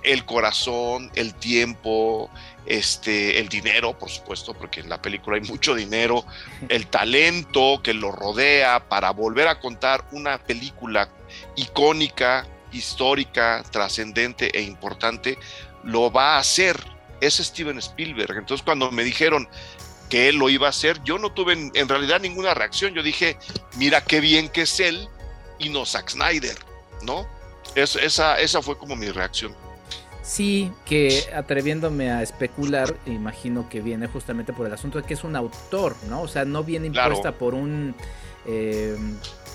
el 0.04 0.24
corazón, 0.26 1.10
el 1.14 1.34
tiempo, 1.34 2.30
este, 2.66 3.40
el 3.40 3.48
dinero, 3.48 3.98
por 3.98 4.10
supuesto, 4.10 4.54
porque 4.54 4.80
en 4.80 4.90
la 4.90 5.00
película 5.00 5.36
hay 5.36 5.42
mucho 5.42 5.74
dinero, 5.74 6.24
el 6.68 6.86
talento 6.86 7.80
que 7.82 7.94
lo 7.94 8.12
rodea 8.12 8.88
para 8.88 9.10
volver 9.10 9.48
a 9.48 9.58
contar 9.58 10.06
una 10.12 10.38
película 10.38 11.08
icónica, 11.56 12.46
histórica, 12.70 13.62
trascendente 13.70 14.56
e 14.56 14.62
importante, 14.62 15.38
lo 15.82 16.12
va 16.12 16.36
a 16.36 16.38
hacer. 16.38 16.93
Es 17.26 17.36
Steven 17.36 17.78
Spielberg. 17.78 18.36
Entonces 18.38 18.64
cuando 18.64 18.90
me 18.90 19.04
dijeron 19.04 19.48
que 20.08 20.28
él 20.28 20.36
lo 20.36 20.48
iba 20.50 20.66
a 20.66 20.70
hacer, 20.70 21.02
yo 21.04 21.18
no 21.18 21.32
tuve 21.32 21.54
en, 21.54 21.70
en 21.74 21.88
realidad 21.88 22.20
ninguna 22.20 22.54
reacción. 22.54 22.94
Yo 22.94 23.02
dije, 23.02 23.36
mira 23.76 24.02
qué 24.02 24.20
bien 24.20 24.48
que 24.48 24.62
es 24.62 24.80
él 24.80 25.08
y 25.58 25.68
no 25.70 25.84
Zack 25.86 26.10
Snyder, 26.10 26.56
¿no? 27.02 27.26
Es- 27.74 27.96
esa, 27.96 28.38
esa 28.40 28.60
fue 28.62 28.76
como 28.78 28.94
mi 28.96 29.08
reacción. 29.10 29.54
Sí, 30.22 30.72
que 30.86 31.26
atreviéndome 31.34 32.10
a 32.10 32.22
especular, 32.22 32.96
imagino 33.04 33.68
que 33.68 33.80
viene 33.82 34.06
justamente 34.06 34.52
por 34.54 34.66
el 34.66 34.72
asunto 34.72 34.98
de 35.00 35.06
que 35.06 35.12
es 35.14 35.22
un 35.24 35.36
autor, 35.36 35.94
¿no? 36.08 36.22
O 36.22 36.28
sea, 36.28 36.44
no 36.46 36.64
viene 36.64 36.90
Claro. 36.90 37.10
impuesta 37.10 37.32
por 37.36 37.52
un, 37.54 37.94
eh, 38.46 38.96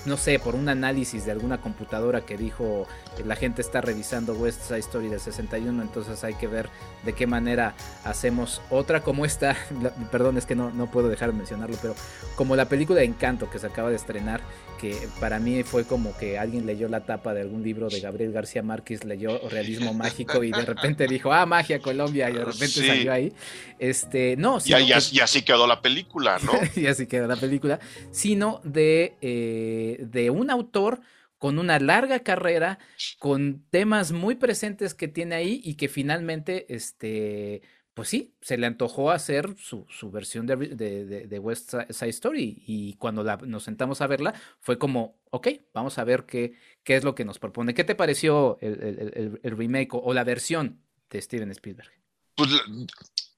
no 0.06 0.16
sé, 0.16 0.38
por 0.38 0.54
un 0.54 0.68
análisis 0.68 1.24
de 1.26 1.32
alguna 1.32 1.60
computadora 1.60 2.22
que 2.22 2.36
dijo 2.36 2.86
eh, 3.18 3.22
la 3.24 3.36
gente 3.36 3.60
está 3.62 3.80
revisando 3.80 4.32
West 4.34 4.62
Side 4.62 4.78
Story 4.80 5.08
del 5.08 5.20
61, 5.20 5.82
entonces 5.82 6.22
hay 6.24 6.34
que 6.34 6.46
ver 6.46 6.68
de 7.04 7.12
qué 7.12 7.26
manera 7.26 7.74
hacemos 8.04 8.62
otra 8.70 9.02
como 9.02 9.24
esta, 9.24 9.56
la- 9.82 9.90
perdón, 10.10 10.38
es 10.38 10.46
que 10.46 10.54
no, 10.54 10.70
no 10.70 10.90
puedo 10.90 11.08
dejar 11.08 11.30
de 11.32 11.36
mencionarlo, 11.38 11.76
pero 11.82 11.94
como 12.36 12.56
la 12.56 12.66
película 12.68 13.00
de 13.00 13.06
Encanto 13.06 13.50
que 13.50 13.58
se 13.58 13.66
acaba 13.66 13.90
de 13.90 13.96
estrenar, 13.96 14.40
que 14.80 14.96
para 15.20 15.38
mí 15.38 15.62
fue 15.62 15.84
como 15.84 16.16
que 16.16 16.38
alguien 16.38 16.64
leyó 16.64 16.88
la 16.88 17.00
tapa 17.04 17.34
de 17.34 17.42
algún 17.42 17.62
libro 17.62 17.88
de 17.90 18.00
Gabriel 18.00 18.32
García 18.32 18.62
Márquez, 18.62 19.04
leyó 19.04 19.38
realismo 19.50 19.92
mágico 19.92 20.42
y 20.42 20.50
de 20.50 20.64
repente 20.64 21.06
dijo, 21.06 21.32
ah, 21.34 21.44
magia 21.44 21.80
Colombia, 21.80 22.30
y 22.30 22.34
de 22.34 22.44
repente 22.44 22.68
Sí. 22.68 22.86
salió 22.86 23.12
ahí. 23.12 23.30
Este, 23.78 24.36
no, 24.36 24.58
Y, 24.64 24.74
y 24.74 24.86
que- 24.86 24.94
así- 24.94 25.16
y 25.16 25.20
así 25.20 25.42
quedó 25.42 25.66
la 25.66 25.82
película, 25.82 26.38
¿no? 26.42 26.52
y 26.76 26.86
así 26.86 27.06
queda 27.06 27.26
la 27.26 27.36
película, 27.36 27.78
sino 28.10 28.60
de, 28.64 29.16
eh, 29.20 29.89
de 29.98 30.30
un 30.30 30.50
autor 30.50 31.00
con 31.38 31.58
una 31.58 31.78
larga 31.78 32.20
carrera, 32.20 32.78
con 33.18 33.64
temas 33.70 34.12
muy 34.12 34.34
presentes 34.34 34.92
que 34.94 35.08
tiene 35.08 35.34
ahí 35.36 35.60
y 35.64 35.74
que 35.76 35.88
finalmente, 35.88 36.66
este, 36.74 37.62
pues 37.94 38.08
sí, 38.10 38.34
se 38.42 38.58
le 38.58 38.66
antojó 38.66 39.10
hacer 39.10 39.54
su, 39.56 39.86
su 39.88 40.10
versión 40.10 40.46
de, 40.46 40.56
de- 40.56 41.26
de- 41.26 41.38
West 41.38 41.70
Si- 41.70 41.94
Side 41.94 42.10
Story 42.10 42.62
y 42.66 42.92
cuando 42.94 43.24
nos 43.46 43.62
sentamos 43.64 44.02
a 44.02 44.06
verla 44.06 44.34
fue 44.60 44.78
como, 44.78 45.18
ok, 45.30 45.48
vamos 45.72 45.96
a 45.98 46.04
ver 46.04 46.24
qué, 46.26 46.52
qué 46.84 46.96
es 46.96 47.04
lo 47.04 47.14
que 47.14 47.24
nos 47.24 47.38
propone. 47.38 47.72
¿Qué 47.72 47.84
te 47.84 47.94
pareció 47.94 48.58
el 48.60 49.40
remake 49.42 49.94
o, 49.94 49.98
o 50.02 50.12
la 50.12 50.24
versión 50.24 50.82
de 51.08 51.22
Steven 51.22 51.50
Spielberg? 51.52 51.90
Pues 52.34 52.50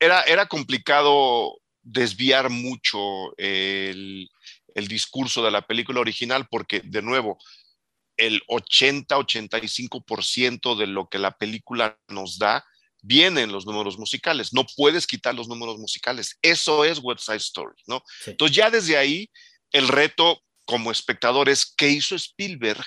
era, 0.01 0.23
era 0.23 0.47
complicado 0.47 1.61
desviar 1.83 2.51
mucho 2.51 2.99
el, 3.37 4.29
el 4.75 4.89
discurso 4.89 5.45
de 5.45 5.51
la 5.51 5.67
película 5.67 6.01
original 6.01 6.47
porque, 6.51 6.81
de 6.85 7.03
nuevo, 7.03 7.37
el 8.17 8.43
80-85% 8.47 10.77
de 10.77 10.87
lo 10.87 11.09
que 11.09 11.19
la 11.19 11.37
película 11.37 11.99
nos 12.09 12.39
da 12.39 12.65
viene 13.03 13.43
en 13.43 13.53
los 13.53 13.67
números 13.67 13.99
musicales. 13.99 14.53
No 14.53 14.65
puedes 14.77 15.07
quitar 15.07 15.35
los 15.35 15.49
números 15.49 15.79
musicales. 15.79 16.39
Eso 16.41 16.85
es 16.85 17.01
West 17.03 17.25
Side 17.25 17.37
Story, 17.39 17.77
¿no? 17.87 18.03
Sí. 18.23 18.31
Entonces 18.31 18.57
ya 18.57 18.71
desde 18.71 18.97
ahí 18.97 19.29
el 19.73 19.89
reto 19.89 20.41
como 20.65 20.93
espectador 20.93 21.49
es 21.49 21.75
qué 21.77 21.89
hizo 21.89 22.15
Spielberg 22.15 22.85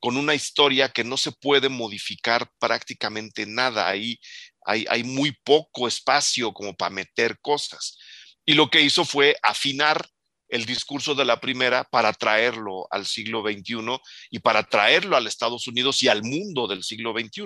con 0.00 0.18
una 0.18 0.34
historia 0.34 0.90
que 0.90 1.02
no 1.02 1.16
se 1.16 1.32
puede 1.32 1.70
modificar 1.70 2.50
prácticamente 2.58 3.46
nada. 3.46 3.88
Ahí 3.88 4.20
hay, 4.66 4.84
hay 4.90 5.02
muy 5.02 5.32
poco 5.44 5.88
espacio 5.88 6.52
como 6.52 6.76
para 6.76 6.90
meter 6.90 7.38
cosas. 7.40 7.98
Y 8.44 8.52
lo 8.52 8.68
que 8.68 8.82
hizo 8.82 9.06
fue 9.06 9.34
afinar 9.42 10.06
el 10.48 10.64
discurso 10.66 11.14
de 11.14 11.24
la 11.24 11.40
primera 11.40 11.84
para 11.84 12.12
traerlo 12.12 12.86
al 12.90 13.06
siglo 13.06 13.42
XXI 13.42 13.98
y 14.30 14.38
para 14.38 14.62
traerlo 14.62 15.16
al 15.16 15.26
Estados 15.26 15.66
Unidos 15.66 16.02
y 16.02 16.08
al 16.08 16.22
mundo 16.22 16.66
del 16.66 16.82
siglo 16.82 17.12
XXI. 17.12 17.44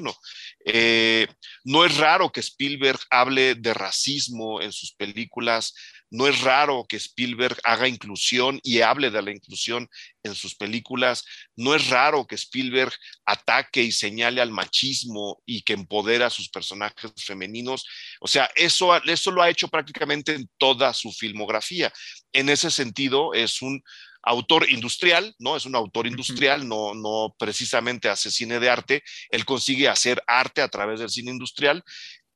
Eh, 0.65 1.27
no 1.65 1.85
es 1.85 1.97
raro 1.97 2.31
que 2.31 2.41
Spielberg 2.41 2.99
hable 3.11 3.55
de 3.55 3.75
racismo 3.75 4.61
en 4.61 4.73
sus 4.73 4.93
películas, 4.93 5.75
no 6.11 6.27
es 6.27 6.41
raro 6.41 6.87
que 6.89 6.97
Spielberg 6.97 7.59
haga 7.65 7.89
inclusión 7.89 8.61
y 8.63 8.81
hable 8.81 9.11
de 9.11 9.23
la 9.23 9.31
inclusión 9.31 9.89
en 10.23 10.35
sus 10.35 10.55
películas, 10.55 11.25
no 11.57 11.75
es 11.75 11.89
raro 11.89 12.27
que 12.27 12.35
Spielberg 12.35 12.93
ataque 13.25 13.83
y 13.83 13.93
señale 13.93 14.41
al 14.41 14.51
machismo 14.51 15.43
y 15.47 15.63
que 15.63 15.75
empodera 15.75 16.27
a 16.27 16.31
sus 16.31 16.49
personajes 16.49 17.13
femeninos. 17.25 17.87
O 18.21 18.27
sea, 18.27 18.51
eso, 18.57 18.97
eso 19.05 19.31
lo 19.31 19.43
ha 19.43 19.51
hecho 19.51 19.69
prácticamente 19.69 20.35
en 20.35 20.49
toda 20.59 20.93
su 20.95 21.13
filmografía. 21.13 21.93
En 22.33 22.49
ese 22.49 22.71
sentido, 22.71 23.35
es 23.35 23.63
un 23.63 23.83
autor 24.23 24.69
industrial, 24.69 25.35
¿no? 25.39 25.57
Es 25.57 25.65
un 25.65 25.75
autor 25.75 26.07
industrial, 26.07 26.69
no, 26.69 26.95
no 26.95 27.35
precisamente 27.39 28.09
hace 28.09 28.31
cine 28.31 28.61
de 28.61 28.69
arte, 28.69 29.03
él 29.31 29.45
consigue 29.45 29.89
hacer 29.89 30.23
arte 30.27 30.61
a 30.61 30.69
través 30.69 31.01
del 31.01 31.09
cine 31.09 31.31
industrial, 31.31 31.83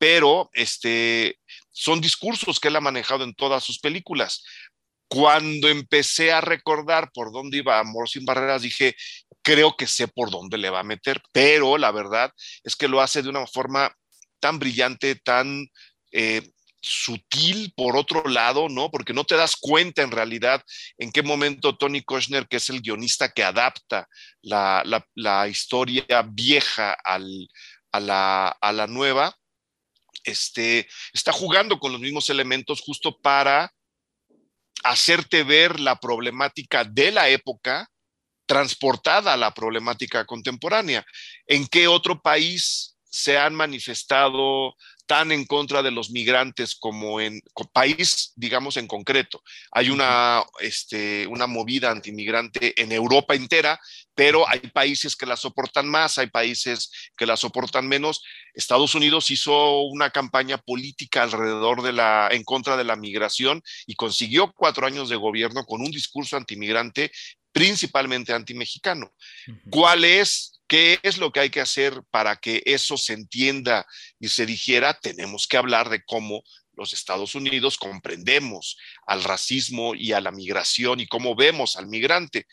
pero 0.03 0.49
este, 0.51 1.39
son 1.71 2.01
discursos 2.01 2.59
que 2.59 2.67
él 2.67 2.75
ha 2.75 2.81
manejado 2.81 3.23
en 3.23 3.33
todas 3.33 3.63
sus 3.63 3.79
películas. 3.79 4.43
Cuando 5.07 5.69
empecé 5.69 6.33
a 6.33 6.41
recordar 6.41 7.09
por 7.13 7.31
dónde 7.31 7.59
iba 7.59 7.79
Amor 7.79 8.09
sin 8.09 8.25
Barreras, 8.25 8.63
dije, 8.63 8.97
creo 9.41 9.77
que 9.77 9.87
sé 9.87 10.09
por 10.09 10.29
dónde 10.29 10.57
le 10.57 10.69
va 10.69 10.81
a 10.81 10.83
meter, 10.83 11.21
pero 11.31 11.77
la 11.77 11.91
verdad 11.91 12.33
es 12.65 12.75
que 12.75 12.89
lo 12.89 12.99
hace 12.99 13.21
de 13.21 13.29
una 13.29 13.47
forma 13.47 13.95
tan 14.41 14.59
brillante, 14.59 15.15
tan 15.15 15.67
eh, 16.11 16.51
sutil 16.81 17.71
por 17.73 17.95
otro 17.95 18.27
lado, 18.27 18.67
¿no? 18.67 18.91
Porque 18.91 19.13
no 19.13 19.23
te 19.23 19.37
das 19.37 19.55
cuenta 19.55 20.01
en 20.01 20.11
realidad 20.11 20.61
en 20.97 21.13
qué 21.13 21.23
momento 21.23 21.77
Tony 21.77 22.01
Kushner, 22.01 22.45
que 22.49 22.57
es 22.57 22.69
el 22.69 22.81
guionista 22.81 23.31
que 23.31 23.45
adapta 23.45 24.09
la, 24.41 24.83
la, 24.83 25.07
la 25.15 25.47
historia 25.47 26.27
vieja 26.29 26.91
al, 26.91 27.47
a, 27.93 28.01
la, 28.01 28.47
a 28.49 28.73
la 28.73 28.87
nueva, 28.87 29.33
este, 30.23 30.87
está 31.13 31.31
jugando 31.31 31.79
con 31.79 31.91
los 31.91 32.01
mismos 32.01 32.29
elementos 32.29 32.81
justo 32.81 33.17
para 33.19 33.73
hacerte 34.83 35.43
ver 35.43 35.79
la 35.79 35.99
problemática 35.99 36.83
de 36.83 37.11
la 37.11 37.29
época 37.29 37.89
transportada 38.45 39.33
a 39.33 39.37
la 39.37 39.53
problemática 39.53 40.25
contemporánea. 40.25 41.05
¿En 41.47 41.67
qué 41.67 41.87
otro 41.87 42.21
país 42.21 42.97
se 43.03 43.37
han 43.37 43.55
manifestado 43.55 44.75
tan 45.05 45.31
en 45.31 45.45
contra 45.45 45.81
de 45.83 45.91
los 45.91 46.11
migrantes 46.11 46.75
como 46.75 47.19
en 47.19 47.41
país, 47.73 48.31
digamos 48.35 48.77
en 48.77 48.87
concreto. 48.87 49.41
Hay 49.71 49.89
una, 49.89 50.43
este, 50.59 51.27
una 51.27 51.47
movida 51.47 51.91
antimigrante 51.91 52.79
en 52.81 52.91
Europa 52.91 53.35
entera, 53.35 53.79
pero 54.15 54.47
hay 54.47 54.59
países 54.59 55.15
que 55.15 55.25
la 55.25 55.35
soportan 55.35 55.87
más, 55.87 56.17
hay 56.17 56.27
países 56.27 56.91
que 57.17 57.25
la 57.25 57.35
soportan 57.35 57.87
menos. 57.87 58.23
Estados 58.53 58.95
Unidos 58.95 59.29
hizo 59.31 59.81
una 59.81 60.09
campaña 60.09 60.57
política 60.57 61.23
alrededor 61.23 61.81
de 61.81 61.93
la, 61.93 62.29
en 62.31 62.43
contra 62.43 62.77
de 62.77 62.83
la 62.83 62.95
migración 62.95 63.61
y 63.85 63.95
consiguió 63.95 64.53
cuatro 64.53 64.87
años 64.87 65.09
de 65.09 65.15
gobierno 65.15 65.65
con 65.65 65.81
un 65.81 65.91
discurso 65.91 66.37
antimigrante 66.37 67.11
principalmente 67.51 68.33
antimexicano. 68.33 69.13
Uh 69.47 69.51
-huh. 69.51 69.61
¿Cuál 69.69 70.05
es 70.05 70.52
¿Qué 70.73 70.99
es 71.03 71.19
lo 71.19 71.31
que 71.31 71.39
hay 71.39 71.51
que 71.51 71.61
hacer 71.61 72.01
para 72.09 72.37
que 72.37 72.63
eso 72.65 72.97
se 72.97 73.13
entienda 73.13 73.85
y 74.19 74.29
se 74.29 74.47
dijera? 74.47 74.95
Tenemos 74.99 75.45
que 75.45 75.57
hablar 75.57 75.87
de 75.87 76.03
cómo 76.03 76.41
los 76.75 76.93
Estados 76.93 77.35
Unidos 77.35 77.77
comprendemos 77.77 78.75
al 79.05 79.23
racismo 79.23 79.93
y 79.93 80.13
a 80.13 80.19
la 80.19 80.31
migración 80.31 80.99
y 80.99 81.05
cómo 81.05 81.35
vemos 81.35 81.75
al 81.75 81.85
migrante. 81.85 82.47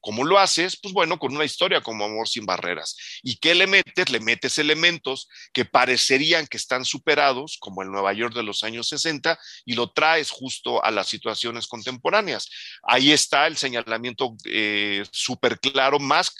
¿Cómo 0.00 0.24
lo 0.24 0.38
haces? 0.38 0.78
Pues 0.80 0.94
bueno, 0.94 1.18
con 1.18 1.34
una 1.34 1.44
historia 1.44 1.82
como 1.82 2.04
Amor 2.04 2.28
sin 2.28 2.46
Barreras. 2.46 2.96
¿Y 3.22 3.36
qué 3.36 3.54
le 3.54 3.66
metes? 3.66 4.08
Le 4.08 4.20
metes 4.20 4.56
elementos 4.58 5.28
que 5.52 5.64
parecerían 5.64 6.46
que 6.46 6.56
están 6.56 6.84
superados, 6.84 7.58
como 7.58 7.82
el 7.82 7.90
Nueva 7.90 8.12
York 8.12 8.32
de 8.32 8.44
los 8.44 8.62
años 8.62 8.88
60, 8.88 9.38
y 9.64 9.74
lo 9.74 9.90
traes 9.90 10.30
justo 10.30 10.82
a 10.82 10.92
las 10.92 11.08
situaciones 11.08 11.66
contemporáneas. 11.66 12.48
Ahí 12.84 13.12
está 13.12 13.48
el 13.48 13.56
señalamiento 13.56 14.36
eh, 14.44 15.04
súper 15.10 15.58
claro, 15.58 15.98
más 15.98 16.32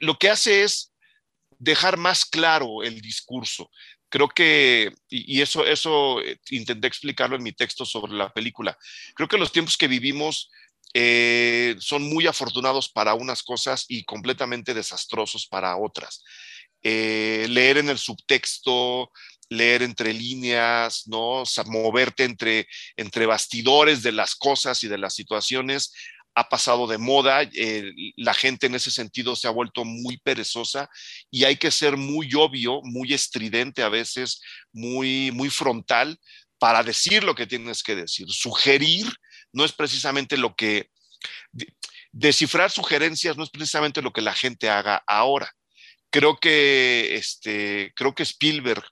lo 0.00 0.18
que 0.18 0.30
hace 0.30 0.62
es 0.62 0.92
dejar 1.58 1.96
más 1.96 2.24
claro 2.24 2.82
el 2.82 3.00
discurso. 3.00 3.70
Creo 4.08 4.28
que, 4.28 4.92
y, 5.08 5.40
eso, 5.40 5.66
eso 5.66 6.20
eh, 6.22 6.38
intenté 6.50 6.86
explicarlo 6.86 7.36
en 7.36 7.42
mi 7.42 7.52
texto 7.52 7.84
sobre 7.84 8.12
la 8.12 8.32
película, 8.32 8.78
creo 9.14 9.28
que 9.28 9.38
los 9.38 9.52
tiempos 9.52 9.76
que 9.76 9.88
vivimos 9.88 10.50
eh, 10.94 11.74
son 11.78 12.04
muy 12.04 12.26
afortunados 12.26 12.88
para 12.88 13.14
unas 13.14 13.42
cosas 13.42 13.84
y 13.88 14.04
completamente 14.04 14.74
desastrosos 14.74 15.46
para 15.46 15.76
otras. 15.76 16.22
Eh, 16.82 17.46
leer 17.50 17.78
en 17.78 17.90
el 17.90 17.98
subtexto, 17.98 19.10
leer 19.48 19.82
entre 19.82 20.12
líneas, 20.12 21.06
¿no? 21.06 21.42
O 21.42 21.46
moverte 21.66 22.24
entre, 22.24 22.68
entre 22.96 23.26
bastidores 23.26 24.02
de 24.02 24.12
las 24.12 24.36
cosas 24.36 24.82
y 24.84 24.88
de 24.88 24.98
las 24.98 25.14
situaciones 25.14 25.92
ha 26.36 26.50
pasado 26.50 26.86
de 26.86 26.98
moda, 26.98 27.42
eh, 27.42 27.92
la 28.16 28.34
gente 28.34 28.66
en 28.66 28.74
ese 28.74 28.90
sentido 28.90 29.34
se 29.34 29.48
ha 29.48 29.50
vuelto 29.50 29.86
muy 29.86 30.18
perezosa 30.18 30.90
y 31.30 31.44
hay 31.44 31.56
que 31.56 31.70
ser 31.70 31.96
muy 31.96 32.34
obvio, 32.34 32.82
muy 32.82 33.14
estridente 33.14 33.82
a 33.82 33.88
veces, 33.88 34.42
muy, 34.70 35.30
muy 35.32 35.48
frontal 35.48 36.20
para 36.58 36.82
decir 36.82 37.24
lo 37.24 37.34
que 37.34 37.46
tienes 37.46 37.82
que 37.82 37.96
decir. 37.96 38.26
Sugerir 38.28 39.10
no 39.50 39.64
es 39.64 39.72
precisamente 39.72 40.36
lo 40.36 40.54
que... 40.54 40.90
Descifrar 42.12 42.70
sugerencias 42.70 43.38
no 43.38 43.44
es 43.44 43.50
precisamente 43.50 44.02
lo 44.02 44.12
que 44.12 44.20
la 44.20 44.34
gente 44.34 44.68
haga 44.68 45.02
ahora. 45.06 45.50
Creo 46.10 46.36
que, 46.36 47.14
este, 47.14 47.94
creo 47.96 48.14
que 48.14 48.24
Spielberg 48.24 48.84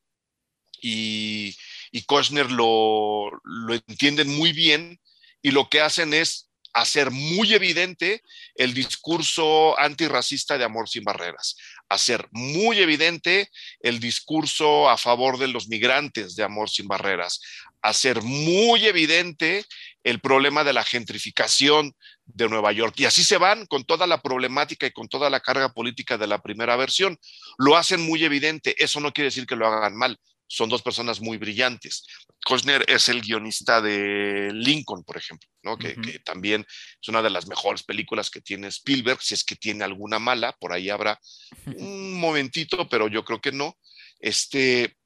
y, 0.80 1.55
y 1.92 2.03
Kushner 2.05 2.51
lo, 2.51 3.30
lo 3.45 3.74
entienden 3.74 4.34
muy 4.34 4.53
bien 4.55 4.99
y 5.42 5.51
lo 5.51 5.68
que 5.68 5.82
hacen 5.82 6.14
es 6.14 6.49
hacer 6.75 7.11
muy 7.12 7.55
evidente 7.55 8.22
el 8.57 8.75
discurso 8.75 9.79
antirracista 9.79 10.59
de 10.59 10.64
amor 10.64 10.89
sin 10.89 11.05
barreras, 11.05 11.57
hacer 11.89 12.29
muy 12.33 12.81
evidente 12.81 13.49
el 13.81 14.01
discurso 14.01 14.91
a 14.91 14.99
favor 14.99 15.39
de 15.39 15.49
los 15.49 15.68
migrantes 15.68 16.35
de 16.35 16.43
amor 16.43 16.68
sin 16.68 16.89
barreras, 16.89 17.41
hacer 17.81 18.22
muy 18.22 18.87
evidente 18.87 19.64
el 20.03 20.20
problema 20.20 20.64
de 20.64 20.72
la 20.72 20.85
gentrificación 20.85 21.95
de 22.27 22.49
Nueva 22.49 22.72
York. 22.72 22.95
Y 22.99 23.05
así 23.05 23.22
se 23.22 23.39
van 23.39 23.66
con 23.66 23.85
toda 23.85 24.07
la 24.07 24.20
problemática 24.20 24.87
y 24.87 24.93
con 24.93 25.09
toda 25.09 25.31
la 25.31 25.41
carga 25.41 25.72
política 25.72 26.18
de 26.18 26.27
la 26.27 26.43
primera 26.43 26.77
versión. 26.77 27.18
Lo 27.57 27.77
hacen 27.77 28.01
muy 28.01 28.25
evidente. 28.25 28.75
Eso 28.83 29.01
no 29.01 29.12
quiere 29.12 29.29
decir 29.29 29.47
que 29.47 29.57
lo 29.57 29.66
hagan 29.66 29.97
mal. 29.97 30.18
Son 30.55 30.68
dos 30.68 30.82
personas 30.82 31.20
muy 31.20 31.36
brillantes. 31.36 32.07
Kushner 32.46 32.84
es 32.86 33.09
el 33.09 33.22
guionista 33.22 33.80
de 33.80 34.50
Lincoln, 34.52 35.02
por 35.02 35.16
ejemplo, 35.16 35.48
¿no? 35.64 35.76
que, 35.76 35.88
uh 35.88 35.90
-huh. 35.90 36.12
que, 36.12 36.18
también 36.20 36.64
es 37.02 37.09
una 37.09 37.22
de 37.22 37.30
las 37.30 37.48
mejores 37.48 37.82
películas 37.82 38.30
que 38.30 38.40
tiene 38.40 38.68
Spielberg, 38.68 39.20
si 39.20 39.34
es 39.34 39.42
que 39.42 39.57
tiene 39.57 39.82
alguna 39.82 40.20
mala, 40.20 40.52
por 40.61 40.72
ahí 40.72 40.90
habrá 40.90 41.18
un 41.66 42.14
momentito, 42.20 42.88
pero 42.88 43.09
yo 43.09 43.24
creo 43.24 43.40
que 43.40 43.50
no. 43.50 43.76
Este, 44.20 44.96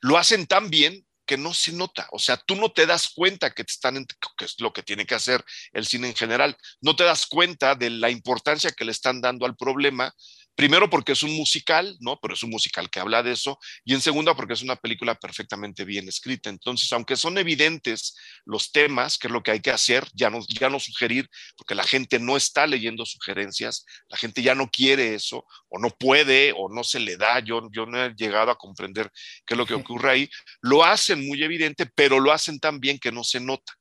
lo 0.00 0.16
hacen 0.16 0.46
tan 0.46 0.70
bien 0.70 1.04
que 1.26 1.36
no 1.36 1.52
se 1.52 1.72
nota, 1.72 2.08
o 2.10 2.18
sea, 2.18 2.38
tú 2.38 2.56
no 2.56 2.72
te 2.72 2.86
das 2.86 3.08
cuenta 3.14 3.50
que 3.50 3.62
te 3.62 3.70
están, 3.70 4.06
que 4.38 4.46
es 4.46 4.54
lo 4.60 4.72
que 4.72 4.82
tiene 4.82 5.04
que 5.04 5.14
hacer 5.14 5.44
el 5.72 5.84
cine 5.84 6.08
en 6.08 6.16
general, 6.16 6.56
no 6.80 6.96
te 6.96 7.04
das 7.04 7.26
cuenta 7.26 7.74
de 7.74 7.90
la 7.90 8.08
importancia 8.08 8.70
que 8.70 8.86
le 8.86 8.92
están 8.92 9.20
dando 9.20 9.44
al 9.44 9.54
problema, 9.54 10.14
Primero 10.58 10.90
porque 10.90 11.12
es 11.12 11.22
un 11.22 11.36
musical, 11.36 11.96
¿no? 12.00 12.18
Pero 12.20 12.34
es 12.34 12.42
un 12.42 12.50
musical 12.50 12.90
que 12.90 12.98
habla 12.98 13.22
de 13.22 13.30
eso. 13.30 13.60
Y 13.84 13.94
en 13.94 14.00
segunda 14.00 14.34
porque 14.34 14.54
es 14.54 14.62
una 14.62 14.74
película 14.74 15.14
perfectamente 15.14 15.84
bien 15.84 16.08
escrita. 16.08 16.50
Entonces, 16.50 16.92
aunque 16.92 17.14
son 17.14 17.38
evidentes 17.38 18.16
los 18.44 18.72
temas, 18.72 19.18
que 19.18 19.28
es 19.28 19.32
lo 19.32 19.40
que 19.40 19.52
hay 19.52 19.60
que 19.60 19.70
hacer, 19.70 20.04
ya 20.14 20.30
no, 20.30 20.40
ya 20.48 20.68
no 20.68 20.80
sugerir, 20.80 21.30
porque 21.56 21.76
la 21.76 21.84
gente 21.84 22.18
no 22.18 22.36
está 22.36 22.66
leyendo 22.66 23.06
sugerencias, 23.06 23.86
la 24.08 24.16
gente 24.16 24.42
ya 24.42 24.56
no 24.56 24.68
quiere 24.68 25.14
eso, 25.14 25.46
o 25.68 25.78
no 25.78 25.90
puede, 25.90 26.52
o 26.56 26.68
no 26.68 26.82
se 26.82 26.98
le 26.98 27.16
da. 27.16 27.38
Yo, 27.38 27.68
yo 27.70 27.86
no 27.86 28.06
he 28.06 28.14
llegado 28.16 28.50
a 28.50 28.58
comprender 28.58 29.12
qué 29.46 29.54
es 29.54 29.58
lo 29.58 29.64
que 29.64 29.74
ocurre 29.74 30.10
ahí. 30.10 30.30
Lo 30.60 30.84
hacen 30.84 31.24
muy 31.24 31.40
evidente, 31.40 31.86
pero 31.86 32.18
lo 32.18 32.32
hacen 32.32 32.58
tan 32.58 32.80
bien 32.80 32.98
que 32.98 33.12
no 33.12 33.22
se 33.22 33.38
nota, 33.38 33.74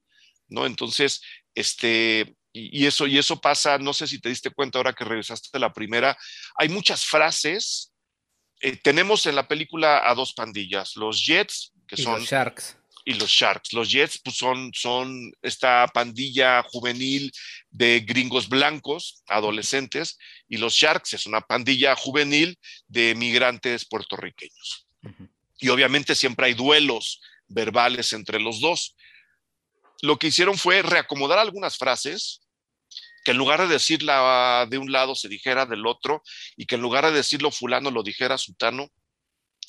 ¿no? 0.48 0.68
Entonces, 0.68 1.22
este, 1.56 2.36
y, 2.58 2.86
eso, 2.86 3.08
y 3.08 3.18
eso 3.18 3.40
pasa, 3.40 3.78
no 3.78 3.94
sé 3.94 4.08
si 4.08 4.20
te 4.20 4.30
diste 4.30 4.50
cuenta 4.50 4.80
ahora 4.80 4.94
que 4.94 5.06
revisaste 5.06 5.58
la 5.60 5.74
primera, 5.74 6.18
hay 6.56 6.70
muchas 6.70 7.06
frases. 7.06 7.94
Eh, 8.62 8.76
tenemos 8.78 9.26
en 9.26 9.36
la 9.36 9.48
película 9.48 10.10
a 10.10 10.16
dos 10.16 10.34
pandillas, 10.34 10.96
los 10.96 11.26
Jets, 11.26 11.74
que 11.88 11.96
Y 12.00 12.04
son 12.04 12.20
los 12.20 12.30
Sharks. 12.30 12.78
y 13.06 13.14
los 13.14 13.30
Sharks. 13.30 13.74
Los 13.74 13.92
Jets 13.92 14.20
pues, 14.24 14.38
son, 14.38 14.72
son 14.74 15.32
esta 15.42 15.88
pandilla 15.94 16.64
juvenil 16.64 17.32
de 17.70 18.00
gringos 18.00 18.50
blancos, 18.50 19.24
adolescentes, 19.28 20.18
y 20.48 20.58
los 20.58 20.74
Sharks 20.74 21.14
es 21.14 21.26
una 21.26 21.42
pandilla 21.42 21.96
juvenil 21.96 22.58
de 22.88 23.14
migrantes 23.16 23.86
puertorriqueños. 23.86 24.88
Y 25.60 25.70
obviamente 25.70 26.16
siempre 26.16 26.48
hay 26.48 26.54
duelos 26.54 27.22
verbales 27.48 28.12
entre 28.14 28.40
los 28.40 28.60
dos. 28.60 28.96
Lo 30.02 30.18
que 30.20 30.28
hicieron 30.28 30.58
fue 30.58 30.82
reacomodar 30.82 31.40
algunas 31.40 31.78
frases, 31.78 32.42
que 33.28 33.32
en 33.32 33.38
lugar 33.38 33.60
de 33.60 33.68
decirla 33.68 34.66
de 34.70 34.78
un 34.78 34.90
lado 34.90 35.14
se 35.14 35.28
dijera 35.28 35.66
del 35.66 35.86
otro, 35.86 36.24
y 36.56 36.66
que 36.66 36.76
en 36.76 36.82
lugar 36.82 37.04
de 37.04 37.12
decirlo 37.12 37.52
fulano 37.52 37.92
lo 37.92 38.02
dijera 38.02 38.38
sutano, 38.38 38.88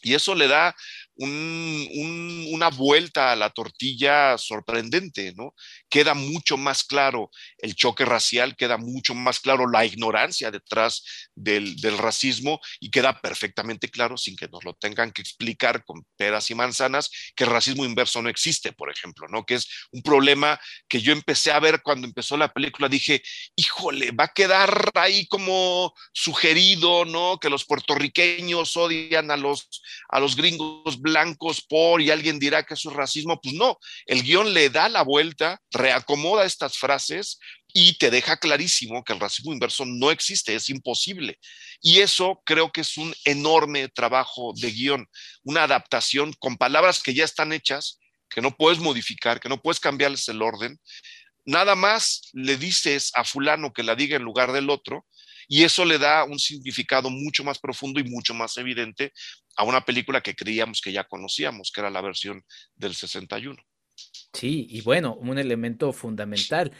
y 0.01 0.15
eso 0.15 0.37
le 0.37 0.47
da 0.47 0.77
un- 1.19 1.89
un- 1.95 2.47
una 2.53 2.69
vuelta 2.71 3.33
a 3.33 3.37
la 3.37 3.51
tortilla 3.51 4.39
sorprendente, 4.39 5.33
¿no? 5.37 5.55
Queda 5.89 6.15
mucho 6.15 6.57
más 6.57 6.85
claro 6.85 7.31
el 7.59 7.75
choque 7.75 8.05
racial, 8.05 8.57
queda 8.57 8.77
mucho 8.79 9.15
más 9.15 9.41
claro 9.41 9.69
la 9.69 9.85
ignorancia 9.85 10.51
detrás 10.51 11.05
del, 11.35 11.77
del 11.77 11.99
racismo 11.99 12.61
y 12.81 12.91
queda 12.91 13.21
perfectamente 13.21 13.89
claro, 13.91 14.17
sin 14.17 14.37
que 14.37 14.49
nos 14.49 14.65
lo 14.65 14.75
tengan 14.75 15.11
que 15.13 15.23
explicar 15.23 15.85
con 15.85 16.05
peras 16.17 16.51
y 16.51 16.55
manzanas, 16.55 17.11
que 17.35 17.45
el 17.45 17.51
racismo 17.51 17.85
inverso 17.85 18.23
no 18.23 18.29
existe, 18.29 18.73
por 18.73 18.91
ejemplo, 18.91 19.27
¿no? 19.29 19.45
Que 19.45 19.55
es 19.55 19.69
un 19.93 20.03
problema 20.03 20.59
que 20.89 21.01
yo 21.01 21.13
empecé 21.13 21.51
a 21.51 21.61
ver 21.61 21.83
cuando 21.83 22.07
empezó 22.07 22.37
la 22.37 22.53
película, 22.53 22.89
dije, 22.89 23.23
híjole, 23.57 24.13
va 24.13 24.25
a 24.25 24.33
quedar 24.33 24.91
ahí 24.95 25.27
como 25.27 25.93
sugerido, 26.13 27.05
¿no? 27.05 27.39
Que 27.41 27.51
los 27.51 27.65
puertorriqueños 27.65 28.77
odian 28.77 29.31
a 29.31 29.37
los, 29.37 29.69
a 30.09 30.21
los 30.21 30.37
gringos 30.37 31.01
blancos 31.01 31.08
por, 31.69 32.01
y 32.01 32.11
alguien 32.11 32.39
dirá 32.39 32.65
que 32.65 32.75
eso 32.75 32.91
es 32.91 32.97
racismo. 32.97 33.41
Pues 33.41 33.55
no, 33.55 33.79
el 34.07 34.23
guion 34.23 34.53
le 34.53 34.71
da 34.71 34.89
la 34.89 35.03
vuelta, 35.03 35.61
reacomoda 35.71 36.45
estas 36.45 36.77
frases 36.79 37.39
y 37.73 37.99
te 37.99 38.11
deja 38.11 38.39
clarísimo 38.39 39.05
que 39.05 39.13
el 39.13 39.21
racismo 39.21 39.53
inverso 39.53 39.85
no 39.85 40.11
existe, 40.11 40.55
es 40.55 40.69
imposible. 40.71 41.39
Y 41.81 42.01
eso 42.01 42.43
creo 42.45 42.73
que 42.73 42.81
es 42.81 42.97
un 42.97 43.15
enorme 43.25 43.89
trabajo 43.89 44.53
de 44.57 44.71
guion, 44.71 45.07
una 45.43 45.65
adaptación 45.65 46.33
con 46.39 46.57
palabras 46.57 47.03
que 47.03 47.15
ya 47.15 47.25
están 47.25 47.53
hechas, 47.53 48.01
que 48.29 48.41
no 48.41 48.57
puedes 48.57 48.79
modificar, 48.79 49.41
que 49.41 49.49
no 49.49 49.61
puedes 49.61 49.81
cambiarles 49.81 50.29
el 50.29 50.43
orden. 50.43 50.79
Nada 51.45 51.75
más 51.75 52.29
le 52.33 52.57
dices 52.57 53.11
a 53.15 53.25
fulano 53.25 53.73
que 53.73 53.83
la 53.83 53.95
diga 53.95 54.17
en 54.17 54.23
lugar 54.23 54.53
del 54.53 54.71
otro 54.71 55.07
y 55.49 55.65
eso 55.65 55.85
le 55.85 55.99
da 55.99 56.25
un 56.25 56.39
significado 56.39 57.09
mucho 57.09 57.43
más 57.43 57.59
profundo 57.59 57.99
y 57.99 58.05
mucho 58.05 58.35
más 58.35 58.57
evidente 58.59 59.13
a 59.57 59.65
una 59.65 59.85
película 59.85 60.21
que 60.21 60.37
creíamos 60.37 60.81
que 60.81 60.93
ya 60.93 61.05
conocíamos, 61.05 61.73
que 61.73 61.81
era 61.81 61.91
la 61.91 62.03
versión 62.03 62.45
del 62.77 62.95
61. 62.95 63.61
Sí, 64.33 64.67
y 64.71 64.83
bueno, 64.83 65.15
un 65.15 65.39
elemento 65.39 65.93
fundamental, 65.93 66.73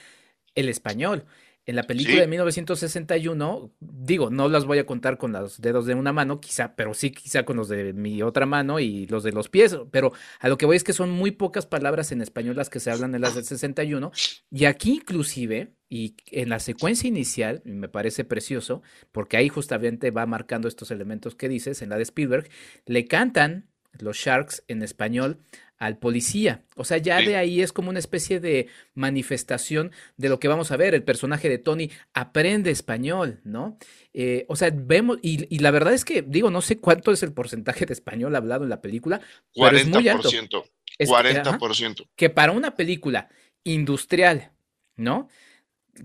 el 0.55 0.69
español. 0.69 1.27
En 1.69 1.77
la 1.77 1.83
película 1.83 2.15
Sí. 2.15 2.21
de 2.23 2.27
1961, 2.29 3.71
digo, 3.81 4.31
no 4.31 4.49
las 4.49 4.65
voy 4.65 4.79
a 4.79 4.87
contar 4.87 5.19
con 5.19 5.33
los 5.33 5.61
dedos 5.61 5.85
de 5.85 5.95
una 5.95 6.15
mano, 6.15 6.41
quizá, 6.41 6.75
pero 6.75 6.95
sí 6.95 7.11
quizá 7.11 7.45
con 7.45 7.59
los 7.59 7.69
de 7.69 7.93
mi 7.93 8.23
otra 8.23 8.47
mano 8.47 8.81
y 8.81 9.07
los 9.07 9.23
de 9.23 9.33
los 9.33 9.51
pies, 9.51 9.77
pero 9.91 10.13
a 10.41 10.49
lo 10.49 10.57
que 10.57 10.65
voy 10.65 10.77
es 10.79 10.83
que 10.83 10.95
son 10.95 11.11
muy 11.11 11.31
pocas 11.31 11.67
palabras 11.67 12.11
en 12.11 12.23
español 12.23 12.57
las 12.57 12.71
que 12.71 12.81
se 12.81 12.91
hablan 12.91 13.15
en 13.15 13.21
las 13.21 13.35
del 13.35 13.45
61, 13.45 14.11
y 14.51 14.65
aquí 14.65 14.95
inclusive, 14.95 15.75
y 15.91 16.17
en 16.31 16.49
la 16.49 16.59
secuencia 16.59 17.07
inicial, 17.07 17.61
y 17.67 17.73
me 17.73 17.89
parece 17.91 18.25
precioso, 18.25 18.81
porque 19.13 19.37
ahí 19.37 19.51
justamente 19.51 20.11
va 20.11 20.25
marcando 20.25 20.69
estos 20.69 20.91
elementos 20.91 21.35
que 21.35 21.51
dices, 21.51 21.83
en 21.83 21.91
la 21.91 21.97
de 21.97 22.03
Spielberg, 22.05 22.49
le 22.87 23.05
cantan 23.07 23.69
los 23.99 24.17
Sharks 24.17 24.63
en 24.69 24.83
español 24.83 25.39
al 25.79 25.99
policía. 25.99 26.65
O 26.75 26.85
sea, 26.85 26.99
ya 26.99 27.21
Sí. 27.21 27.27
de 27.27 27.37
ahí 27.37 27.63
es 27.63 27.73
como 27.73 27.91
una 27.91 28.01
especie 28.01 28.41
de 28.41 28.67
manifestación 28.95 29.93
de 30.17 30.29
lo 30.29 30.41
que 30.41 30.49
vamos 30.49 30.73
a 30.73 30.77
ver. 30.77 30.95
El 30.95 31.05
personaje 31.05 31.49
de 31.49 31.59
Tony 31.59 31.91
aprende 32.15 32.71
español, 32.73 33.41
¿no? 33.45 33.79
Eh, 34.13 34.45
o 34.49 34.57
sea, 34.57 34.71
vemos, 34.75 35.19
y, 35.23 35.47
y 35.55 35.61
la 35.61 35.71
verdad 35.71 35.93
es 35.95 36.05
que, 36.05 36.23
digo, 36.23 36.51
no 36.51 36.63
sé 36.63 36.79
cuánto 36.81 37.13
es 37.13 37.23
el 37.23 37.33
porcentaje 37.33 37.87
de 37.87 37.93
español 37.93 38.35
hablado 38.35 38.65
en 38.65 38.71
la 38.71 38.81
película, 38.81 39.21
pero 39.55 39.77
es 39.77 39.87
muy 39.87 40.09
alto. 40.09 40.29
40%. 40.31 40.65
Es- 40.99 41.09
40%. 41.09 42.09
que 42.17 42.29
para 42.29 42.51
una 42.53 42.75
película 42.75 43.29
industrial, 43.63 44.51
¿no? 44.97 45.29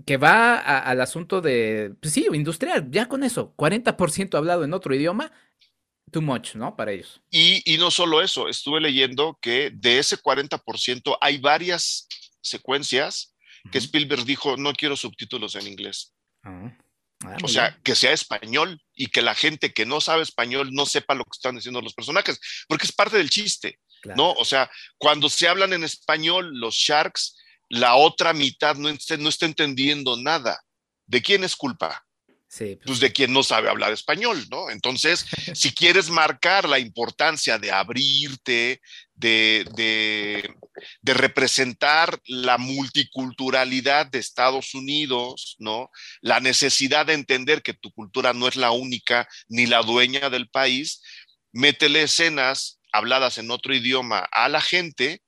Que 0.06 0.16
va 0.16 0.54
a- 0.56 0.78
al 0.80 1.00
asunto 1.00 1.40
de, 1.40 1.94
pues 2.00 2.12
sí, 2.12 2.26
industrial, 2.32 2.88
ya 2.90 3.06
con 3.08 3.24
eso, 3.24 3.54
40% 3.56 4.38
hablado 4.38 4.62
en 4.64 4.72
otro 4.72 4.94
idioma, 4.94 5.32
too 6.14 6.22
much, 6.22 6.54
¿no? 6.54 6.74
Para 6.76 6.92
ellos. 6.92 7.20
Y, 7.30 7.62
y 7.74 7.76
no 7.78 7.90
solo 7.90 8.22
eso, 8.22 8.48
estuve 8.48 8.80
leyendo 8.80 9.36
que 9.42 9.70
de 9.74 9.98
ese 9.98 10.16
40% 10.16 11.18
hay 11.20 11.38
varias 11.38 12.06
secuencias 12.40 13.34
que. 13.72 13.78
Spielberg 13.78 14.24
dijo, 14.24 14.56
no 14.56 14.72
quiero 14.74 14.96
subtítulos 14.96 15.54
en 15.56 15.66
inglés. 15.66 16.14
Ah, 16.42 16.70
ah, 17.24 17.36
O 17.42 17.48
sea, 17.48 17.70
bien. 17.70 17.80
que 17.82 17.94
sea 17.94 18.12
español 18.12 18.80
y 18.94 19.06
que 19.08 19.22
la 19.22 19.34
gente 19.34 19.72
que 19.72 19.86
no 19.86 20.00
sabe 20.00 20.22
español 20.22 20.68
no 20.72 20.86
sepa 20.86 21.14
lo 21.14 21.24
que 21.24 21.34
están 21.36 21.56
diciendo 21.56 21.80
los 21.80 21.94
personajes, 21.94 22.38
porque 22.68 22.86
es 22.86 22.92
parte 22.92 23.16
del 23.16 23.30
chiste, 23.30 23.78
Claro. 24.02 24.16
¿no? 24.18 24.32
O 24.32 24.44
sea, 24.44 24.70
cuando 24.98 25.28
se 25.30 25.48
hablan 25.48 25.72
en 25.72 25.82
español, 25.82 26.52
los 26.58 26.74
Sharks, 26.76 27.36
la 27.70 27.94
otra 27.96 28.32
mitad 28.34 28.76
no, 28.76 28.88
está- 28.90 29.16
no 29.16 29.28
está 29.30 29.46
entendiendo 29.46 30.16
nada. 30.18 30.60
¿De 31.06 31.22
quién 31.22 31.42
es 31.44 31.56
culpa? 31.56 32.03
Sí, 32.54 32.76
pues, 32.76 32.86
pues 32.86 33.00
de 33.00 33.12
quien 33.12 33.32
no 33.32 33.42
sabe 33.42 33.68
hablar 33.68 33.92
español, 33.92 34.46
¿no? 34.48 34.70
Entonces, 34.70 35.26
si 35.54 35.74
quieres 35.74 36.08
marcar 36.08 36.68
la 36.68 36.78
importancia 36.78 37.58
de 37.58 37.72
abrirte, 37.72 38.80
de, 39.16 39.66
de, 39.74 40.54
de 41.02 41.14
representar 41.14 42.16
la 42.26 42.56
multiculturalidad 42.56 44.06
de 44.06 44.20
Estados 44.20 44.72
Unidos, 44.74 45.56
¿no? 45.58 45.90
La 46.20 46.38
necesidad 46.38 47.06
de 47.06 47.14
entender 47.14 47.60
que 47.60 47.74
tu 47.74 47.90
cultura 47.90 48.32
no 48.32 48.46
es 48.46 48.54
la 48.54 48.70
única 48.70 49.28
ni 49.48 49.66
la 49.66 49.82
dueña 49.82 50.30
del 50.30 50.48
país, 50.48 51.02
métele 51.50 52.02
escenas 52.02 52.78
habladas 52.92 53.38
en 53.38 53.50
otro 53.50 53.74
idioma 53.74 54.20
a 54.30 54.48
la 54.48 54.60
gente 54.60 55.23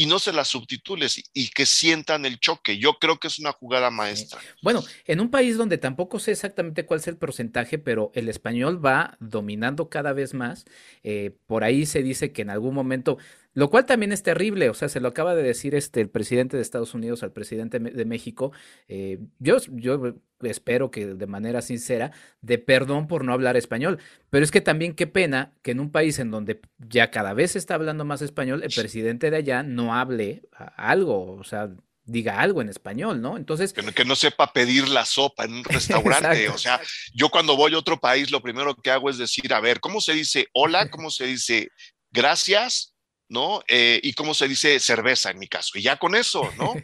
y 0.00 0.06
no 0.06 0.18
se 0.18 0.32
las 0.32 0.48
subtitules 0.48 1.22
y, 1.34 1.50
que 1.50 1.66
sientan 1.66 2.24
el 2.24 2.40
choque. 2.40 2.78
Yo 2.78 2.94
creo 2.98 3.18
que 3.18 3.26
es 3.26 3.38
una 3.38 3.52
jugada 3.52 3.90
maestra. 3.90 4.40
Bueno, 4.62 4.82
en 5.04 5.20
un 5.20 5.30
país 5.30 5.58
donde 5.58 5.76
tampoco 5.76 6.18
sé 6.18 6.32
exactamente 6.32 6.86
cuál 6.86 7.00
es 7.00 7.06
el 7.08 7.18
porcentaje, 7.18 7.78
pero 7.78 8.10
el 8.14 8.30
español 8.30 8.82
va 8.82 9.18
dominando 9.20 9.90
cada 9.90 10.14
vez 10.14 10.32
más. 10.32 10.64
eh, 11.02 11.36
por 11.46 11.64
ahí 11.64 11.84
se 11.84 12.02
dice 12.02 12.32
que 12.32 12.40
en 12.40 12.48
algún 12.48 12.74
momento, 12.74 13.18
lo 13.52 13.68
cual 13.68 13.84
también 13.84 14.10
es 14.12 14.22
terrible, 14.22 14.70
o 14.70 14.74
sea, 14.74 14.88
se 14.88 15.00
lo 15.00 15.08
acaba 15.08 15.34
de 15.34 15.42
decir 15.42 15.74
este 15.74 16.00
el 16.00 16.08
presidente 16.08 16.56
de 16.56 16.62
Estados 16.62 16.94
Unidos 16.94 17.22
al 17.22 17.32
presidente 17.32 17.78
de 17.78 18.04
México. 18.06 18.52
eh, 18.88 19.18
yo, 19.38 19.58
yo 19.68 20.14
espero 20.42 20.90
que 20.90 21.06
de 21.06 21.26
manera 21.26 21.62
sincera, 21.62 22.12
de 22.40 22.58
perdón 22.58 23.06
por 23.06 23.24
no 23.24 23.32
hablar 23.32 23.56
español. 23.56 23.98
Pero 24.30 24.44
es 24.44 24.50
que 24.50 24.60
también 24.60 24.94
qué 24.94 25.06
pena 25.06 25.52
que 25.62 25.72
en 25.72 25.80
un 25.80 25.90
país 25.90 26.18
en 26.18 26.30
donde 26.30 26.60
ya 26.78 27.10
cada 27.10 27.34
vez 27.34 27.52
se 27.52 27.58
está 27.58 27.74
hablando 27.74 28.04
más 28.04 28.22
español, 28.22 28.62
el 28.62 28.72
presidente 28.74 29.30
de 29.30 29.36
allá 29.36 29.62
no 29.62 29.94
hable 29.94 30.42
algo, 30.76 31.32
o 31.32 31.44
sea, 31.44 31.70
diga 32.10 32.40
algo 32.40 32.60
en 32.60 32.68
español, 32.68 33.20
¿no? 33.20 33.36
Entonces, 33.36 33.72
que 33.72 33.82
no, 33.82 33.92
que 33.92 34.04
no 34.04 34.16
sepa 34.16 34.52
pedir 34.52 34.88
la 34.88 35.04
sopa 35.04 35.44
en 35.44 35.54
un 35.54 35.64
restaurante. 35.64 36.48
O 36.48 36.58
sea, 36.58 36.80
yo 37.14 37.28
cuando 37.30 37.56
voy 37.56 37.74
a 37.74 37.78
otro 37.78 38.00
país, 38.00 38.30
lo 38.30 38.42
primero 38.42 38.74
que 38.74 38.90
hago 38.90 39.10
es 39.10 39.18
decir, 39.18 39.52
a 39.54 39.60
ver, 39.60 39.80
¿cómo 39.80 40.00
se 40.00 40.12
dice 40.14 40.48
hola? 40.52 40.88
¿Cómo 40.90 41.10
se 41.10 41.26
dice 41.26 41.70
gracias? 42.10 42.94
¿No? 43.28 43.62
Eh, 43.68 44.00
y 44.02 44.12
cómo 44.14 44.34
se 44.34 44.48
dice 44.48 44.80
cerveza 44.80 45.30
en 45.30 45.38
mi 45.38 45.46
caso. 45.46 45.78
Y 45.78 45.82
ya 45.82 45.96
con 45.96 46.16
eso, 46.16 46.50
¿no? 46.58 46.74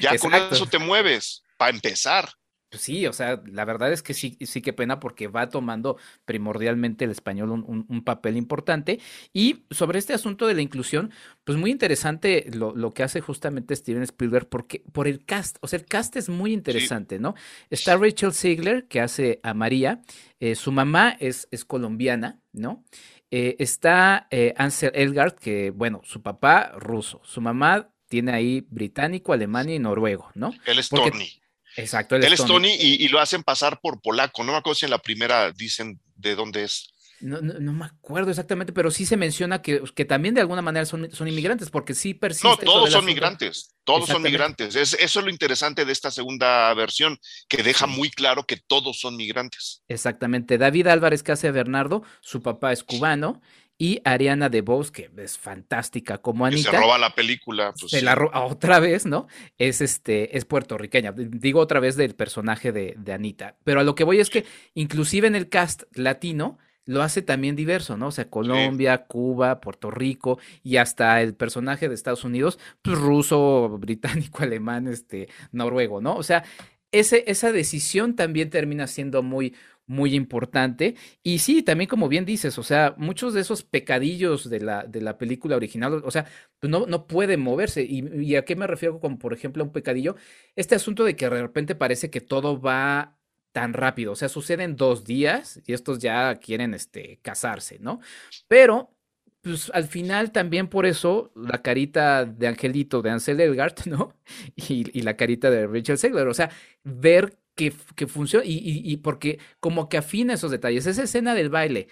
Ya 0.00 0.16
con 0.16 0.32
eso 0.32 0.66
te 0.66 0.78
mueves, 0.78 1.42
para 1.58 1.72
empezar. 1.72 2.32
Pues 2.72 2.82
sí, 2.84 3.06
o 3.06 3.12
sea, 3.12 3.42
la 3.44 3.66
verdad 3.66 3.92
es 3.92 4.02
que 4.02 4.14
sí, 4.14 4.38
sí 4.40 4.62
que 4.62 4.72
pena 4.72 4.98
porque 4.98 5.28
va 5.28 5.50
tomando 5.50 5.98
primordialmente 6.24 7.04
el 7.04 7.10
español 7.10 7.50
un, 7.50 7.64
un- 7.68 7.84
un 7.86 8.02
papel 8.02 8.38
importante. 8.38 8.98
Y 9.34 9.64
sobre 9.70 9.98
este 9.98 10.14
asunto 10.14 10.46
de 10.46 10.54
la 10.54 10.62
inclusión, 10.62 11.12
pues 11.44 11.58
muy 11.58 11.70
interesante 11.70 12.46
lo, 12.54 12.74
lo 12.74 12.90
que 12.92 13.02
hace 13.02 13.20
justamente 13.20 13.76
Steven 13.76 14.02
Spielberg 14.04 14.48
porque, 14.48 14.82
por 14.90 15.06
el 15.06 15.22
cast, 15.26 15.58
o 15.60 15.68
sea, 15.68 15.78
el 15.78 15.84
cast 15.84 16.16
es 16.16 16.30
muy 16.30 16.54
interesante, 16.54 17.18
¿no? 17.18 17.34
Está 17.68 17.98
Rachel 17.98 18.32
Ziegler, 18.32 18.88
que 18.88 19.02
hace 19.02 19.38
a 19.42 19.52
María, 19.52 20.00
eh, 20.40 20.54
su 20.54 20.72
mamá 20.72 21.14
es, 21.20 21.48
es 21.50 21.66
colombiana, 21.66 22.40
¿no? 22.52 22.82
Eh, 23.30 23.56
está 23.58 24.28
eh, 24.30 24.54
Ansel 24.56 24.92
Elgart, 24.94 25.38
que, 25.38 25.70
bueno, 25.72 26.00
su 26.04 26.22
papá 26.22 26.72
ruso, 26.78 27.20
su 27.22 27.42
mamá 27.42 27.90
tiene 28.08 28.32
ahí 28.32 28.66
británico, 28.70 29.34
alemania 29.34 29.74
y 29.74 29.78
noruego, 29.78 30.30
¿no? 30.34 30.54
Él 30.66 30.78
es 30.78 30.88
Porque- 30.88 31.10
Tony. 31.10 31.41
Exacto, 31.76 32.16
él 32.16 32.24
Él 32.24 32.32
es 32.32 32.40
es 32.40 32.46
Tony. 32.46 32.68
Tony 32.68 32.76
y, 32.80 33.04
y 33.04 33.08
lo 33.08 33.20
hacen 33.20 33.42
pasar 33.42 33.80
por 33.80 34.00
polaco. 34.00 34.44
No 34.44 34.52
me 34.52 34.58
acuerdo 34.58 34.74
si 34.74 34.84
en 34.86 34.90
la 34.90 34.98
primera 34.98 35.52
dicen 35.52 36.00
de 36.16 36.34
dónde 36.34 36.64
es. 36.64 36.88
No, 37.20 37.40
no, 37.40 37.54
no 37.60 37.72
me 37.72 37.84
acuerdo 37.86 38.30
exactamente, 38.30 38.72
pero 38.72 38.90
sí 38.90 39.06
se 39.06 39.16
menciona 39.16 39.62
que, 39.62 39.80
que 39.94 40.04
también 40.04 40.34
de 40.34 40.40
alguna 40.40 40.60
manera 40.60 40.84
son, 40.84 41.08
son 41.12 41.28
inmigrantes, 41.28 41.70
porque 41.70 41.94
sí 41.94 42.14
persiste. 42.14 42.48
No, 42.48 42.56
todos 42.72 42.90
son 42.90 43.04
migrantes. 43.04 43.76
Todos 43.84 44.08
son 44.08 44.22
migrantes. 44.22 44.74
Es- 44.74 44.94
eso 44.94 45.20
es 45.20 45.24
lo 45.24 45.30
interesante 45.30 45.84
de 45.84 45.92
esta 45.92 46.10
segunda 46.10 46.74
versión, 46.74 47.16
que 47.48 47.62
deja 47.62 47.86
muy 47.86 48.10
claro 48.10 48.44
que 48.44 48.56
todos 48.56 48.98
son 48.98 49.16
migrantes. 49.16 49.84
Exactamente. 49.86 50.58
David 50.58 50.88
Álvarez 50.88 51.22
que 51.22 51.30
hace 51.30 51.46
a 51.46 51.52
Bernardo, 51.52 52.02
su 52.22 52.42
papá 52.42 52.72
es 52.72 52.82
cubano, 52.82 53.40
y 53.78 54.00
Ariana 54.04 54.48
DeBose, 54.48 54.92
que 54.92 55.10
es 55.18 55.38
fantástica 55.38 56.18
como 56.18 56.44
Que 56.48 56.58
se 56.58 56.68
Anita. 56.68 56.80
roba 56.80 56.98
la 56.98 57.14
película. 57.14 57.72
pues 57.78 57.90
se 57.90 57.98
sí. 58.00 58.04
la 58.04 58.14
roba 58.14 58.44
otra 58.44 58.78
vez, 58.80 59.06
¿no? 59.06 59.26
Es 59.58 59.80
este, 59.80 60.36
es 60.36 60.44
puertorriqueña. 60.44 61.12
Digo 61.16 61.60
otra 61.60 61.80
vez 61.80 61.96
del 61.96 62.14
personaje 62.14 62.72
de, 62.72 62.94
de 62.96 63.12
Anita. 63.12 63.56
Pero 63.64 63.80
a 63.80 63.84
lo 63.84 63.94
que 63.94 64.04
voy 64.04 64.20
es 64.20 64.30
que, 64.30 64.44
inclusive 64.74 65.26
en 65.26 65.34
el 65.34 65.48
cast 65.48 65.82
latino, 65.94 66.58
lo 66.84 67.02
hace 67.02 67.22
también 67.22 67.56
diverso, 67.56 67.96
¿no? 67.96 68.08
O 68.08 68.12
sea, 68.12 68.28
Colombia, 68.28 69.06
Cuba, 69.06 69.60
Puerto 69.60 69.90
Rico, 69.90 70.38
y 70.62 70.76
hasta 70.76 71.20
el 71.22 71.34
personaje 71.34 71.88
de 71.88 71.94
Estados 71.94 72.24
Unidos, 72.24 72.58
pues 72.82 72.98
ruso, 72.98 73.68
británico, 73.78 74.42
alemán, 74.42 74.88
este, 74.88 75.28
noruego, 75.52 76.00
¿no? 76.00 76.16
O 76.16 76.22
sea, 76.22 76.44
ese, 76.90 77.24
esa 77.26 77.52
decisión 77.52 78.16
también 78.16 78.50
termina 78.50 78.86
siendo 78.86 79.22
muy, 79.22 79.54
muy 79.92 80.14
importante. 80.14 80.96
Y 81.22 81.38
sí, 81.38 81.62
también 81.62 81.88
como 81.88 82.08
bien 82.08 82.24
dices, 82.24 82.58
o 82.58 82.62
sea, 82.62 82.94
muchos 82.96 83.34
de 83.34 83.42
esos 83.42 83.62
pecadillos 83.62 84.48
de 84.50 84.60
la, 84.60 84.84
de 84.84 85.00
la 85.00 85.18
película 85.18 85.56
original, 85.56 86.02
o 86.04 86.10
sea, 86.10 86.26
pues 86.58 86.70
no, 86.70 86.86
no 86.86 87.06
pueden 87.06 87.40
moverse. 87.40 87.82
¿Y, 87.84 88.34
a 88.36 88.44
qué 88.44 88.56
me 88.56 88.66
refiero 88.66 88.98
con, 89.00 89.18
por 89.18 89.32
ejemplo, 89.34 89.62
a 89.62 89.66
un 89.66 89.72
pecadillo? 89.72 90.16
Este 90.56 90.74
asunto 90.74 91.04
de 91.04 91.14
que 91.14 91.28
de 91.28 91.42
repente 91.42 91.74
parece 91.74 92.10
que 92.10 92.20
todo 92.20 92.60
va 92.60 93.18
tan 93.52 93.74
rápido, 93.74 94.12
o 94.12 94.16
sea, 94.16 94.30
sucede 94.30 94.64
en 94.64 94.76
dos 94.76 95.04
días 95.04 95.60
y 95.66 95.74
estos 95.74 95.98
ya 95.98 96.36
quieren 96.36 96.72
este, 96.72 97.18
casarse, 97.22 97.78
¿no? 97.80 98.00
Pero, 98.48 98.94
pues 99.42 99.70
al 99.74 99.84
final 99.84 100.32
también 100.32 100.68
por 100.68 100.86
eso 100.86 101.32
la 101.34 101.60
carita 101.62 102.24
de 102.24 102.46
Angelito 102.46 103.02
de 103.02 103.10
Ansel 103.10 103.40
Elgart, 103.40 103.86
¿no? 103.86 104.16
Y, 104.56 105.02
la 105.02 105.16
carita 105.16 105.50
de 105.50 105.66
Rachel 105.66 105.98
Zegler, 105.98 106.28
o 106.28 106.34
sea, 106.34 106.50
ver 106.82 107.41
que, 107.54 107.72
que 107.96 108.06
funciona 108.06 108.44
y, 108.44 108.58
y, 108.58 108.92
y 108.92 108.96
porque 108.98 109.38
como 109.60 109.88
que 109.88 109.98
afina 109.98 110.34
esos 110.34 110.50
detalles. 110.50 110.86
Esa 110.86 111.04
escena 111.04 111.34
del 111.34 111.50
baile 111.50 111.88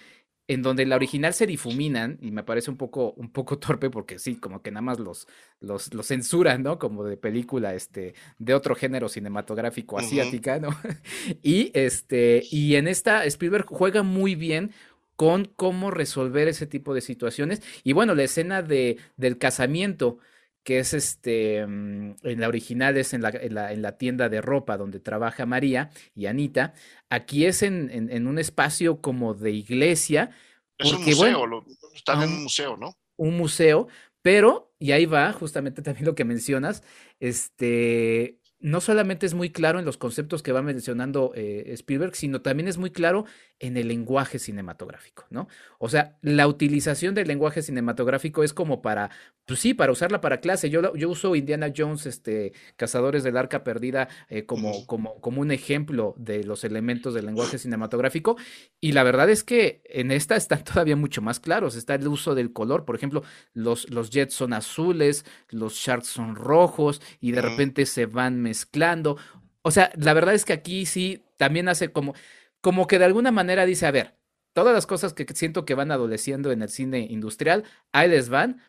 en 0.51 0.61
donde 0.63 0.85
la 0.85 0.97
original 0.97 1.33
se 1.33 1.47
difuminan, 1.47 2.17
y 2.21 2.31
me 2.31 2.43
parece 2.43 2.69
un 2.69 2.75
poco, 2.77 3.13
un 3.13 3.31
poco 3.31 3.57
torpe 3.59 3.89
porque 3.89 4.19
sí, 4.19 4.35
como 4.35 4.61
que 4.61 4.71
nada 4.71 4.81
más 4.81 4.99
los, 4.99 5.27
los, 5.61 5.93
los 5.93 6.07
censuran, 6.07 6.63
¿no? 6.63 6.77
Como 6.77 7.05
de 7.05 7.15
película, 7.17 7.73
este, 7.73 8.15
de 8.37 8.53
otro 8.53 8.75
género 8.75 9.07
cinematográfico 9.07 9.97
asiática, 9.97 10.59
¿no? 10.59 10.69
Y 11.41 11.71
este, 11.73 12.43
y 12.51 12.75
en 12.75 12.87
esta 12.87 13.25
Spielberg 13.25 13.65
juega 13.67 14.03
muy 14.03 14.35
bien 14.35 14.71
con 15.15 15.45
cómo 15.45 15.91
resolver 15.91 16.47
ese 16.47 16.67
tipo 16.67 16.93
de 16.93 17.01
situaciones. 17.01 17.61
Y 17.83 17.93
bueno, 17.93 18.15
la 18.15 18.23
escena 18.23 18.61
de, 18.61 18.97
del 19.17 19.37
casamiento, 19.37 20.17
que 20.63 20.79
es 20.79 20.93
este, 20.93 21.65
mm, 21.65 22.15
en 22.23 22.39
la 22.39 22.47
original 22.47 22.97
es 22.97 23.13
en 23.13 23.21
la, 23.21 23.29
en 23.29 23.53
la, 23.55 23.73
en 23.73 23.81
la 23.81 23.97
tienda 23.97 24.29
de 24.29 24.41
ropa 24.41 24.77
donde 24.77 24.99
trabaja 24.99 25.45
María 25.45 25.89
y 26.15 26.27
Anita. 26.27 26.73
Aquí 27.09 27.45
es 27.45 27.63
en, 27.63 27.89
en, 27.91 28.09
en 28.11 28.27
un 28.27 28.39
espacio 28.39 29.01
como 29.01 29.33
de 29.33 29.51
iglesia, 29.51 30.31
Es 30.77 30.91
un 30.93 31.03
museo, 31.05 31.15
bueno, 31.17 31.45
lo- 31.47 31.65
están 31.93 32.21
en 32.23 32.29
ah, 32.29 32.35
un 32.35 32.43
museo, 32.43 32.77
¿no? 32.77 32.93
un 33.17 33.37
museo, 33.37 33.87
pero, 34.21 34.73
y 34.79 34.91
ahí 34.91 35.05
va 35.05 35.31
justamente 35.33 35.81
también 35.83 36.05
lo 36.05 36.15
que 36.15 36.25
mencionas, 36.25 36.83
este, 37.19 38.39
no 38.59 38.81
solamente 38.81 39.25
es 39.25 39.33
muy 39.33 39.51
claro 39.51 39.79
en 39.79 39.85
los 39.85 39.97
conceptos 39.97 40.43
que 40.43 40.51
va 40.51 40.61
mencionando 40.61 41.31
eh, 41.35 41.65
Spielberg, 41.73 42.15
sino 42.15 42.41
también 42.41 42.67
es 42.67 42.77
muy 42.77 42.91
claro 42.91 43.25
en 43.59 43.77
el 43.77 43.87
lenguaje 43.87 44.37
cinematográfico, 44.39 45.25
¿no? 45.31 45.47
O 45.79 45.89
sea, 45.89 46.17
la 46.21 46.47
utilización 46.47 47.15
del 47.15 47.27
lenguaje 47.27 47.61
cinematográfico 47.63 48.43
es 48.43 48.53
como 48.53 48.81
para, 48.81 49.09
pues 49.51 49.59
sí, 49.59 49.73
para 49.73 49.91
usarla 49.91 50.21
para 50.21 50.39
clase. 50.39 50.69
Yo, 50.69 50.95
yo 50.95 51.09
uso 51.09 51.35
Indiana 51.35 51.73
Jones, 51.75 52.05
este, 52.05 52.53
Cazadores 52.77 53.21
del 53.21 53.35
Arca 53.35 53.65
Perdida, 53.65 54.07
eh, 54.29 54.45
como, 54.45 54.85
como, 54.85 55.19
como 55.19 55.41
un 55.41 55.51
ejemplo 55.51 56.15
de 56.17 56.45
los 56.45 56.63
elementos 56.63 57.13
del 57.13 57.25
lenguaje 57.25 57.57
cinematográfico. 57.57 58.37
Y 58.79 58.93
la 58.93 59.03
verdad 59.03 59.29
es 59.29 59.43
que 59.43 59.81
en 59.83 60.11
esta 60.11 60.37
están 60.37 60.63
todavía 60.63 60.95
mucho 60.95 61.21
más 61.21 61.41
claros. 61.41 61.75
Está 61.75 61.95
el 61.95 62.07
uso 62.07 62.33
del 62.33 62.53
color, 62.53 62.85
por 62.85 62.95
ejemplo, 62.95 63.23
los, 63.53 63.89
los 63.89 64.09
jets 64.09 64.33
son 64.33 64.53
azules, 64.53 65.25
los 65.49 65.73
sharks 65.73 66.07
son 66.07 66.37
rojos 66.37 67.01
y 67.19 67.33
de 67.33 67.41
repente 67.41 67.85
se 67.85 68.05
van 68.05 68.39
mezclando. 68.39 69.17
O 69.63 69.71
sea, 69.71 69.91
la 69.97 70.13
verdad 70.13 70.33
es 70.33 70.45
que 70.45 70.53
aquí 70.53 70.85
sí 70.85 71.25
también 71.35 71.67
hace 71.67 71.91
como, 71.91 72.15
como 72.61 72.87
que 72.87 72.99
de 72.99 73.05
alguna 73.05 73.31
manera 73.31 73.65
dice, 73.65 73.85
a 73.85 73.91
ver, 73.91 74.15
todas 74.53 74.73
las 74.73 74.87
cosas 74.87 75.13
que 75.13 75.25
siento 75.33 75.65
que 75.65 75.75
van 75.75 75.91
adoleciendo 75.91 76.53
en 76.53 76.61
el 76.61 76.69
cine 76.69 77.07
industrial, 77.09 77.65
ahí 77.91 78.09
les 78.09 78.29
van 78.29 78.61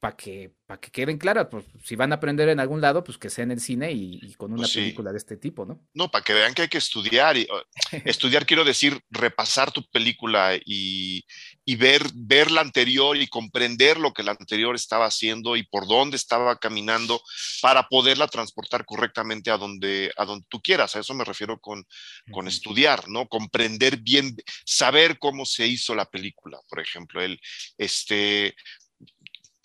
para 0.00 0.16
que, 0.16 0.52
para 0.66 0.80
que 0.80 0.90
queden 0.90 1.18
claras. 1.18 1.48
Pues 1.50 1.64
si 1.82 1.96
van 1.96 2.12
a 2.12 2.16
aprender 2.16 2.48
en 2.48 2.60
algún 2.60 2.80
lado, 2.80 3.02
pues 3.02 3.18
que 3.18 3.30
sea 3.30 3.44
en 3.44 3.50
el 3.50 3.60
cine 3.60 3.90
y, 3.92 4.20
y 4.22 4.34
con 4.34 4.52
una 4.52 4.60
Pues 4.62 4.72
sí. 4.72 4.80
película 4.80 5.10
de 5.10 5.18
este 5.18 5.36
tipo, 5.36 5.64
¿no? 5.64 5.80
No, 5.92 6.10
para 6.10 6.24
que 6.24 6.34
vean 6.34 6.54
que 6.54 6.62
hay 6.62 6.68
que 6.68 6.78
estudiar. 6.78 7.36
Y, 7.36 7.48
estudiar 8.04 8.46
quiero 8.46 8.64
decir 8.64 9.00
repasar 9.10 9.72
tu 9.72 9.84
película 9.90 10.52
y, 10.64 11.24
y 11.64 11.76
ver, 11.76 12.02
ver 12.14 12.50
la 12.52 12.60
anterior 12.60 13.16
y 13.16 13.26
comprender 13.26 13.98
lo 13.98 14.12
que 14.12 14.22
la 14.22 14.32
anterior 14.32 14.76
estaba 14.76 15.06
haciendo 15.06 15.56
y 15.56 15.64
por 15.64 15.88
dónde 15.88 16.16
estaba 16.16 16.56
caminando 16.58 17.20
para 17.60 17.88
poderla 17.88 18.28
transportar 18.28 18.84
correctamente 18.84 19.50
a 19.50 19.58
donde, 19.58 20.12
a 20.16 20.24
donde 20.24 20.46
tú 20.48 20.60
quieras. 20.62 20.94
A 20.94 21.00
eso 21.00 21.12
me 21.14 21.24
refiero 21.24 21.58
con, 21.58 21.84
con 22.30 22.46
estudiar, 22.46 23.08
¿no? 23.08 23.26
Comprender 23.28 23.96
bien, 23.96 24.36
saber 24.64 25.18
cómo 25.18 25.44
se 25.44 25.66
hizo 25.66 25.94
la 25.96 26.04
película, 26.08 26.60
por 26.68 26.78
ejemplo. 26.80 27.20
El, 27.20 27.40
este, 27.76 28.54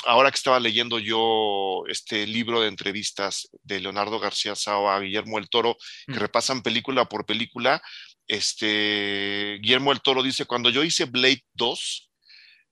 ahora 0.06 0.32
que 0.32 0.36
estaba 0.36 0.60
leyendo 0.60 1.00
yo 1.00 1.84
este 1.88 2.26
libro 2.28 2.62
de 2.62 2.68
entrevistas 2.68 3.48
de 3.64 3.80
Leonardo 3.80 4.20
García 4.20 4.56
Sao 4.56 4.90
a 4.90 5.00
Guillermo 5.00 5.38
el 5.40 5.50
Toro, 5.50 5.78
que 6.06 6.14
Mm. 6.14 6.20
repasan 6.20 6.62
película 6.62 7.06
por 7.06 7.26
película, 7.26 7.82
este, 8.28 9.60
Guillermo 9.62 9.92
el 9.92 10.02
Toro 10.02 10.24
dice, 10.24 10.46
cuando 10.46 10.70
yo 10.70 10.84
hice 10.84 11.06
Blade 11.06 11.44
2, 11.54 12.10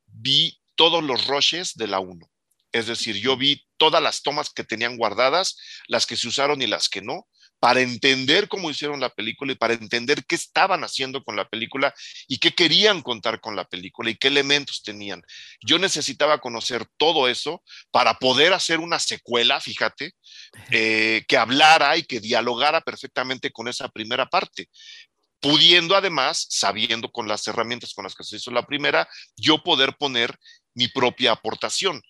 vi 0.07 0.59
todos 0.75 1.03
los 1.03 1.27
rushes 1.27 1.73
de 1.75 1.87
la 1.87 1.99
1. 1.99 2.27
Es 2.71 2.87
decir, 2.87 3.17
yo 3.17 3.35
vi 3.37 3.63
todas 3.77 4.01
las 4.01 4.21
tomas 4.21 4.49
que 4.49 4.63
tenían 4.63 4.97
guardadas, 4.97 5.57
las 5.87 6.05
que 6.05 6.15
se 6.15 6.27
usaron 6.27 6.61
y 6.61 6.67
las 6.67 6.87
que 6.89 7.01
no, 7.01 7.27
para 7.61 7.81
entender 7.81 8.47
cómo 8.47 8.71
hicieron 8.71 8.99
la 8.99 9.13
película 9.13 9.51
y 9.51 9.55
para 9.55 9.75
entender 9.75 10.25
qué 10.25 10.33
estaban 10.33 10.83
haciendo 10.83 11.23
con 11.23 11.35
la 11.35 11.47
película 11.47 11.93
y 12.27 12.39
qué 12.39 12.55
querían 12.55 13.03
contar 13.03 13.39
con 13.39 13.55
la 13.55 13.65
película 13.65 14.09
y 14.09 14.15
qué 14.15 14.29
elementos 14.29 14.81
tenían. 14.81 15.21
Yo 15.61 15.77
necesitaba 15.77 16.39
conocer 16.39 16.87
todo 16.97 17.27
eso 17.27 17.61
para 17.91 18.15
poder 18.15 18.53
hacer 18.53 18.79
una 18.79 18.97
secuela, 18.97 19.61
fíjate, 19.61 20.13
eh, 20.71 21.23
que 21.27 21.37
hablara 21.37 21.95
y 21.97 22.03
que 22.03 22.19
dialogara 22.19 22.81
perfectamente 22.81 23.51
con 23.51 23.67
esa 23.67 23.89
primera 23.89 24.25
parte 24.25 24.67
pudiendo 25.39 25.95
además, 25.95 26.45
sabiendo 26.49 27.11
con 27.11 27.27
las 27.27 27.47
herramientas 27.47 27.95
con 27.95 28.03
las 28.03 28.13
que 28.13 28.23
se 28.23 28.35
hizo 28.35 28.51
la 28.51 28.65
primera, 28.67 29.09
yo 29.35 29.63
poder 29.63 29.95
poner 29.97 30.37
mi 30.75 30.87
propia 30.87 31.31
aportación. 31.31 32.01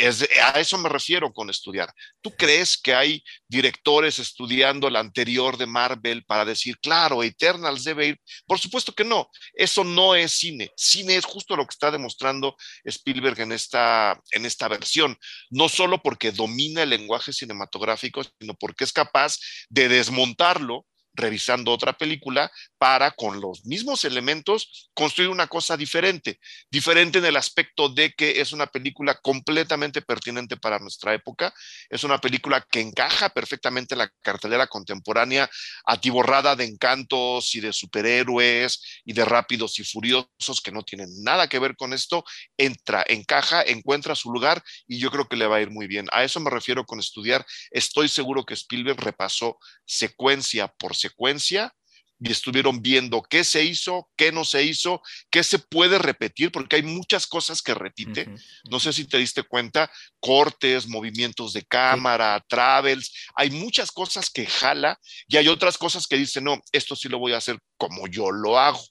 A 0.00 0.60
eso 0.60 0.78
me 0.78 0.88
refiero 0.88 1.32
con 1.32 1.50
estudiar. 1.50 1.92
¿Tú 2.20 2.34
crees 2.36 2.78
que 2.78 2.94
hay 2.94 3.22
directores 3.46 4.18
estudiando 4.18 4.88
la 4.88 5.00
anterior 5.00 5.56
de 5.56 5.66
Marvel 5.66 6.24
para 6.24 6.44
decir, 6.44 6.78
claro, 6.80 7.22
Eternals 7.22 7.84
debe 7.84 8.06
ir? 8.08 8.20
Por 8.46 8.58
supuesto 8.58 8.92
que 8.92 9.04
no. 9.04 9.28
Eso 9.52 9.84
no 9.84 10.14
es 10.14 10.32
cine. 10.32 10.70
Cine 10.76 11.16
es 11.16 11.24
justo 11.24 11.56
lo 11.56 11.64
que 11.66 11.72
está 11.72 11.90
demostrando 11.90 12.56
Spielberg 12.84 13.40
en 13.40 13.52
esta, 13.52 14.18
en 14.32 14.46
esta 14.46 14.68
versión. 14.68 15.18
No 15.50 15.68
solo 15.68 16.02
porque 16.02 16.32
domina 16.32 16.82
el 16.82 16.90
lenguaje 16.90 17.32
cinematográfico, 17.32 18.22
sino 18.38 18.54
porque 18.54 18.84
es 18.84 18.92
capaz 18.92 19.36
de 19.68 19.88
desmontarlo 19.88 20.86
revisando 21.12 21.72
otra 21.72 21.92
película 21.92 22.50
para 22.78 23.10
con 23.10 23.40
los 23.40 23.64
mismos 23.64 24.04
elementos 24.04 24.90
construir 24.94 25.30
una 25.30 25.46
cosa 25.46 25.76
diferente, 25.76 26.40
diferente 26.70 27.18
en 27.18 27.24
el 27.26 27.36
aspecto 27.36 27.88
de 27.88 28.12
que 28.12 28.40
es 28.40 28.52
una 28.52 28.66
película 28.66 29.14
completamente 29.14 30.02
pertinente 30.02 30.56
para 30.56 30.78
nuestra 30.78 31.14
época, 31.14 31.52
es 31.88 32.04
una 32.04 32.18
película 32.18 32.66
que 32.70 32.80
encaja 32.80 33.30
perfectamente 33.30 33.94
en 33.94 33.98
la 33.98 34.12
cartelera 34.22 34.66
contemporánea, 34.66 35.50
atiborrada 35.84 36.56
de 36.56 36.64
encantos 36.64 37.54
y 37.54 37.60
de 37.60 37.72
superhéroes 37.72 39.02
y 39.04 39.12
de 39.12 39.24
rápidos 39.24 39.78
y 39.78 39.84
furiosos 39.84 40.60
que 40.62 40.72
no 40.72 40.82
tienen 40.82 41.08
nada 41.22 41.48
que 41.48 41.58
ver 41.58 41.76
con 41.76 41.92
esto, 41.92 42.24
entra, 42.56 43.04
encaja, 43.06 43.62
encuentra 43.62 44.14
su 44.14 44.32
lugar 44.32 44.62
y 44.86 44.98
yo 44.98 45.10
creo 45.10 45.28
que 45.28 45.36
le 45.36 45.46
va 45.46 45.56
a 45.56 45.60
ir 45.60 45.70
muy 45.70 45.86
bien. 45.86 46.06
A 46.12 46.24
eso 46.24 46.40
me 46.40 46.50
refiero 46.50 46.84
con 46.84 47.00
estudiar. 47.00 47.44
Estoy 47.70 48.08
seguro 48.08 48.44
que 48.44 48.54
Spielberg 48.54 49.00
repasó 49.00 49.58
secuencia 49.84 50.68
por 50.68 50.96
secuencia 51.00 51.74
y 52.22 52.30
estuvieron 52.30 52.82
viendo 52.82 53.22
qué 53.22 53.44
se 53.44 53.64
hizo, 53.64 54.10
qué 54.14 54.30
no 54.30 54.44
se 54.44 54.62
hizo, 54.62 55.00
qué 55.30 55.42
se 55.42 55.58
puede 55.58 55.98
repetir, 55.98 56.52
porque 56.52 56.76
hay 56.76 56.82
muchas 56.82 57.26
cosas 57.26 57.62
que 57.62 57.74
repite. 57.74 58.28
No 58.70 58.78
sé 58.78 58.92
si 58.92 59.06
te 59.06 59.16
diste 59.16 59.42
cuenta, 59.42 59.90
cortes, 60.20 60.86
movimientos 60.86 61.54
de 61.54 61.64
cámara, 61.64 62.44
travels, 62.46 63.10
hay 63.34 63.50
muchas 63.50 63.90
cosas 63.90 64.28
que 64.28 64.44
jala 64.46 65.00
y 65.28 65.38
hay 65.38 65.48
otras 65.48 65.78
cosas 65.78 66.06
que 66.06 66.18
dice, 66.18 66.42
no, 66.42 66.60
esto 66.72 66.94
sí 66.94 67.08
lo 67.08 67.18
voy 67.18 67.32
a 67.32 67.38
hacer 67.38 67.58
como 67.78 68.06
yo 68.06 68.30
lo 68.30 68.58
hago. 68.58 68.84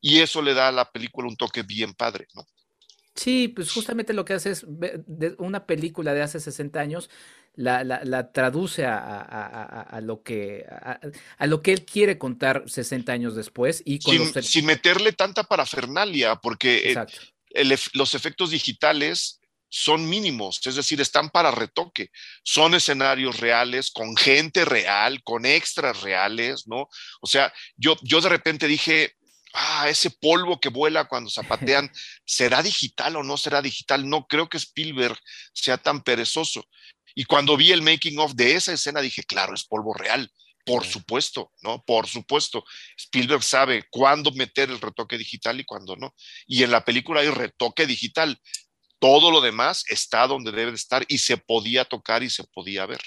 Y 0.00 0.20
eso 0.20 0.40
le 0.40 0.54
da 0.54 0.68
a 0.68 0.72
la 0.72 0.90
película 0.90 1.28
un 1.28 1.36
toque 1.36 1.62
bien 1.62 1.92
padre, 1.92 2.26
¿no? 2.34 2.44
Sí, 3.14 3.48
pues 3.48 3.70
justamente 3.70 4.12
lo 4.12 4.24
que 4.24 4.34
hace 4.34 4.50
es 4.50 4.66
una 5.38 5.66
película 5.66 6.14
de 6.14 6.22
hace 6.22 6.40
60 6.40 6.80
años, 6.80 7.10
la, 7.54 7.84
la, 7.84 8.02
la 8.04 8.32
traduce 8.32 8.86
a, 8.86 8.96
a, 8.98 9.82
a, 9.82 10.00
lo 10.00 10.22
que, 10.22 10.64
a, 10.68 11.46
lo 11.46 11.60
que 11.60 11.72
él 11.72 11.84
quiere 11.84 12.16
contar 12.16 12.64
60 12.66 13.12
años 13.12 13.36
después 13.36 13.82
y 13.84 13.98
con 13.98 14.16
sin, 14.16 14.42
sin 14.42 14.66
meterle 14.66 15.12
tanta 15.12 15.44
parafernalia, 15.44 16.36
porque 16.36 16.96
el, 17.50 17.78
los 17.92 18.14
efectos 18.14 18.50
digitales 18.50 19.40
son 19.68 20.08
mínimos, 20.08 20.60
es 20.66 20.76
decir, 20.76 21.00
están 21.00 21.30
para 21.30 21.50
retoque, 21.50 22.10
son 22.42 22.74
escenarios 22.74 23.40
reales, 23.40 23.90
con 23.90 24.16
gente 24.16 24.66
real, 24.66 25.22
con 25.22 25.46
extras 25.46 26.02
reales, 26.02 26.66
¿no? 26.66 26.88
O 27.22 27.26
sea, 27.26 27.52
yo, 27.76 27.96
yo 28.02 28.20
de 28.20 28.28
repente 28.28 28.66
dije, 28.66 29.14
ah, 29.52 29.88
ese 29.88 30.10
polvo 30.10 30.60
que 30.60 30.68
vuela 30.68 31.06
cuando 31.06 31.30
zapatean, 31.30 31.90
¿será 32.24 32.62
digital 32.62 33.16
o 33.16 33.22
no 33.22 33.36
será 33.36 33.62
digital? 33.62 34.08
No 34.08 34.26
creo 34.26 34.48
que 34.48 34.58
Spielberg 34.58 35.18
sea 35.52 35.78
tan 35.78 36.02
perezoso. 36.02 36.64
Y 37.14 37.24
cuando 37.24 37.56
vi 37.56 37.72
el 37.72 37.82
making 37.82 38.18
of 38.18 38.34
de 38.34 38.54
esa 38.54 38.72
escena 38.72 39.00
dije, 39.00 39.22
claro, 39.24 39.54
es 39.54 39.64
polvo 39.64 39.94
real. 39.94 40.30
Por 40.64 40.86
supuesto, 40.86 41.52
¿no? 41.60 41.82
Por 41.84 42.06
supuesto. 42.06 42.64
Spielberg 42.96 43.42
sabe 43.42 43.84
cuándo 43.90 44.30
meter 44.30 44.70
el 44.70 44.80
retoque 44.80 45.18
digital 45.18 45.58
y 45.58 45.64
cuándo 45.64 45.96
no. 45.96 46.14
Y 46.46 46.62
en 46.62 46.70
la 46.70 46.84
película 46.84 47.20
hay 47.20 47.30
retoque 47.30 47.86
digital. 47.86 48.40
Todo 49.00 49.32
lo 49.32 49.40
demás 49.40 49.84
está 49.88 50.26
donde 50.28 50.52
debe 50.52 50.70
de 50.70 50.76
estar 50.76 51.04
y 51.08 51.18
se 51.18 51.36
podía 51.36 51.84
tocar 51.84 52.22
y 52.22 52.30
se 52.30 52.44
podía 52.44 52.86
ver. 52.86 53.00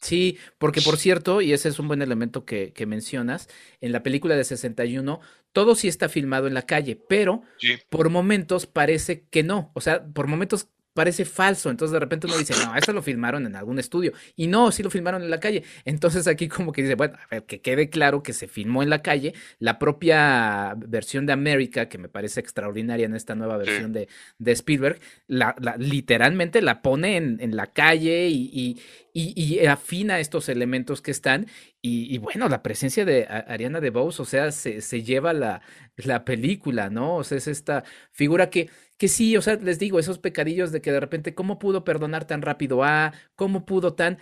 Sí, 0.00 0.38
porque 0.58 0.80
por 0.80 0.96
cierto, 0.96 1.42
y 1.42 1.52
ese 1.52 1.68
es 1.68 1.78
un 1.78 1.86
buen 1.86 2.00
elemento 2.00 2.46
que, 2.46 2.72
que 2.72 2.86
mencionas, 2.86 3.48
en 3.80 3.92
la 3.92 4.02
película 4.02 4.34
de 4.34 4.44
61 4.44 5.20
todo 5.52 5.74
sí 5.74 5.88
está 5.88 6.08
filmado 6.08 6.46
en 6.46 6.54
la 6.54 6.62
calle, 6.62 6.96
pero 6.96 7.42
por 7.88 8.08
momentos 8.08 8.66
parece 8.66 9.24
que 9.30 9.42
no. 9.42 9.70
O 9.74 9.80
sea, 9.80 10.04
por 10.04 10.26
momentos 10.26 10.68
parece 10.94 11.24
falso. 11.24 11.70
Entonces 11.70 11.92
de 11.92 12.00
repente 12.00 12.26
uno 12.26 12.36
dice, 12.36 12.54
no, 12.64 12.74
esto 12.76 12.92
lo 12.92 13.02
filmaron 13.02 13.46
en 13.46 13.56
algún 13.56 13.78
estudio. 13.78 14.12
Y 14.36 14.46
no, 14.46 14.72
sí 14.72 14.82
lo 14.82 14.90
filmaron 14.90 15.22
en 15.22 15.30
la 15.30 15.40
calle. 15.40 15.62
Entonces 15.84 16.26
aquí 16.26 16.48
como 16.48 16.72
que 16.72 16.82
dice, 16.82 16.94
bueno, 16.94 17.16
a 17.16 17.26
ver, 17.30 17.44
que 17.44 17.60
quede 17.60 17.90
claro 17.90 18.22
que 18.22 18.32
se 18.32 18.48
filmó 18.48 18.82
en 18.82 18.90
la 18.90 19.02
calle. 19.02 19.34
La 19.58 19.78
propia 19.78 20.74
versión 20.76 21.26
de 21.26 21.32
América, 21.32 21.88
que 21.88 21.98
me 21.98 22.08
parece 22.08 22.40
extraordinaria 22.40 23.06
en 23.06 23.14
esta 23.14 23.34
nueva 23.34 23.56
versión 23.56 23.92
de, 23.92 24.08
de, 24.38 24.52
Spielberg, 24.52 25.00
la, 25.26 25.54
literalmente 25.78 26.62
la 26.62 26.82
pone 26.82 27.16
en, 27.16 27.38
en 27.40 27.56
la 27.56 27.68
calle 27.68 28.28
y, 28.28 28.50
y, 28.52 28.80
y, 29.12 29.66
afina 29.66 30.20
estos 30.20 30.48
elementos 30.48 31.02
que 31.02 31.10
están. 31.10 31.46
Y, 31.82 32.18
bueno, 32.18 32.48
la 32.48 32.62
presencia 32.62 33.06
de 33.06 33.26
Ariana 33.26 33.80
DeBose, 33.80 34.20
o 34.20 34.24
sea, 34.26 34.52
se, 34.52 34.82
se 34.82 35.02
lleva 35.02 35.32
la, 35.32 35.62
la 35.96 36.26
película, 36.26 36.90
¿no? 36.90 37.16
O 37.16 37.24
sea, 37.24 37.38
es 37.38 37.48
esta 37.48 37.84
figura 38.12 38.50
que 38.50 38.68
que 39.00 39.08
sí, 39.08 39.34
o 39.34 39.40
sea, 39.40 39.56
les 39.56 39.78
digo, 39.78 39.98
esos 39.98 40.18
pecadillos 40.18 40.72
de 40.72 40.82
que 40.82 40.92
de 40.92 41.00
repente, 41.00 41.34
¿cómo 41.34 41.58
pudo 41.58 41.84
perdonar 41.84 42.26
tan 42.26 42.42
rápido 42.42 42.84
a? 42.84 43.14
¿Cómo 43.34 43.64
pudo 43.64 43.94
tan? 43.94 44.18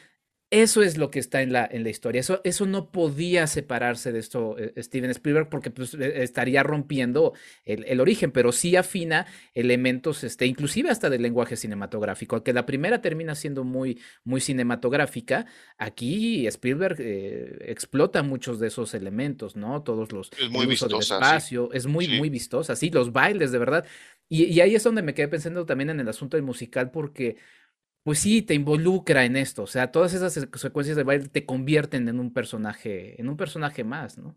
Eso 0.51 0.83
es 0.83 0.97
lo 0.97 1.11
que 1.11 1.19
está 1.19 1.43
en 1.43 1.53
la, 1.53 1.69
en 1.69 1.83
la 1.83 1.91
historia. 1.91 2.21
Eso, 2.21 2.41
eso 2.45 2.65
no 2.65 2.93
podía 2.93 3.49
separarse 3.49 4.13
de 4.13 4.21
esto 4.21 4.57
eh, 4.57 4.73
Steven 4.81 5.11
Spielberg 5.11 5.49
porque 5.51 5.73
pues, 5.73 5.95
eh, 5.95 6.23
estaría 6.23 6.63
rompiendo 6.63 7.33
el, 7.65 8.01
origen, 8.01 8.31
pero 8.31 8.53
sí 8.53 8.77
afina 8.77 9.27
elementos, 9.53 10.23
este, 10.23 10.47
inclusive 10.47 10.91
hasta 10.91 11.11
del 11.11 11.23
lenguaje 11.23 11.57
cinematográfico. 11.57 12.37
Aunque 12.37 12.53
la 12.53 12.65
primera 12.65 13.03
termina 13.03 13.35
siendo 13.35 13.65
muy, 13.65 14.01
muy 14.23 14.41
cinematográfica, 14.41 15.47
aquí 15.77 16.47
Spielberg 16.47 16.97
eh, 17.01 17.59
explota 17.63 18.23
muchos 18.23 18.61
de 18.61 18.69
esos 18.69 18.95
elementos, 18.95 19.57
¿no? 19.57 19.83
Todos 19.83 20.13
los 20.13 20.31
es 20.39 20.49
muy 20.49 20.67
vistosa, 20.67 21.17
espacio, 21.17 21.73
es 21.73 21.87
muy, 21.87 22.07
muy 22.07 22.31
vistosa, 22.31 22.77
sí, 22.77 22.91
los 22.91 23.13
bailes, 23.13 23.51
de 23.51 23.59
verdad. 23.59 23.85
Y, 24.29 24.45
y 24.45 24.61
ahí 24.61 24.75
es 24.75 24.85
donde 24.85 25.03
me 25.03 25.15
quedé 25.15 25.29
pensando 25.29 25.65
también 25.67 25.91
en 25.91 26.01
el 26.01 26.09
asunto 26.09 26.37
del 26.37 26.45
musical 26.45 26.91
porque 26.91 27.37
pues 28.09 28.21
sí, 28.21 28.41
te 28.41 28.55
involucra 28.55 29.27
en 29.27 29.37
esto. 29.37 29.65
O 29.65 29.67
sea, 29.67 29.93
todas 29.93 30.15
esas 30.15 30.33
secuencias 30.33 30.97
de 30.97 31.03
baile 31.03 31.29
te 31.29 31.45
convierten 31.45 32.09
en 32.09 32.21
un 32.21 32.33
personaje, 32.33 33.21
en 33.21 33.29
un 33.29 33.37
personaje 33.37 33.85
más, 33.85 34.17
¿no? 34.17 34.35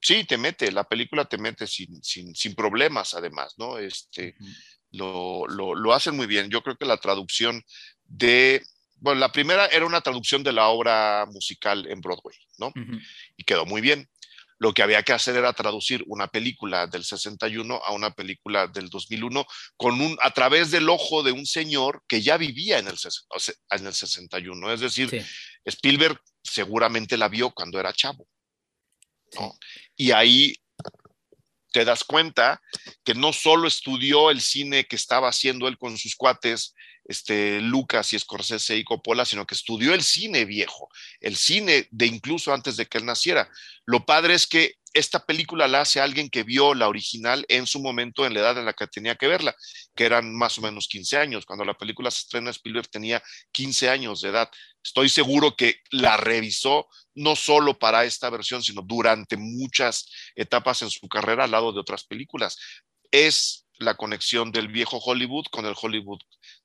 Sí, 0.00 0.24
te 0.24 0.38
mete, 0.38 0.72
la 0.72 0.84
película 0.84 1.26
te 1.26 1.36
mete 1.36 1.66
sin, 1.66 2.02
sin, 2.02 2.34
sin 2.34 2.54
problemas, 2.54 3.12
además, 3.12 3.56
¿no? 3.58 3.76
Este, 3.76 4.34
lo, 4.92 5.46
lo, 5.48 5.74
lo, 5.74 5.92
hacen 5.92 6.16
muy 6.16 6.26
bien. 6.26 6.48
Yo 6.48 6.62
creo 6.62 6.76
que 6.76 6.86
la 6.86 6.96
traducción 6.96 7.62
de, 8.04 8.62
bueno, 8.96 9.20
la 9.20 9.32
primera 9.32 9.66
era 9.66 9.84
una 9.84 10.00
traducción 10.00 10.42
de 10.42 10.52
la 10.52 10.68
obra 10.68 11.26
musical 11.30 11.86
en 11.90 12.00
Broadway, 12.00 12.36
¿no? 12.56 12.72
Y 13.36 13.44
quedó 13.44 13.66
muy 13.66 13.82
bien. 13.82 14.08
Lo 14.60 14.74
que 14.74 14.82
había 14.82 15.02
que 15.02 15.14
hacer 15.14 15.36
era 15.36 15.54
traducir 15.54 16.04
una 16.06 16.28
película 16.28 16.86
del 16.86 17.02
61 17.02 17.76
a 17.82 17.92
una 17.92 18.10
película 18.10 18.66
del 18.66 18.90
2001 18.90 19.46
con 19.78 19.98
un, 20.02 20.18
a 20.20 20.32
través 20.32 20.70
del 20.70 20.90
ojo 20.90 21.22
de 21.22 21.32
un 21.32 21.46
señor 21.46 22.04
que 22.06 22.20
ya 22.20 22.36
vivía 22.36 22.78
en 22.78 22.86
el, 22.86 22.96
en 23.70 23.86
el 23.86 23.94
61. 23.94 24.72
Es 24.72 24.80
decir, 24.80 25.26
Spielberg 25.64 26.20
seguramente 26.42 27.16
la 27.16 27.28
vio 27.28 27.50
cuando 27.52 27.80
era 27.80 27.94
chavo. 27.94 28.28
Y 29.96 30.10
ahí 30.10 30.54
te 31.72 31.86
das 31.86 32.04
cuenta 32.04 32.60
que 33.02 33.14
no 33.14 33.32
solo 33.32 33.66
estudió 33.66 34.30
el 34.30 34.42
cine 34.42 34.84
que 34.84 34.96
estaba 34.96 35.28
haciendo 35.28 35.68
él 35.68 35.78
con 35.78 35.96
sus 35.96 36.16
cuates 36.16 36.74
este, 37.04 37.60
Lucas 37.60 38.12
y 38.12 38.18
Scorsese 38.18 38.76
y 38.76 38.84
Coppola, 38.84 39.24
sino 39.24 39.46
que 39.46 39.54
estudió 39.54 39.94
el 39.94 40.02
cine 40.02 40.44
viejo, 40.44 40.88
el 41.20 41.36
cine 41.36 41.88
de 41.90 42.06
incluso 42.06 42.52
antes 42.52 42.76
de 42.76 42.86
que 42.86 42.98
él 42.98 43.06
naciera. 43.06 43.50
Lo 43.84 44.04
padre 44.04 44.34
es 44.34 44.46
que 44.46 44.74
esta 44.92 45.24
película 45.24 45.68
la 45.68 45.82
hace 45.82 46.00
alguien 46.00 46.30
que 46.30 46.42
vio 46.42 46.74
la 46.74 46.88
original 46.88 47.44
en 47.48 47.66
su 47.66 47.80
momento, 47.80 48.26
en 48.26 48.34
la 48.34 48.40
edad 48.40 48.58
en 48.58 48.64
la 48.64 48.72
que 48.72 48.86
tenía 48.88 49.14
que 49.14 49.28
verla, 49.28 49.54
que 49.94 50.04
eran 50.04 50.34
más 50.34 50.58
o 50.58 50.62
menos 50.62 50.88
15 50.88 51.16
años. 51.16 51.46
Cuando 51.46 51.64
la 51.64 51.74
película 51.74 52.10
se 52.10 52.20
estrena, 52.20 52.50
Spielberg 52.50 52.88
tenía 52.88 53.22
15 53.52 53.88
años 53.88 54.20
de 54.20 54.30
edad. 54.30 54.50
Estoy 54.82 55.08
seguro 55.08 55.54
que 55.54 55.76
la 55.90 56.16
revisó 56.16 56.88
no 57.14 57.36
solo 57.36 57.78
para 57.78 58.04
esta 58.04 58.30
versión, 58.30 58.62
sino 58.62 58.82
durante 58.82 59.36
muchas 59.36 60.10
etapas 60.34 60.82
en 60.82 60.90
su 60.90 61.08
carrera 61.08 61.44
al 61.44 61.52
lado 61.52 61.72
de 61.72 61.80
otras 61.80 62.04
películas. 62.04 62.58
Es 63.12 63.66
la 63.78 63.96
conexión 63.96 64.52
del 64.52 64.68
viejo 64.68 64.98
Hollywood 64.98 65.46
con 65.50 65.66
el 65.66 65.74
Hollywood 65.80 66.20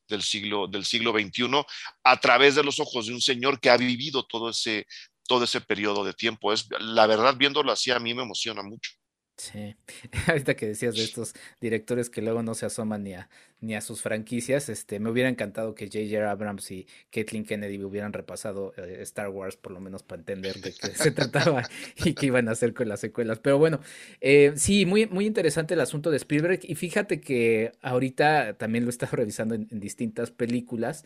del 0.07 0.21
siglo, 0.21 0.67
del 0.67 0.85
siglo 0.85 1.11
XXI 1.11 1.63
a 2.03 2.19
través 2.19 2.55
de 2.55 2.63
los 2.63 2.79
ojos 2.79 3.07
de 3.07 3.13
un 3.13 3.21
señor 3.21 3.59
que 3.59 3.69
ha 3.69 3.77
vivido 3.77 4.23
todo 4.25 4.49
ese, 4.49 4.85
todo 5.27 5.43
ese 5.43 5.61
periodo 5.61 6.03
de 6.03 6.13
tiempo. 6.13 6.53
Es, 6.53 6.67
la 6.79 7.07
verdad, 7.07 7.35
viéndolo 7.37 7.71
así, 7.71 7.91
a 7.91 7.99
mí 7.99 8.13
me 8.13 8.23
emociona 8.23 8.63
mucho. 8.63 8.91
Sí, 9.37 9.75
ahorita 10.27 10.55
que 10.55 10.67
decías 10.67 10.95
de 10.95 11.03
estos 11.03 11.33
directores 11.59 12.09
que 12.09 12.21
luego 12.21 12.41
no 12.41 12.53
se 12.55 12.65
asoman 12.65 13.03
ni 13.03 13.15
a, 13.15 13.29
ni 13.59 13.75
a 13.75 13.81
sus 13.81 14.01
franquicias, 14.01 14.69
este, 14.69 14.99
me 15.01 15.09
hubiera 15.09 15.27
encantado 15.27 15.75
que 15.75 15.87
J.J. 15.87 16.31
Abrams 16.31 16.71
y 16.71 16.87
Kathleen 17.11 17.43
Kennedy 17.43 17.83
hubieran 17.83 18.13
repasado 18.13 18.73
eh, 18.77 18.99
Star 19.01 19.27
Wars, 19.27 19.57
por 19.57 19.73
lo 19.73 19.81
menos 19.81 20.03
para 20.03 20.21
entender 20.21 20.61
de 20.61 20.73
qué 20.73 20.87
se 20.95 21.11
trataba 21.11 21.63
y 21.97 22.13
qué 22.13 22.27
iban 22.27 22.47
a 22.47 22.51
hacer 22.51 22.73
con 22.73 22.87
las 22.87 23.01
secuelas. 23.01 23.39
Pero 23.39 23.57
bueno, 23.57 23.81
eh, 24.21 24.53
sí, 24.55 24.85
muy, 24.85 25.05
muy 25.07 25.25
interesante 25.25 25.73
el 25.73 25.81
asunto 25.81 26.11
de 26.11 26.17
Spielberg 26.17 26.61
y 26.63 26.75
fíjate 26.75 27.19
que 27.19 27.73
ahorita 27.81 28.53
también 28.57 28.85
lo 28.85 28.89
he 28.89 28.91
estado 28.91 29.17
revisando 29.17 29.55
en 29.55 29.67
distintas 29.81 30.31
películas 30.31 31.03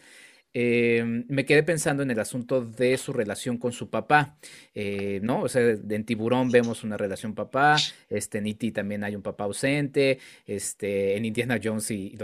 eh, 0.54 1.24
me 1.28 1.46
quedé 1.46 1.62
pensando 1.62 2.02
en 2.02 2.10
el 2.10 2.20
asunto 2.20 2.66
de 2.66 2.98
su 2.98 3.14
relación 3.14 3.58
con 3.58 3.72
su 3.72 3.90
papá, 3.90 4.38
eh, 4.74 5.20
¿no? 5.22 5.42
O 5.42 5.50
sea, 5.50 5.62
en 5.62 6.06
Tiburón 6.06 6.50
vemos 6.50 6.84
una 6.84 6.98
relación 6.98 7.36
papá, 7.36 7.78
este, 8.10 8.40
en 8.40 8.48
E.T. 8.48 8.72
también 8.72 9.04
hay 9.04 9.16
un 9.16 9.22
papá 9.22 9.44
ausente, 9.44 10.18
este, 10.48 11.18
en 11.18 11.26
Indiana 11.26 11.60
Jones 11.64 11.92
y, 11.92 12.18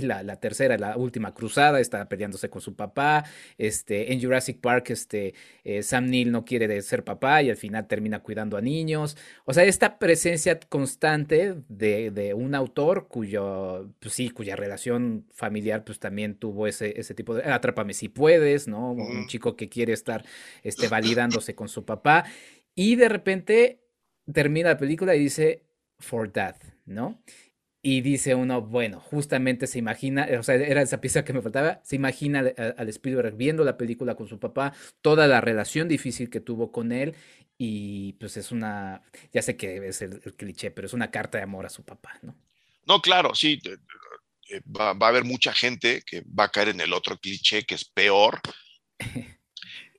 la, 0.00 0.36
tercera, 0.36 0.78
la 0.78 0.96
última 0.96 1.34
cruzada, 1.34 1.80
está 1.80 2.08
peleándose 2.08 2.48
con 2.48 2.62
su 2.62 2.74
papá, 2.74 3.24
este, 3.58 4.12
en 4.12 4.22
Jurassic 4.22 4.58
Park, 4.58 4.90
este, 4.90 5.34
eh, 5.64 5.82
Sam 5.82 6.06
Neill 6.06 6.32
no 6.32 6.46
quiere 6.46 6.80
ser 6.80 7.04
papá 7.04 7.42
y 7.42 7.50
al 7.50 7.56
final 7.56 7.86
termina 7.88 8.20
cuidando 8.20 8.56
a 8.56 8.62
niños, 8.62 9.18
o 9.44 9.52
sea, 9.52 9.64
esta 9.64 9.98
presencia 9.98 10.58
constante 10.58 11.56
de, 11.68 12.10
de 12.10 12.32
un 12.32 12.54
autor 12.54 13.08
cuyo, 13.08 13.90
pues 14.00 14.14
sí, 14.14 14.30
cuya 14.30 14.56
relación 14.56 15.26
familiar 15.32 15.84
pues 15.84 15.98
también 15.98 16.34
tuvo 16.36 16.69
ese, 16.70 16.98
ese 16.98 17.14
tipo 17.14 17.34
de, 17.34 17.44
Atrápame 17.44 17.94
si 17.94 18.08
puedes, 18.08 18.66
¿no? 18.66 18.92
Un 18.92 19.26
chico 19.26 19.56
que 19.56 19.68
quiere 19.68 19.92
estar 19.92 20.24
este, 20.62 20.88
validándose 20.88 21.54
con 21.54 21.68
su 21.68 21.84
papá 21.84 22.24
y 22.74 22.96
de 22.96 23.08
repente 23.08 23.84
termina 24.32 24.70
la 24.70 24.78
película 24.78 25.14
y 25.14 25.20
dice, 25.20 25.64
For 25.98 26.32
Dad, 26.32 26.56
¿no? 26.86 27.22
Y 27.82 28.02
dice 28.02 28.34
uno, 28.34 28.60
bueno, 28.60 29.00
justamente 29.00 29.66
se 29.66 29.78
imagina, 29.78 30.28
o 30.38 30.42
sea, 30.42 30.56
era 30.56 30.82
esa 30.82 31.00
pieza 31.00 31.24
que 31.24 31.32
me 31.32 31.40
faltaba, 31.40 31.80
se 31.82 31.96
imagina 31.96 32.40
al, 32.40 32.74
al 32.76 32.88
Spielberg 32.90 33.36
viendo 33.36 33.64
la 33.64 33.78
película 33.78 34.16
con 34.16 34.28
su 34.28 34.38
papá, 34.38 34.74
toda 35.00 35.26
la 35.26 35.40
relación 35.40 35.88
difícil 35.88 36.28
que 36.28 36.40
tuvo 36.40 36.72
con 36.72 36.92
él 36.92 37.14
y 37.56 38.14
pues 38.14 38.36
es 38.36 38.52
una, 38.52 39.02
ya 39.32 39.42
sé 39.42 39.56
que 39.56 39.86
es 39.88 40.02
el, 40.02 40.20
el 40.24 40.34
cliché, 40.34 40.70
pero 40.70 40.86
es 40.86 40.92
una 40.92 41.10
carta 41.10 41.38
de 41.38 41.44
amor 41.44 41.66
a 41.66 41.70
su 41.70 41.82
papá, 41.82 42.18
¿no? 42.22 42.34
No, 42.86 43.00
claro, 43.00 43.34
sí. 43.34 43.60
Eh, 44.50 44.60
Va, 44.66 44.92
va 44.94 45.06
a 45.06 45.10
haber 45.10 45.24
mucha 45.24 45.52
gente 45.52 46.02
que 46.06 46.22
va 46.38 46.44
a 46.44 46.48
caer 46.50 46.68
en 46.70 46.80
el 46.80 46.92
otro 46.92 47.16
cliché 47.18 47.64
que 47.64 47.74
es 47.76 47.84
peor. 47.84 48.40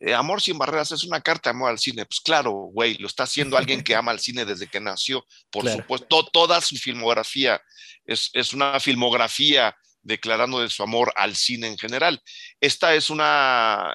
Eh, 0.04 0.16
Amor 0.16 0.42
sin 0.42 0.58
barreras 0.58 0.92
es 0.92 1.04
una 1.04 1.22
carta 1.22 1.52
de 1.52 1.56
amor 1.56 1.70
al 1.70 1.78
cine. 1.78 2.08
Pues 2.08 2.22
claro, 2.22 2.52
güey, 2.74 2.96
lo 2.96 3.06
está 3.06 3.22
haciendo 3.22 3.56
alguien 3.56 3.84
que 3.84 3.94
ama 3.96 4.10
al 4.10 4.20
cine 4.20 4.46
desde 4.46 4.66
que 4.66 4.80
nació. 4.80 5.24
Por 5.52 5.62
Claro. 5.62 5.82
supuesto, 5.84 6.08
to- 6.08 6.30
toda 6.34 6.60
su 6.60 6.76
filmografía 6.76 7.62
es, 8.06 8.32
es 8.34 8.52
una 8.54 8.80
filmografía 8.80 9.76
declarando 10.02 10.60
de 10.60 10.72
su 10.72 10.82
amor 10.82 11.14
al 11.16 11.36
cine 11.36 11.68
en 11.68 11.78
general. 11.78 12.20
Esta 12.60 12.96
es 12.96 13.12
una, 13.12 13.94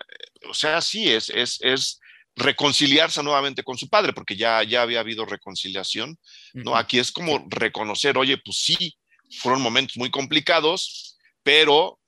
o 0.49 0.55
sea, 0.55 0.81
sí, 0.81 1.09
es, 1.13 1.29
es, 1.29 1.59
es 1.61 1.99
reconciliarse 2.37 3.21
nuevamente 3.25 3.65
con 3.65 3.77
su 3.77 3.89
padre, 3.89 4.13
porque 4.13 4.37
ya, 4.37 4.63
ya 4.63 4.83
había 4.83 5.01
habido 5.01 5.27
reconciliación, 5.27 6.17
¿no? 6.55 6.77
Aquí 6.77 7.01
es 7.01 7.11
como 7.11 7.45
reconocer, 7.49 8.17
oye, 8.17 8.37
pues 8.45 8.59
sí, 8.59 8.97
fueron 9.31 9.63
momentos 9.63 9.97
muy 9.97 10.11
complicados, 10.11 11.19
pero 11.43 12.01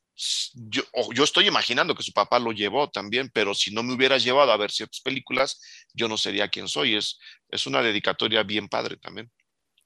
yo, 0.55 0.83
yo 1.15 1.25
estoy 1.25 1.47
imaginando 1.47 1.95
que 1.95 2.03
su 2.03 2.13
papá 2.13 2.39
lo 2.39 2.53
llevó 2.53 2.91
también, 2.91 3.31
pero 3.33 3.55
si 3.55 3.73
no 3.73 3.83
me 3.83 3.95
hubiera 3.95 4.19
llevado 4.19 4.51
a 4.51 4.57
ver 4.57 4.71
ciertas 4.71 5.01
películas, 5.01 5.61
yo 5.95 6.09
no 6.09 6.17
sería 6.17 6.49
quien 6.49 6.69
soy. 6.69 6.97
Es, 6.97 7.19
es 7.51 7.67
una 7.67 7.83
dedicatoria 7.83 8.43
bien 8.43 8.69
padre 8.69 8.97
también. 8.97 9.31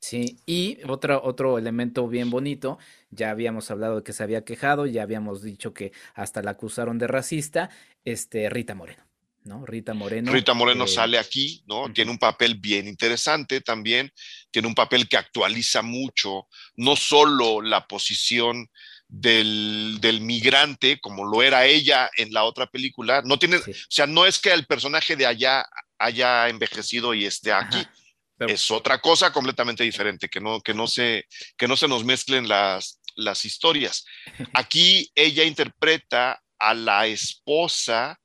Sí, 0.00 0.40
y 0.46 0.78
otro, 0.88 1.22
otro 1.22 1.58
elemento 1.58 2.08
bien 2.08 2.28
bonito, 2.28 2.78
ya 3.10 3.30
habíamos 3.30 3.70
hablado 3.70 3.96
de 3.96 4.02
que 4.02 4.12
se 4.12 4.24
había 4.24 4.44
quejado, 4.44 4.86
ya 4.86 5.04
habíamos 5.04 5.42
dicho 5.42 5.72
que 5.74 5.92
hasta 6.14 6.42
la 6.42 6.52
acusaron 6.52 6.98
de 6.98 7.06
racista, 7.06 7.70
este, 8.04 8.50
Rita 8.50 8.74
Moreno, 8.74 9.04
¿no? 9.44 9.64
Rita 9.66 9.94
Moreno. 9.94 10.32
Rita 10.32 10.54
Moreno 10.54 10.84
eh, 10.84 10.88
sale 10.88 11.18
aquí, 11.18 11.62
¿no? 11.66 11.92
Tiene 11.92 12.10
un 12.10 12.18
papel 12.18 12.54
bien 12.56 12.86
interesante 12.88 13.60
también, 13.60 14.12
tiene 14.50 14.68
un 14.68 14.74
papel 14.74 15.08
que 15.08 15.16
actualiza 15.16 15.82
mucho, 15.82 16.46
no 16.76 16.96
solo 16.96 17.60
la 17.62 17.86
posición 17.86 18.68
del, 19.08 19.98
del 20.00 20.20
migrante, 20.22 20.98
como 21.00 21.24
lo 21.24 21.42
era 21.42 21.66
ella 21.66 22.10
en 22.16 22.32
la 22.32 22.44
otra 22.44 22.66
película, 22.66 23.22
no 23.24 23.38
tiene, 23.38 23.58
Sí. 23.58 23.72
o 23.72 23.74
sea, 23.90 24.06
no 24.06 24.24
es 24.26 24.38
que 24.38 24.52
el 24.52 24.66
personaje 24.66 25.16
de 25.16 25.26
allá 25.26 25.66
haya 25.98 26.48
envejecido 26.48 27.12
y 27.12 27.26
esté 27.26 27.52
aquí, 27.52 27.76
Ajá, 27.78 27.92
pero- 28.38 28.52
es 28.54 28.70
otra 28.70 29.00
cosa 29.00 29.32
completamente 29.32 29.84
diferente, 29.84 30.28
que 30.28 30.40
no, 30.40 30.60
que 30.60 30.72
no, 30.72 30.86
se, 30.86 31.26
que 31.58 31.68
no 31.68 31.76
se 31.76 31.88
nos 31.88 32.04
mezclen 32.04 32.48
las, 32.48 33.00
las 33.14 33.44
historias. 33.44 34.04
Aquí 34.54 35.10
ella 35.14 35.44
interpreta 35.44 36.42
a 36.58 36.72
la 36.74 37.06
esposa 37.06 38.18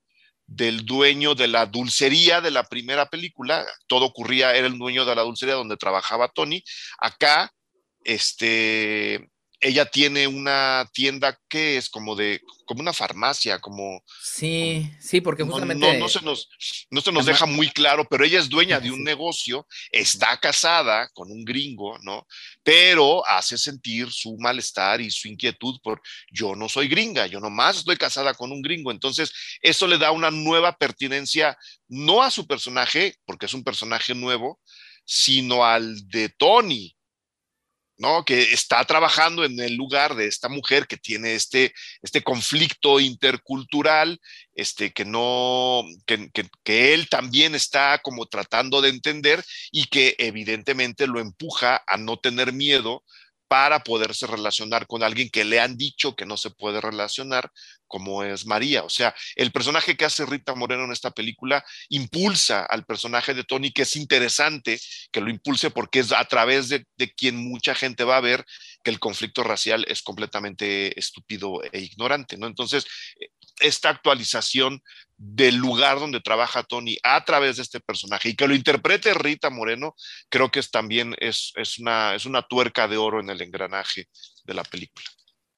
del 0.47 0.85
dueño 0.85 1.35
de 1.35 1.47
la 1.47 1.65
dulcería 1.65 2.41
de 2.41 2.51
la 2.51 2.63
primera 2.63 3.09
película. 3.09 3.65
Todo 3.87 4.05
ocurría, 4.05 4.55
era 4.55 4.67
el 4.67 4.77
dueño 4.77 5.05
de 5.05 5.15
la 5.15 5.21
dulcería 5.21 5.55
donde 5.55 5.77
trabajaba 5.77 6.29
Tony. 6.29 6.63
Acá, 6.97 7.51
este, 8.03 9.29
ella 9.59 9.85
tiene 9.85 10.27
una 10.27 10.87
tienda 10.93 11.39
que 11.49 11.77
es 11.77 11.89
como 11.89 12.15
de, 12.15 12.41
como 12.65 12.81
una 12.81 12.93
farmacia, 12.93 13.59
como 13.59 14.03
Sí, 14.21 14.91
sí, 14.99 15.19
porque 15.19 15.43
justamente 15.43 15.93
no, 15.93 15.97
no 15.97 16.09
se 16.09 16.21
nos, 16.21 16.49
no 16.91 17.01
se 17.01 17.11
nos 17.11 17.25
deja 17.25 17.45
muy 17.45 17.69
claro, 17.71 18.07
pero 18.07 18.23
ella 18.23 18.39
es 18.39 18.49
dueña 18.49 18.79
de 18.79 18.91
un 18.91 19.03
negocio, 19.03 19.67
está 19.91 20.37
casada 20.39 21.09
con 21.13 21.31
un 21.31 21.43
gringo, 21.43 21.97
¿no? 22.03 22.27
Pero 22.61 23.25
hace 23.25 23.57
sentir 23.57 24.11
su 24.11 24.37
malestar 24.37 25.01
y 25.01 25.09
su 25.09 25.27
inquietud 25.27 25.79
por 25.81 26.01
yo 26.31 26.55
no 26.55 26.69
soy 26.69 26.87
gringa, 26.87 27.25
yo 27.25 27.39
nomás 27.39 27.77
estoy 27.77 27.97
casada 27.97 28.35
con 28.35 28.51
un 28.51 28.61
gringo. 28.61 28.91
Entonces, 28.91 29.31
eso 29.61 29.87
le 29.87 29.97
da 29.97 30.11
una 30.11 30.29
nueva 30.29 30.77
pertinencia, 30.77 31.57
no 31.87 32.21
a 32.21 32.29
su 32.29 32.45
personaje, 32.45 33.15
porque 33.25 33.47
es 33.47 33.53
un 33.53 33.63
personaje 33.63 34.13
nuevo, 34.13 34.59
sino 35.05 35.65
al 35.65 36.07
de 36.09 36.29
Tony, 36.29 36.96
¿no? 37.97 38.23
Que 38.23 38.53
está 38.53 38.85
trabajando 38.85 39.43
en 39.43 39.59
el 39.59 39.75
lugar 39.75 40.15
de 40.15 40.27
esta 40.27 40.49
mujer 40.49 40.87
que 40.87 40.97
tiene 40.97 41.35
este, 41.35 41.73
este 42.01 42.21
conflicto 42.21 42.99
intercultural, 42.99 44.19
este, 44.53 44.91
que 44.93 45.05
no, 45.05 45.83
que, 46.05 46.29
que, 46.31 46.49
que 46.63 46.93
él 46.93 47.09
también 47.09 47.55
está 47.55 47.99
como 47.99 48.25
tratando 48.27 48.81
de 48.81 48.89
entender 48.89 49.43
y 49.71 49.85
que 49.85 50.15
evidentemente 50.19 51.07
lo 51.07 51.19
empuja 51.19 51.83
a 51.87 51.97
no 51.97 52.17
tener 52.17 52.53
miedo 52.53 53.03
para 53.47 53.83
poderse 53.83 54.27
relacionar 54.27 54.87
con 54.87 55.03
alguien 55.03 55.29
que 55.29 55.45
le 55.45 55.59
han 55.59 55.77
dicho 55.77 56.15
que 56.15 56.25
no 56.25 56.37
se 56.37 56.49
puede 56.49 56.81
relacionar, 56.81 57.51
como 57.87 58.23
es 58.23 58.45
María. 58.45 58.83
O 58.83 58.89
sea, 58.89 59.15
el 59.35 59.51
personaje 59.51 59.95
que 59.95 60.05
hace 60.05 60.25
Rita 60.25 60.53
Moreno 60.55 60.83
en 60.85 60.91
esta 60.91 61.11
película 61.11 61.63
impulsa 61.89 62.65
al 62.65 62.85
personaje 62.85 63.33
de 63.33 63.43
Tony, 63.43 63.71
que 63.71 63.83
es 63.83 63.95
interesante 63.95 64.79
que 65.11 65.21
lo 65.21 65.29
impulse 65.29 65.71
porque 65.71 65.99
es 65.99 66.11
a 66.11 66.25
través 66.25 66.69
de, 66.69 66.85
de 66.97 67.13
quien 67.13 67.37
mucha 67.37 67.73
gente 67.75 68.03
va 68.03 68.17
a 68.17 68.21
ver 68.21 68.45
que 68.83 68.91
el 68.91 68.99
conflicto 68.99 69.43
racial 69.43 69.85
es 69.87 70.01
completamente 70.01 70.97
estúpido 70.99 71.61
e 71.71 71.79
ignorante, 71.79 72.37
¿no? 72.37 72.47
Entonces, 72.47 72.85
esta 73.59 73.89
actualización 73.89 74.81
del 75.17 75.55
lugar 75.55 75.99
donde 75.99 76.21
trabaja 76.21 76.63
Tony 76.63 76.97
a 77.03 77.25
través 77.25 77.57
de 77.57 77.63
este 77.63 77.79
personaje 77.79 78.29
y 78.29 78.35
que 78.35 78.47
lo 78.47 78.53
interprete 78.55 79.13
Rita 79.13 79.49
Moreno, 79.49 79.95
creo 80.29 80.49
que 80.51 80.59
es 80.59 80.69
también 80.69 81.15
es, 81.19 81.53
es, 81.55 81.79
una, 81.79 82.13
es 82.15 82.25
una 82.25 82.43
tuerca 82.43 82.87
de 82.87 82.97
oro 82.97 83.19
en 83.19 83.29
el 83.29 83.41
engranaje 83.41 84.07
de 84.43 84.53
la 84.53 84.63
película. 84.63 85.05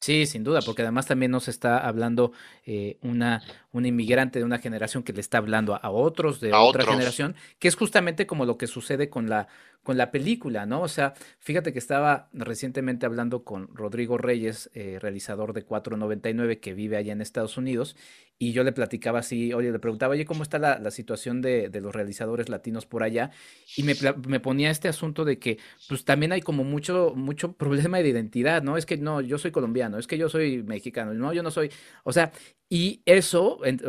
Sí, 0.02 0.26
sin 0.28 0.45
duda, 0.45 0.62
porque 0.62 0.84
además 0.84 1.08
también 1.08 1.30
nos 1.30 1.50
está 1.50 1.78
hablando 1.86 2.32
eh, 2.66 2.97
una, 3.02 3.43
una 3.72 3.89
inmigrante 3.89 4.39
de 4.39 4.45
una 4.45 4.58
generación 4.60 5.04
que 5.04 5.12
le 5.12 5.20
está 5.20 5.39
hablando 5.39 5.74
a, 5.76 5.78
a 5.80 5.89
otros 5.91 6.39
de 6.39 6.54
A 6.54 6.62
otra 6.62 6.84
otros. 6.84 6.95
generación, 6.95 7.36
que 7.60 7.68
es 7.68 7.76
justamente 7.76 8.26
como 8.26 8.45
lo 8.45 8.58
que 8.58 8.68
sucede 8.68 9.10
con 9.10 9.28
la, 9.28 9.50
con 9.84 9.97
la 9.97 10.11
película, 10.11 10.65
¿no? 10.65 10.82
O 10.82 10.88
sea, 10.88 11.13
fíjate 11.39 11.73
que 11.73 11.80
estaba 11.80 12.30
recientemente 12.34 13.05
hablando 13.05 13.43
con 13.43 13.73
Rodrigo 13.75 14.17
Reyes, 14.17 14.69
eh, 14.73 14.99
realizador 15.01 15.53
de 15.53 15.63
499, 15.63 16.59
que 16.59 16.73
vive 16.73 16.97
allá 16.97 17.13
en 17.13 17.21
Estados 17.21 17.57
Unidos, 17.57 17.95
y 18.41 18.53
yo 18.53 18.63
le 18.63 18.71
platicaba 18.71 19.19
así, 19.19 19.53
oye, 19.53 19.69
le 19.69 19.80
preguntaba, 19.80 20.13
oye, 20.13 20.25
¿cómo 20.25 20.43
está 20.43 20.59
la, 20.59 20.91
situación 20.91 21.41
de, 21.41 21.69
los 21.82 21.93
realizadores 21.93 22.47
latinos 22.47 22.86
por 22.86 23.03
allá? 23.03 23.32
Y 23.75 23.84
me, 23.84 23.95
me 24.27 24.39
ponía 24.39 24.71
este 24.71 24.88
asunto 24.88 25.25
de 25.25 25.39
que, 25.39 25.57
pues 25.89 26.05
también 26.05 26.32
hay 26.32 26.41
como 26.41 26.63
mucho, 26.63 27.13
mucho 27.15 27.51
problema 27.57 27.97
de 27.97 28.07
identidad, 28.07 28.63
¿no? 28.63 28.77
Es 28.77 28.86
que 28.86 28.97
no, 28.97 29.19
yo 29.19 29.38
soy 29.38 29.51
colombiano, 29.51 29.97
es 29.97 30.07
que 30.07 30.17
yo 30.17 30.30
soy 30.30 30.63
mexicano, 30.63 31.13
no, 31.13 31.34
yo 31.34 31.43
no 31.43 31.51
soy, 31.51 31.69
o 32.05 32.13
sea, 32.13 32.32
y 32.69 33.01
eso, 33.05 33.65
en- 33.65 33.82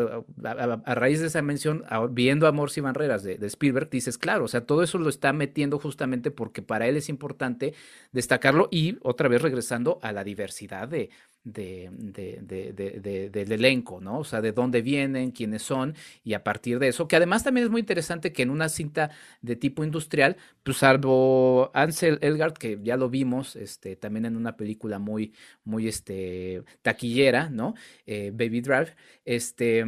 a, 0.44 0.94
raíz 0.94 1.20
de 1.20 1.26
esa 1.26 1.42
mención, 1.42 1.84
a- 1.88 2.06
viendo 2.06 2.46
Amor 2.46 2.70
sin 2.70 2.84
barreras 2.84 3.22
de, 3.22 3.36
de 3.36 3.46
Spielberg, 3.46 3.90
dices, 3.90 4.18
claro, 4.18 4.46
o 4.46 4.48
sea, 4.48 4.66
todo 4.66 4.82
eso 4.82 4.98
lo 4.98 5.10
está 5.10 5.32
metiendo 5.32 5.78
justamente 5.80 6.30
porque 6.30 6.62
para 6.62 6.86
él 6.88 6.96
es 6.96 7.08
importante 7.08 7.74
destacarlo 8.12 8.68
y 8.70 8.98
otra 9.02 9.28
vez 9.28 9.42
regresando 9.42 9.98
a 10.02 10.12
la 10.12 10.24
diversidad 10.24 10.88
de, 10.88 11.10
de, 11.44 11.88
de- 11.92 12.38
de- 12.42 12.72
de- 12.72 13.00
de- 13.00 13.30
del 13.30 13.52
elenco, 13.52 14.00
¿no? 14.00 14.18
O 14.20 14.24
sea, 14.24 14.40
de 14.42 14.52
dónde 14.52 14.82
vienen, 14.82 15.30
quiénes 15.30 15.62
son, 15.62 15.94
y 16.22 16.34
a 16.34 16.44
partir 16.44 16.78
de 16.78 16.88
eso, 16.88 17.08
que 17.08 17.16
además 17.16 17.44
también 17.44 17.64
es 17.66 17.70
muy 17.70 17.80
interesante 17.80 18.32
que 18.32 18.42
en 18.42 18.50
una 18.50 18.68
cinta 18.68 19.10
de 19.40 19.56
tipo 19.56 19.84
industrial, 19.84 20.36
pues 20.62 20.78
salvo 20.78 21.70
Ansel 21.74 22.18
Elgart, 22.22 22.56
que 22.58 22.78
ya 22.82 22.96
lo 22.96 23.08
vimos, 23.10 23.56
este, 23.56 23.96
también 23.96 24.26
en 24.26 24.36
una 24.36 24.56
película 24.56 24.98
muy, 24.98 25.32
muy, 25.64 25.88
este, 25.88 26.62
taquillera, 26.82 27.48
¿no? 27.50 27.74
Eh, 28.06 28.30
Baby 28.34 28.60
Drive, 28.60 28.94
este... 29.24 29.84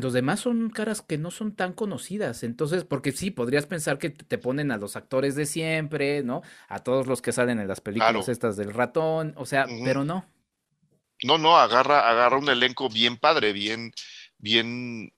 Los 0.00 0.12
demás 0.12 0.40
son 0.40 0.70
caras 0.70 1.02
que 1.02 1.18
no 1.18 1.30
son 1.30 1.54
tan 1.54 1.72
conocidas, 1.72 2.42
entonces, 2.42 2.84
porque 2.84 3.12
sí, 3.12 3.30
podrías 3.30 3.66
pensar 3.66 3.98
que 3.98 4.10
te 4.10 4.38
ponen 4.38 4.70
a 4.70 4.76
los 4.76 4.94
actores 4.96 5.34
de 5.34 5.44
siempre, 5.44 6.22
¿no? 6.22 6.42
A 6.68 6.80
todos 6.80 7.06
los 7.06 7.20
que 7.20 7.32
salen 7.32 7.58
en 7.58 7.66
las 7.68 7.80
películas 7.80 8.12
Claro. 8.12 8.32
estas 8.32 8.56
del 8.56 8.72
ratón, 8.72 9.34
o 9.36 9.44
sea, 9.44 9.66
pero 9.84 10.04
no. 10.04 10.24
No, 11.24 11.36
no, 11.36 11.56
agarra, 11.58 12.08
agarra 12.08 12.38
un 12.38 12.48
elenco 12.48 12.88
bien 12.88 13.16
padre, 13.16 13.52
bien, 13.52 13.92
bien. 14.38 15.12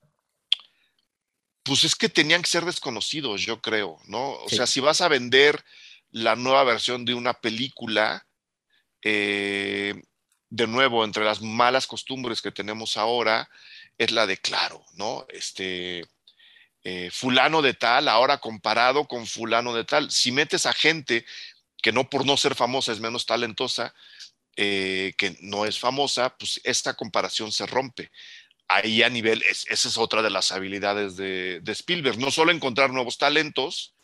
Pues 1.63 1.85
es 1.85 1.95
que 1.95 2.09
tenían 2.09 2.41
que 2.41 2.49
ser 2.49 2.65
desconocidos, 2.65 3.43
yo 3.43 3.61
creo, 3.61 3.99
¿no? 4.07 4.33
O 4.33 4.49
Sí. 4.49 4.57
sea, 4.57 4.67
si 4.67 4.81
vas 4.81 5.03
a 5.03 5.09
vender 5.09 5.63
la 6.11 6.37
nueva 6.37 6.65
versión 6.65 7.05
de 7.05 7.15
una 7.15 7.35
película, 7.35 8.27
eh, 9.03 9.95
de 10.49 10.67
nuevo, 10.67 11.05
entre 11.05 11.25
las 11.25 11.43
malas 11.43 11.87
costumbres 11.87 12.41
que 12.41 12.51
tenemos 12.51 12.97
ahora, 12.97 13.49
es 14.01 14.13
la 14.13 14.27
de 14.27 14.39
claro, 14.39 14.83
¿no? 14.95 15.27
Este, 15.29 16.07
eh, 16.85 17.11
fulano 17.13 17.63
de 17.63 17.75
tal, 17.75 18.09
ahora 18.09 18.39
comparado 18.39 19.07
con 19.07 19.27
fulano 19.27 19.75
de 19.75 19.85
tal. 19.85 20.11
Si 20.11 20.33
metes 20.33 20.67
a 20.67 20.73
gente 20.73 21.27
que 21.83 21.93
no 21.93 22.11
por 22.11 22.27
no 22.27 22.37
ser 22.39 22.55
famosa 22.55 22.93
es 22.93 23.01
menos 23.01 23.27
talentosa, 23.27 23.95
eh, 24.57 25.15
que 25.19 25.37
no 25.43 25.67
es 25.67 25.79
famosa, 25.79 26.37
pues 26.39 26.61
esta 26.65 26.95
comparación 26.95 27.53
se 27.53 27.67
rompe. 27.67 28.11
Ahí 28.69 29.03
a 29.03 29.11
nivel, 29.11 29.43
es- 29.45 29.67
esa 29.71 29.89
es 29.89 29.99
otra 29.99 30.23
de 30.23 30.31
las 30.31 30.53
habilidades 30.53 31.17
de, 31.17 31.61
de 31.63 31.73
Spielberg, 31.73 32.19
no 32.19 32.31
solo 32.31 32.53
encontrar 32.53 32.91
nuevos 32.93 33.19
talentos, 33.19 33.95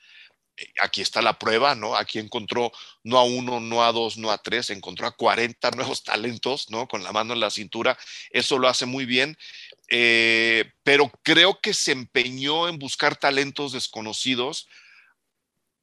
eh, 0.57 0.66
aquí 0.80 1.03
está 1.03 1.22
la 1.22 1.38
prueba, 1.38 1.74
¿no? 1.74 1.97
Aquí 1.97 2.18
encontró 2.18 2.72
no 3.05 3.18
a 3.18 3.24
uno, 3.24 3.61
no 3.61 3.84
a 3.84 3.92
dos, 3.92 4.16
no 4.16 4.30
a 4.30 4.38
tres, 4.38 4.70
encontró 4.70 5.07
a 5.07 5.16
40 5.16 5.70
nuevos 5.72 6.03
talentos, 6.05 6.70
¿no? 6.70 6.88
Con 6.88 7.03
la 7.05 7.12
mano 7.12 7.34
en 7.34 7.40
la 7.40 7.51
cintura, 7.51 7.99
eso 8.30 8.59
lo 8.59 8.68
hace 8.68 8.86
muy 8.86 9.05
bien, 9.07 9.36
eh, 9.89 10.72
pero 10.82 11.11
creo 11.22 11.61
que 11.61 11.72
se 11.74 11.93
empeñó 11.93 12.68
en 12.68 12.78
buscar 12.78 13.16
talentos 13.16 13.72
desconocidos 13.72 14.68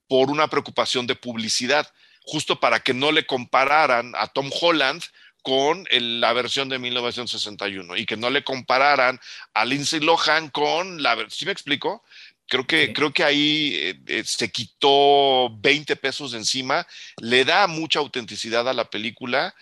por 0.07 0.29
una 0.29 0.47
preocupación 0.47 1.07
de 1.07 1.15
publicidad, 1.15 1.91
justo 2.23 2.59
para 2.59 2.79
que 2.79 2.93
no 2.93 3.11
le 3.11 3.25
compararan 3.25 4.13
a 4.17 4.27
Tom 4.27 4.49
Holland 4.61 5.03
con 5.41 5.85
el- 5.89 6.21
la 6.21 6.31
versión 6.33 6.69
de 6.69 6.79
1961 6.79 7.97
y 7.97 8.05
que 8.05 8.15
no 8.15 8.29
le 8.29 8.43
compararan 8.43 9.19
a 9.53 9.65
Lindsay 9.65 9.99
Lohan 9.99 10.49
con 10.49 11.01
la 11.03 11.15
versión, 11.15 11.37
¿sí 11.39 11.45
me 11.45 11.51
explico? 11.51 12.03
Creo 12.47 12.65
que, 12.67 12.87
Sí. 12.87 12.93
creo 12.93 13.13
que 13.13 13.23
ahí 13.23 13.73
eh, 13.75 13.99
eh, 14.07 14.23
se 14.25 14.51
quitó 14.51 15.49
20 15.59 15.95
pesos 15.95 16.31
de 16.31 16.37
encima, 16.39 16.85
le 17.17 17.43
da 17.45 17.67
mucha 17.67 17.99
autenticidad 17.99 18.67
a 18.69 18.73
la 18.73 18.89
película 18.89 19.53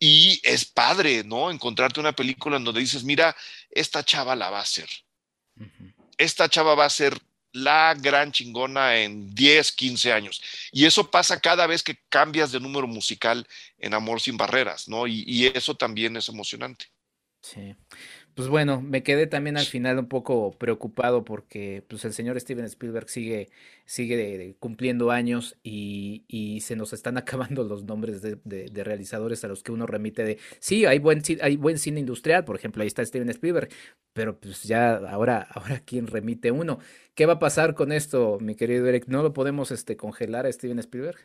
y 0.00 0.40
es 0.42 0.64
padre, 0.64 1.22
¿no? 1.22 1.52
Encontrarte 1.52 2.00
una 2.00 2.12
película 2.12 2.56
en 2.56 2.64
donde 2.64 2.80
dices, 2.80 3.04
mira, 3.04 3.36
esta 3.70 4.02
chava 4.02 4.34
la 4.34 4.50
va 4.50 4.58
a 4.58 4.62
hacer 4.62 4.88
esta 6.20 6.48
chava 6.48 6.74
va 6.74 6.84
a 6.84 6.90
ser 6.90 7.18
la 7.52 7.94
gran 7.94 8.30
chingona 8.30 8.98
en 8.98 9.34
10, 9.34 9.72
15 9.72 10.12
años. 10.12 10.40
Y 10.70 10.84
eso 10.84 11.10
pasa 11.10 11.40
cada 11.40 11.66
vez 11.66 11.82
que 11.82 11.98
cambias 12.08 12.52
de 12.52 12.60
número 12.60 12.86
musical 12.86 13.46
en 13.78 13.94
Amor 13.94 14.20
sin 14.20 14.36
Barreras, 14.36 14.88
¿no? 14.88 15.06
Y, 15.06 15.24
y 15.26 15.46
eso 15.46 15.74
también 15.74 16.16
es 16.16 16.28
emocionante. 16.28 16.86
Sí. 17.42 17.74
Pues 18.34 18.48
bueno, 18.48 18.80
me 18.80 19.02
quedé 19.02 19.26
también 19.26 19.56
al 19.56 19.66
final 19.66 19.98
un 19.98 20.08
poco 20.08 20.52
preocupado 20.52 21.24
porque 21.24 21.82
pues 21.88 22.04
el 22.04 22.12
señor 22.12 22.38
Steven 22.38 22.66
Spielberg 22.66 23.08
sigue, 23.08 23.48
sigue 23.90 24.16
de- 24.16 24.38
de 24.38 24.54
cumpliendo 24.56 25.10
años 25.10 25.56
y, 25.64 26.22
y 26.28 26.60
se 26.60 26.76
nos 26.76 26.92
están 26.92 27.16
acabando 27.18 27.64
los 27.64 27.82
nombres 27.82 28.22
de, 28.22 28.38
de- 28.44 28.66
de 28.66 28.84
realizadores 28.84 29.42
a 29.42 29.48
los 29.48 29.64
que 29.64 29.72
uno 29.72 29.84
remite 29.84 30.22
de, 30.22 30.38
sí, 30.60 30.86
hay 30.86 31.00
buen, 31.00 31.22
hay 31.42 31.56
buen 31.56 31.76
cine 31.76 31.98
industrial, 31.98 32.44
por 32.44 32.54
ejemplo, 32.54 32.82
ahí 32.82 32.86
está 32.86 33.04
Steven 33.04 33.28
Spielberg, 33.30 33.68
pero 34.12 34.38
pues 34.38 34.62
ya 34.62 34.94
ahora, 34.94 35.44
ahora 35.50 35.80
quién 35.84 36.06
remite 36.06 36.52
uno. 36.52 36.78
¿Qué 37.16 37.26
va 37.26 37.34
a 37.34 37.38
pasar 37.40 37.74
con 37.74 37.90
esto, 37.90 38.38
mi 38.40 38.54
querido 38.54 38.86
Eric? 38.86 39.06
¿No 39.08 39.24
lo 39.24 39.32
podemos 39.32 39.72
este, 39.72 39.96
congelar 39.96 40.46
a 40.46 40.52
Steven 40.52 40.78
Spielberg? 40.78 41.18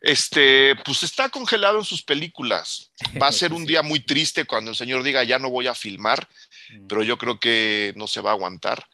Este, 0.00 0.74
pues 0.84 1.04
está 1.04 1.28
congelado 1.28 1.78
en 1.78 1.84
sus 1.84 2.02
películas. 2.02 2.92
Va 3.22 3.28
a 3.28 3.32
ser 3.32 3.52
un 3.52 3.64
día 3.64 3.82
muy 3.82 4.00
triste 4.00 4.44
cuando 4.44 4.72
el 4.72 4.76
señor 4.76 5.04
diga 5.04 5.22
ya 5.24 5.38
no 5.38 5.50
voy 5.50 5.68
a 5.68 5.74
filmar, 5.74 6.28
pero 6.88 7.02
yo 7.04 7.16
creo 7.16 7.38
que 7.38 7.92
no 7.96 8.06
se 8.08 8.20
va 8.20 8.30
a 8.30 8.34
aguantar. 8.34 8.84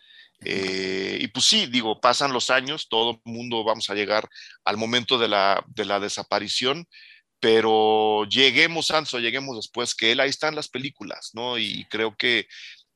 Eh, 0.45 1.19
y 1.21 1.29
pues 1.29 1.45
sí, 1.47 1.67
digo, 1.67 2.01
pasan 2.01 2.33
los 2.33 2.51
años, 2.51 2.89
todo 2.89 3.13
el 3.13 3.21
mundo 3.33 3.65
vamos 3.65 3.89
a 3.91 3.95
llegar 3.95 4.29
al 4.65 4.77
momento 4.77 5.19
de 5.19 5.29
la, 5.29 5.65
de 5.69 5.85
la 5.85 6.01
desaparición, 6.01 6.87
pero 7.41 8.25
lleguemos 8.29 8.91
antes 8.91 9.15
o 9.15 9.19
lleguemos 9.21 9.57
después 9.57 9.95
que 9.95 10.13
él, 10.13 10.21
ahí 10.21 10.31
están 10.31 10.55
las 10.55 10.69
películas, 10.69 11.31
¿no? 11.35 11.59
Y 11.59 11.85
creo 11.91 12.15
que, 12.17 12.47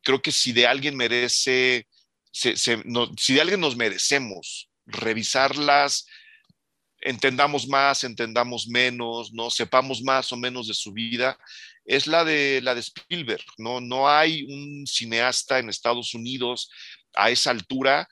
creo 0.02 0.22
que 0.22 0.32
si 0.32 0.52
de 0.52 0.66
alguien 0.66 0.96
merece, 0.96 1.86
se- 2.32 2.56
se- 2.56 2.82
no- 2.84 3.10
si 3.18 3.34
de 3.34 3.40
alguien 3.42 3.60
nos 3.60 3.76
merecemos 3.76 4.70
revisarlas, 4.86 6.06
entendamos 7.00 7.68
más, 7.68 8.04
entendamos 8.04 8.66
menos, 8.68 9.32
¿no? 9.32 9.50
Sepamos 9.50 10.02
más 10.02 10.32
o 10.32 10.36
menos 10.36 10.68
de 10.68 10.74
su 10.74 10.92
vida, 10.92 11.38
es 11.84 12.06
la 12.06 12.24
de, 12.24 12.60
la 12.62 12.74
de 12.74 12.80
Spielberg, 12.80 13.44
¿no? 13.58 13.80
No 13.80 14.08
hay 14.08 14.42
un 14.44 14.86
cineasta 14.86 15.58
en 15.58 15.68
Estados 15.68 16.14
Unidos 16.14 16.70
a 17.16 17.30
esa 17.30 17.50
altura 17.50 18.08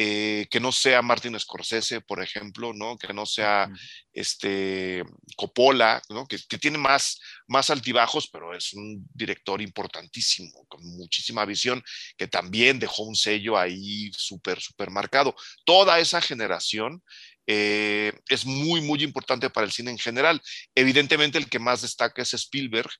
eh, 0.00 0.46
que 0.48 0.60
no 0.60 0.70
sea 0.70 1.02
Martin 1.02 1.38
Scorsese, 1.40 2.00
por 2.00 2.22
ejemplo, 2.22 2.72
¿no? 2.72 2.96
Que 2.96 3.12
no 3.12 3.26
sea 3.26 3.68
este 4.12 5.02
Coppola, 5.36 6.00
¿no? 6.08 6.24
Que, 6.26 6.38
que 6.48 6.56
tiene 6.56 6.78
más, 6.78 7.18
más 7.48 7.68
altibajos, 7.70 8.28
pero 8.30 8.54
es 8.54 8.72
un 8.74 9.04
director 9.12 9.60
importantísimo, 9.60 10.64
con 10.68 10.84
muchísima 10.84 11.44
visión, 11.44 11.82
que 12.16 12.28
también 12.28 12.78
dejó 12.78 13.02
un 13.02 13.16
sello 13.16 13.58
ahí 13.58 14.12
súper, 14.16 14.60
súper 14.60 14.90
marcado. 14.90 15.34
Toda 15.64 15.98
esa 15.98 16.20
generación 16.20 17.02
eh, 17.48 18.12
es 18.28 18.46
muy, 18.46 18.80
muy 18.80 19.02
importante 19.02 19.50
para 19.50 19.66
el 19.66 19.72
cine 19.72 19.90
en 19.90 19.98
general. 19.98 20.40
Evidentemente 20.76 21.38
el 21.38 21.48
que 21.48 21.58
más 21.58 21.82
destaca 21.82 22.22
es 22.22 22.34
Spielberg, 22.34 22.90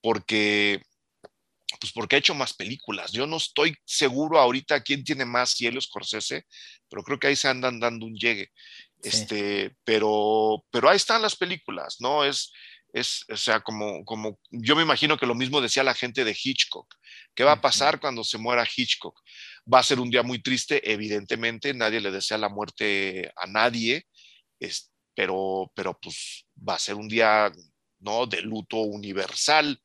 porque 0.00 0.80
pues 1.80 1.92
porque 1.92 2.16
ha 2.16 2.18
hecho 2.18 2.34
más 2.34 2.54
películas. 2.54 3.12
Yo 3.12 3.26
no 3.26 3.36
estoy 3.36 3.74
seguro 3.84 4.38
ahorita 4.38 4.82
quién 4.82 5.04
tiene 5.04 5.24
más 5.24 5.50
cielo 5.50 5.80
Scorsese, 5.80 6.46
pero 6.88 7.02
creo 7.02 7.18
que 7.18 7.26
ahí 7.26 7.36
se 7.36 7.48
andan 7.48 7.78
dando 7.78 8.06
un 8.06 8.14
llegue. 8.14 8.50
Sí. 9.02 9.08
Este, 9.10 9.76
pero, 9.84 10.64
pero 10.70 10.88
ahí 10.88 10.96
están 10.96 11.22
las 11.22 11.36
películas, 11.36 11.96
¿no? 12.00 12.24
Es, 12.24 12.52
es, 12.92 13.24
o 13.30 13.36
sea, 13.36 13.60
como, 13.60 14.04
como, 14.04 14.40
yo 14.50 14.74
me 14.74 14.82
imagino 14.82 15.16
que 15.18 15.26
lo 15.26 15.34
mismo 15.34 15.60
decía 15.60 15.82
la 15.82 15.94
gente 15.94 16.24
de 16.24 16.36
Hitchcock. 16.42 16.94
¿Qué 17.34 17.44
va 17.44 17.52
a 17.52 17.60
pasar 17.60 18.00
cuando 18.00 18.24
se 18.24 18.38
muera 18.38 18.66
Hitchcock? 18.66 19.20
Va 19.72 19.80
a 19.80 19.84
ser 19.84 20.00
un 20.00 20.10
día 20.10 20.22
muy 20.22 20.42
triste, 20.42 20.90
evidentemente, 20.90 21.74
nadie 21.74 22.00
le 22.00 22.10
desea 22.10 22.38
la 22.38 22.48
muerte 22.48 23.30
a 23.36 23.46
nadie, 23.46 24.06
es, 24.58 24.90
pero, 25.14 25.70
pero 25.74 25.98
pues 26.00 26.46
va 26.56 26.74
a 26.74 26.78
ser 26.78 26.94
un 26.94 27.08
día, 27.08 27.52
¿no? 28.00 28.26
De 28.26 28.40
luto 28.40 28.78
universal. 28.78 29.78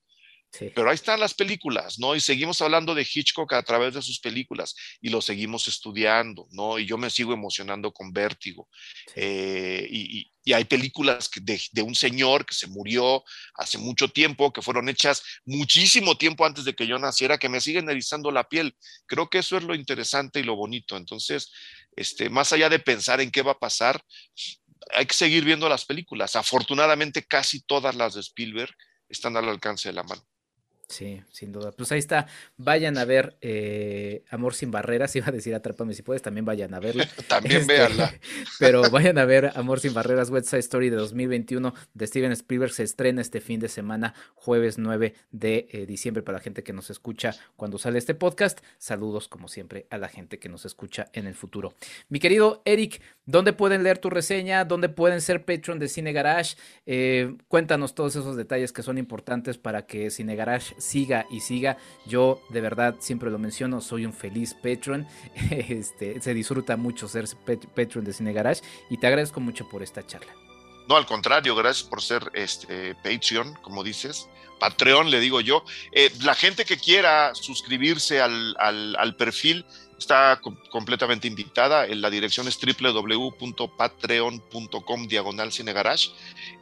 Sí. 0.53 0.71
Pero 0.75 0.87
ahí 0.89 0.93
están 0.95 1.19
las 1.19 1.33
películas, 1.33 1.97
¿no? 1.97 2.15
Y 2.15 2.21
seguimos 2.21 2.61
hablando 2.61 2.93
de 2.93 3.01
Hitchcock 3.11 3.51
a 3.53 3.63
través 3.63 3.95
de 3.95 4.03
sus 4.03 4.19
películas 4.19 4.75
y 5.01 5.09
lo 5.09 5.19
seguimos 5.19 5.67
estudiando, 5.67 6.47
¿no? 6.51 6.77
Y 6.77 6.85
yo 6.85 6.95
me 6.99 7.09
sigo 7.09 7.33
emocionando 7.33 7.91
con 7.91 8.13
Vértigo. 8.13 8.69
Sí. 9.07 9.13
Eh, 9.15 9.87
y, 9.89 10.19
y- 10.19 10.29
y 10.45 10.51
hay 10.51 10.65
películas 10.65 11.29
de, 11.41 11.61
de 11.71 11.81
un 11.81 11.95
señor 11.95 12.45
que 12.45 12.53
se 12.53 12.67
murió 12.67 13.23
hace 13.55 13.77
mucho 13.77 14.09
tiempo, 14.09 14.51
que 14.51 14.61
fueron 14.61 14.89
hechas 14.89 15.23
muchísimo 15.45 16.17
tiempo 16.17 16.45
antes 16.45 16.65
de 16.65 16.73
que 16.75 16.85
yo 16.85 16.99
naciera, 16.99 17.37
que 17.37 17.47
me 17.47 17.61
siguen 17.61 17.89
erizando 17.89 18.29
la 18.29 18.49
piel. 18.49 18.75
Creo 19.05 19.29
que 19.29 19.37
eso 19.37 19.55
es 19.55 19.63
lo 19.63 19.73
interesante 19.73 20.41
y 20.41 20.43
lo 20.43 20.57
bonito. 20.57 20.97
Entonces, 20.97 21.49
este, 21.95 22.29
más 22.29 22.51
allá 22.51 22.67
de 22.69 22.79
pensar 22.79 23.21
en 23.21 23.31
qué 23.31 23.41
va 23.41 23.53
a 23.53 23.57
pasar, 23.59 24.03
hay 24.93 25.05
que 25.05 25.13
seguir 25.13 25.45
viendo 25.45 25.69
las 25.69 25.85
películas. 25.85 26.35
Afortunadamente, 26.35 27.23
casi 27.23 27.61
todas 27.61 27.95
las 27.95 28.13
de 28.15 28.19
Spielberg 28.19 28.75
están 29.07 29.37
al 29.37 29.47
alcance 29.47 29.87
de 29.89 29.93
la 29.93 30.03
mano. 30.03 30.27
Sí, 30.93 31.23
sin 31.31 31.51
duda. 31.51 31.71
Pues 31.71 31.91
ahí 31.91 31.97
está. 31.97 32.27
Vayan 32.55 32.99
a 32.99 33.05
ver 33.05 33.35
eh, 33.41 34.23
Amor 34.29 34.53
sin 34.53 34.69
Barreras. 34.69 35.15
Iba 35.15 35.27
a 35.29 35.31
decir 35.31 35.55
Atrápame 35.55 35.95
si 35.95 36.03
puedes, 36.03 36.21
también 36.21 36.45
vayan 36.45 36.71
a 36.75 36.79
verla. 36.79 37.09
También 37.27 37.61
Este, 37.61 37.73
véanla. 37.73 38.13
Pero 38.59 38.87
vayan 38.91 39.17
a 39.17 39.25
ver 39.25 39.51
Amor 39.55 39.79
sin 39.79 39.95
Barreras, 39.95 40.29
West 40.29 40.49
Side 40.49 40.59
Story 40.59 40.91
de 40.91 40.97
2021 40.97 41.73
de 41.95 42.07
Steven 42.07 42.31
Spielberg. 42.33 42.71
Se 42.71 42.83
estrena 42.83 43.21
este 43.21 43.41
fin 43.41 43.59
de 43.59 43.69
semana, 43.69 44.13
jueves 44.35 44.77
9 44.77 45.15
de 45.31 45.67
eh, 45.71 45.85
diciembre, 45.87 46.21
para 46.21 46.37
la 46.37 46.43
gente 46.43 46.61
que 46.61 46.73
nos 46.73 46.91
escucha 46.91 47.35
cuando 47.55 47.79
sale 47.79 47.97
este 47.97 48.13
podcast. 48.13 48.59
Saludos, 48.77 49.27
como 49.27 49.47
siempre, 49.47 49.87
a 49.89 49.97
la 49.97 50.09
gente 50.09 50.37
que 50.37 50.47
nos 50.47 50.63
escucha 50.65 51.09
en 51.13 51.25
el 51.25 51.33
futuro. 51.33 51.73
Mi 52.09 52.19
querido 52.19 52.61
Eric, 52.65 53.01
¿dónde 53.25 53.53
pueden 53.53 53.81
leer 53.81 53.97
tu 53.97 54.11
reseña? 54.11 54.63
¿Dónde 54.63 54.89
pueden 54.89 55.21
ser 55.21 55.43
Patreon 55.43 55.79
de 55.79 55.87
Cine 55.87 56.13
Garage? 56.13 56.55
Eh, 56.85 57.35
cuéntanos 57.47 57.95
todos 57.95 58.15
esos 58.15 58.35
detalles 58.35 58.71
que 58.71 58.83
son 58.83 58.99
importantes 58.99 59.57
para 59.57 59.87
que 59.87 60.11
Cine 60.11 60.35
Garage 60.35 60.75
siga 60.83 61.25
y 61.29 61.39
siga. 61.39 61.77
Yo, 62.05 62.41
de 62.49 62.61
verdad, 62.61 62.95
siempre 62.99 63.31
lo 63.31 63.39
menciono, 63.39 63.81
soy 63.81 64.05
un 64.05 64.13
feliz 64.13 64.53
Patreon. 64.53 65.07
Este, 65.51 66.19
se 66.21 66.33
disfruta 66.33 66.75
mucho 66.77 67.07
ser 67.07 67.25
Pat- 67.45 67.65
Patreon 67.67 68.05
de 68.05 68.13
Cine 68.13 68.33
Garage 68.33 68.61
y 68.89 68.97
te 68.97 69.07
agradezco 69.07 69.39
mucho 69.39 69.67
por 69.69 69.81
esta 69.83 70.05
charla. 70.05 70.31
No, 70.87 70.97
al 70.97 71.05
contrario, 71.05 71.55
gracias 71.55 71.87
por 71.87 72.01
ser 72.01 72.29
este 72.33 72.95
Patreon, 72.95 73.53
como 73.61 73.83
dices. 73.83 74.27
Patreon, 74.59 75.09
le 75.09 75.19
digo 75.19 75.39
yo. 75.41 75.63
Eh, 75.91 76.11
la 76.21 76.35
gente 76.35 76.65
que 76.65 76.77
quiera 76.77 77.33
suscribirse 77.35 78.21
al- 78.21 78.55
al 78.59 79.15
perfil, 79.15 79.65
está 79.97 80.39
com- 80.41 80.57
completamente 80.69 81.27
invitada. 81.27 81.85
En 81.85 82.01
la 82.01 82.09
dirección 82.09 82.47
es 82.47 82.57
www.patreon.com 82.59 85.07
diagonal 85.07 85.51
cinegarage. 85.51 86.09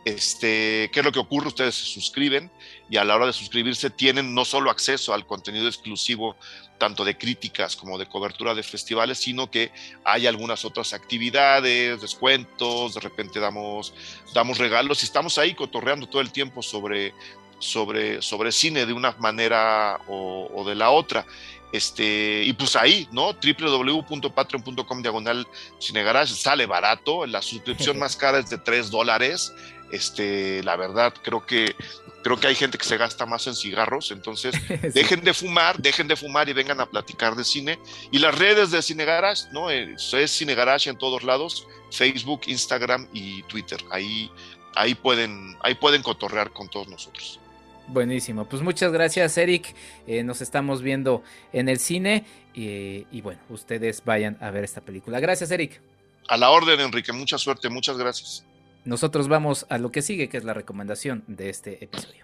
Este, 0.05 0.89
¿Qué 0.91 0.99
es 0.99 1.05
lo 1.05 1.11
que 1.11 1.19
ocurre? 1.19 1.47
Ustedes 1.47 1.75
se 1.75 1.85
suscriben 1.85 2.51
y 2.89 2.97
a 2.97 3.03
la 3.03 3.15
hora 3.15 3.27
de 3.27 3.33
suscribirse 3.33 3.89
tienen 3.89 4.33
no 4.33 4.45
solo 4.45 4.69
acceso 4.69 5.13
al 5.13 5.25
contenido 5.25 5.67
exclusivo 5.67 6.35
tanto 6.77 7.05
de 7.05 7.17
críticas 7.17 7.75
como 7.75 7.97
de 7.99 8.07
cobertura 8.07 8.55
de 8.55 8.63
festivales, 8.63 9.19
sino 9.19 9.51
que 9.51 9.71
hay 10.03 10.25
algunas 10.25 10.65
otras 10.65 10.93
actividades, 10.93 12.01
descuentos, 12.01 12.95
de 12.95 13.01
repente 13.01 13.39
damos, 13.39 13.93
damos 14.33 14.57
regalos 14.57 15.03
y 15.03 15.05
estamos 15.05 15.37
ahí 15.37 15.53
cotorreando 15.53 16.07
todo 16.07 16.23
el 16.23 16.31
tiempo 16.31 16.63
sobre, 16.63 17.13
sobre, 17.59 18.23
sobre 18.23 18.51
cine 18.51 18.87
de 18.87 18.93
una 18.93 19.11
manera 19.19 19.99
o 20.07 20.63
de 20.67 20.73
la 20.73 20.89
otra. 20.89 21.23
Este, 21.71 22.43
y 22.43 22.53
pues 22.53 22.75
ahí, 22.75 23.07
¿no? 23.11 23.33
www.patreon.com 23.33 25.01
diagonal 25.01 25.47
cinegarage 25.79 26.33
sale 26.33 26.65
barato, 26.65 27.25
la 27.25 27.41
suscripción 27.41 27.97
más 27.99 28.15
cara 28.15 28.39
es 28.39 28.49
de 28.49 28.57
3 28.57 28.91
dólares. 28.91 29.53
Este, 29.91 30.63
la 30.63 30.77
verdad, 30.77 31.13
creo 31.21 31.45
que 31.45 31.75
creo 32.21 32.39
que 32.39 32.47
hay 32.47 32.55
gente 32.55 32.77
que 32.77 32.85
se 32.85 32.97
gasta 32.97 33.25
más 33.25 33.47
en 33.47 33.55
cigarros, 33.55 34.11
entonces 34.11 34.55
dejen 34.93 35.21
de 35.21 35.33
fumar, 35.33 35.77
dejen 35.79 36.07
de 36.07 36.15
fumar 36.15 36.47
y 36.49 36.53
vengan 36.53 36.79
a 36.79 36.85
platicar 36.85 37.35
de 37.35 37.43
cine. 37.43 37.79
Y 38.11 38.19
las 38.19 38.37
redes 38.37 38.71
de 38.71 38.81
Cine 38.81 39.05
Garage, 39.05 39.45
¿no? 39.51 39.69
Eh, 39.69 39.95
Es 39.95 40.31
Cine 40.31 40.55
Garage 40.55 40.89
en 40.89 40.97
todos 40.97 41.23
lados, 41.23 41.67
Facebook, 41.91 42.41
Instagram 42.47 43.07
y 43.13 43.43
Twitter. 43.43 43.83
Ahí, 43.91 44.31
ahí, 44.75 44.95
pueden, 44.95 45.57
ahí 45.61 45.75
pueden 45.75 46.01
cotorrear 46.03 46.51
con 46.51 46.69
todos 46.69 46.87
nosotros. 46.87 47.39
Buenísimo, 47.87 48.45
pues 48.45 48.61
muchas 48.61 48.91
gracias 48.91 49.37
Eric, 49.37 49.75
Eh, 50.07 50.23
nos 50.23 50.41
estamos 50.41 50.81
viendo 50.81 51.23
en 51.51 51.67
el 51.67 51.79
cine 51.79 52.23
y, 52.53 53.05
y 53.11 53.21
bueno, 53.21 53.41
ustedes 53.49 54.03
vayan 54.05 54.37
a 54.39 54.49
ver 54.51 54.63
esta 54.63 54.81
película. 54.81 55.19
Gracias 55.19 55.51
Eric. 55.51 55.81
A 56.27 56.37
la 56.37 56.49
orden, 56.51 56.79
Enrique, 56.79 57.11
mucha 57.11 57.37
suerte, 57.37 57.69
muchas 57.69 57.97
gracias. 57.97 58.45
Nosotros 58.85 59.27
vamos 59.27 59.65
a 59.69 59.77
lo 59.77 59.91
que 59.91 60.01
sigue, 60.01 60.29
que 60.29 60.37
es 60.37 60.43
la 60.43 60.53
recomendación 60.53 61.23
de 61.27 61.49
este 61.49 61.83
episodio. 61.83 62.23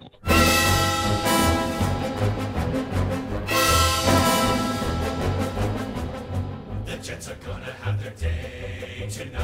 The 6.86 6.98
Jets 7.04 7.28
are 7.30 7.38
gonna 7.46 7.74
have 7.84 8.02
their 8.02 8.14
day 8.16 9.08
tonight. 9.10 9.38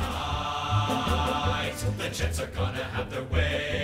The 1.98 2.10
Jets 2.10 2.40
are 2.40 2.48
gonna 2.56 2.84
have 2.96 3.10
their 3.12 3.24
way 3.32 3.83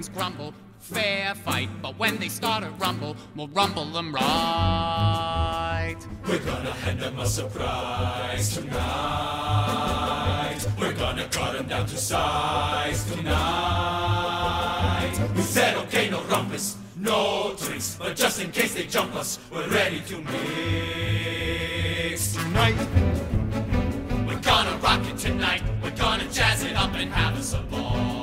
Ricans 0.00 0.08
grumble, 0.08 0.54
fair 0.78 1.34
fight, 1.34 1.68
but 1.82 1.98
when 1.98 2.16
they 2.18 2.28
start 2.28 2.64
a 2.64 2.70
rumble, 2.70 3.16
we'll 3.36 3.48
rumble 3.48 3.84
them 3.86 4.14
right. 4.14 5.96
We're 6.26 6.38
gonna 6.38 6.72
hand 6.72 7.00
them 7.00 7.18
a 7.18 7.26
surprise 7.26 8.54
tonight. 8.54 8.78
We're 10.78 10.94
gonna 10.94 11.28
cut 11.28 11.52
them 11.52 11.66
down 11.66 11.84
to 11.86 11.98
size 11.98 13.04
tonight. 13.12 15.12
We 15.36 15.42
said, 15.42 15.76
okay, 15.84 16.08
no 16.08 16.22
rumpus, 16.22 16.76
no 16.96 17.54
drinks, 17.58 17.96
but 17.98 18.16
just 18.16 18.42
in 18.42 18.52
case 18.52 18.72
they 18.74 18.86
jump 18.86 19.14
us, 19.16 19.38
we're 19.52 19.68
ready 19.68 20.00
to 20.00 20.22
mix 20.22 22.32
tonight. 22.34 22.76
We're 24.26 24.40
gonna 24.40 24.78
rock 24.78 25.06
it 25.06 25.18
tonight. 25.18 25.62
We're 25.82 25.96
gonna 25.96 26.26
jazz 26.30 26.64
it 26.64 26.74
up 26.76 26.94
and 26.94 27.12
have 27.12 27.36
us 27.36 27.52
a 27.52 27.60
ball. 27.62 28.19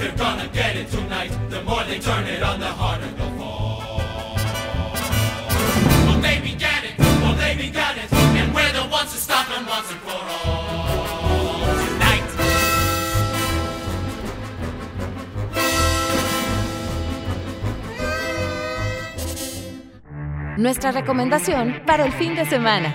They're 0.00 0.16
gonna 0.16 0.48
get 0.48 0.76
it 0.76 0.88
tonight. 0.90 1.30
The 1.50 1.62
more 1.62 1.84
they 1.84 1.98
turn 1.98 2.26
it 2.26 2.42
on, 2.42 2.58
the 2.58 2.64
harder 2.64 3.06
they'll 3.18 3.36
fall. 3.36 3.82
Well, 6.06 6.20
they 6.22 6.40
began 6.40 6.84
it. 6.88 6.98
Well, 7.20 7.34
they 7.34 7.54
began 7.54 7.98
it. 7.98 8.10
And 8.10 8.54
we're 8.54 8.72
the 8.72 8.88
ones 8.90 9.12
to 9.12 9.18
stop 9.18 9.46
them 9.48 9.66
once 9.66 9.90
and 9.92 10.00
for 10.00 10.16
all. 10.16 11.60
Tonight. 11.84 12.24
Nuestra 20.56 20.92
recomendación 20.92 21.82
para 21.84 22.06
el 22.06 22.12
fin 22.12 22.34
de 22.36 22.46
semana. 22.46 22.94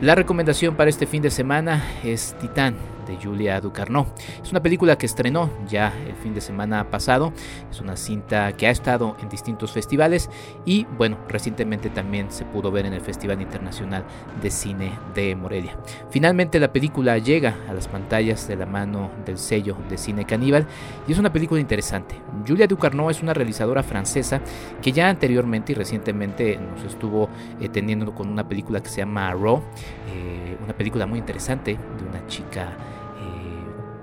La 0.00 0.14
recomendación 0.14 0.76
para 0.76 0.88
este 0.88 1.08
fin 1.08 1.20
de 1.20 1.30
semana 1.30 1.82
es 2.04 2.36
Titán 2.40 2.76
de 3.06 3.16
Julia 3.16 3.60
Ducarneau. 3.60 4.06
Es 4.42 4.50
una 4.50 4.62
película 4.62 4.96
que 4.96 5.06
estrenó 5.06 5.50
ya 5.68 5.92
el 6.06 6.14
fin 6.14 6.34
de 6.34 6.40
semana 6.40 6.90
pasado. 6.90 7.32
Es 7.70 7.80
una 7.80 7.96
cinta 7.96 8.52
que 8.52 8.66
ha 8.66 8.70
estado 8.70 9.16
en 9.20 9.28
distintos 9.28 9.72
festivales 9.72 10.30
y 10.64 10.86
bueno, 10.96 11.18
recientemente 11.28 11.90
también 11.90 12.30
se 12.30 12.44
pudo 12.44 12.70
ver 12.70 12.86
en 12.86 12.92
el 12.92 13.00
Festival 13.00 13.40
Internacional 13.40 14.04
de 14.42 14.50
Cine 14.50 14.92
de 15.14 15.34
Morelia. 15.36 15.76
Finalmente 16.10 16.60
la 16.60 16.72
película 16.72 17.18
llega 17.18 17.56
a 17.68 17.72
las 17.72 17.88
pantallas 17.88 18.46
de 18.48 18.56
la 18.56 18.66
mano 18.66 19.10
del 19.24 19.38
sello 19.38 19.76
de 19.88 19.98
Cine 19.98 20.24
Caníbal 20.24 20.66
y 21.06 21.12
es 21.12 21.18
una 21.18 21.32
película 21.32 21.60
interesante. 21.60 22.20
Julia 22.46 22.66
Ducarneau 22.66 23.10
es 23.10 23.22
una 23.22 23.34
realizadora 23.34 23.82
francesa 23.82 24.40
que 24.82 24.92
ya 24.92 25.08
anteriormente 25.08 25.72
y 25.72 25.74
recientemente 25.74 26.58
nos 26.58 26.84
estuvo 26.84 27.28
eh, 27.60 27.68
teniendo 27.68 28.14
con 28.14 28.28
una 28.28 28.48
película 28.48 28.82
que 28.82 28.88
se 28.88 28.98
llama 28.98 29.32
Raw, 29.32 29.62
eh, 30.08 30.56
una 30.62 30.76
película 30.76 31.06
muy 31.06 31.18
interesante 31.18 31.72
de 31.72 32.08
una 32.08 32.26
chica 32.26 32.68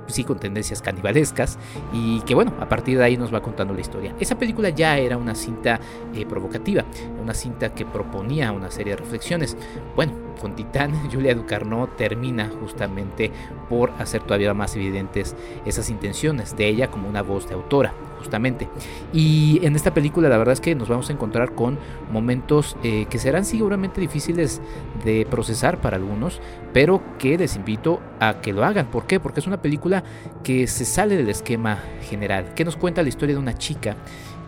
sí 0.08 0.24
con 0.24 0.39
tendencias 0.39 0.82
canibalescas 0.82 1.58
y 1.93 2.22
que 2.22 2.36
bueno, 2.36 2.53
a 2.60 2.68
partir 2.68 2.97
de 2.97 3.03
ahí 3.03 3.18
nos 3.18 3.34
va 3.34 3.41
contando 3.41 3.74
la 3.74 3.82
historia. 3.82 4.16
Esa 4.20 4.38
película 4.38 4.70
ya 4.70 4.97
era 4.97 5.18
una 5.18 5.36
cinta 5.36 5.80
eh, 6.14 6.26
provocativa, 6.26 6.86
una 7.22 7.34
cinta 7.34 7.74
que 7.74 7.86
proponía 7.86 8.51
una 8.51 8.72
serie 8.72 8.93
de 8.93 8.97
reflexiones. 8.97 9.58
Bueno, 9.95 10.27
con 10.38 10.56
Titán, 10.56 10.94
Julia 11.12 11.36
Ducarneau 11.36 11.88
termina 11.88 12.50
justamente 12.62 13.32
por 13.70 13.92
hacer 14.00 14.22
todavía 14.24 14.54
más 14.54 14.76
evidentes 14.76 15.36
esas 15.66 15.90
intenciones 15.90 16.56
de 16.56 16.68
ella 16.68 16.90
como 16.90 17.10
una 17.10 17.22
voz 17.22 17.48
de 17.48 17.56
autora, 17.56 17.94
justamente. 18.20 18.68
Y 19.14 19.60
en 19.64 19.76
esta 19.76 19.94
película 19.94 20.30
la 20.30 20.38
verdad 20.38 20.54
es 20.54 20.62
que 20.62 20.76
nos 20.76 20.88
vamos 20.88 21.10
a 21.10 21.14
encontrar 21.14 21.54
con 21.54 21.78
momentos 22.12 22.78
eh, 22.84 23.06
que 23.10 23.20
serán 23.20 23.46
seguramente 23.46 24.02
difíciles 24.02 24.62
de 25.04 25.26
procesar 25.30 25.82
para 25.82 25.98
algunos, 25.98 26.42
pero 26.74 27.02
que 27.20 27.38
les 27.38 27.56
invito 27.56 28.00
a 28.20 28.42
que 28.42 28.54
lo 28.54 28.64
hagan. 28.64 28.88
¿Por 28.88 29.06
qué? 29.06 29.20
Porque 29.20 29.40
es 29.40 29.48
una 29.48 29.62
película 29.62 30.04
que 30.44 30.68
se 30.68 30.86
sale 30.86 31.18
del 31.18 31.30
esquema 31.30 31.80
general, 32.02 32.54
que 32.54 32.66
nos 32.66 32.78
cuenta 32.78 33.04
la 33.04 33.10
historia 33.10 33.36
de 33.36 33.42
una 33.42 33.58
chica 33.58 33.96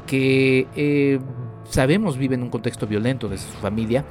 que 0.09 0.67
eh, 0.75 1.19
sabemos 1.69 2.17
vive 2.17 2.35
en 2.35 2.43
un 2.43 2.49
contexto 2.49 2.87
violento 2.87 3.29
de 3.29 3.37
su 3.37 3.51
familia 3.61 4.05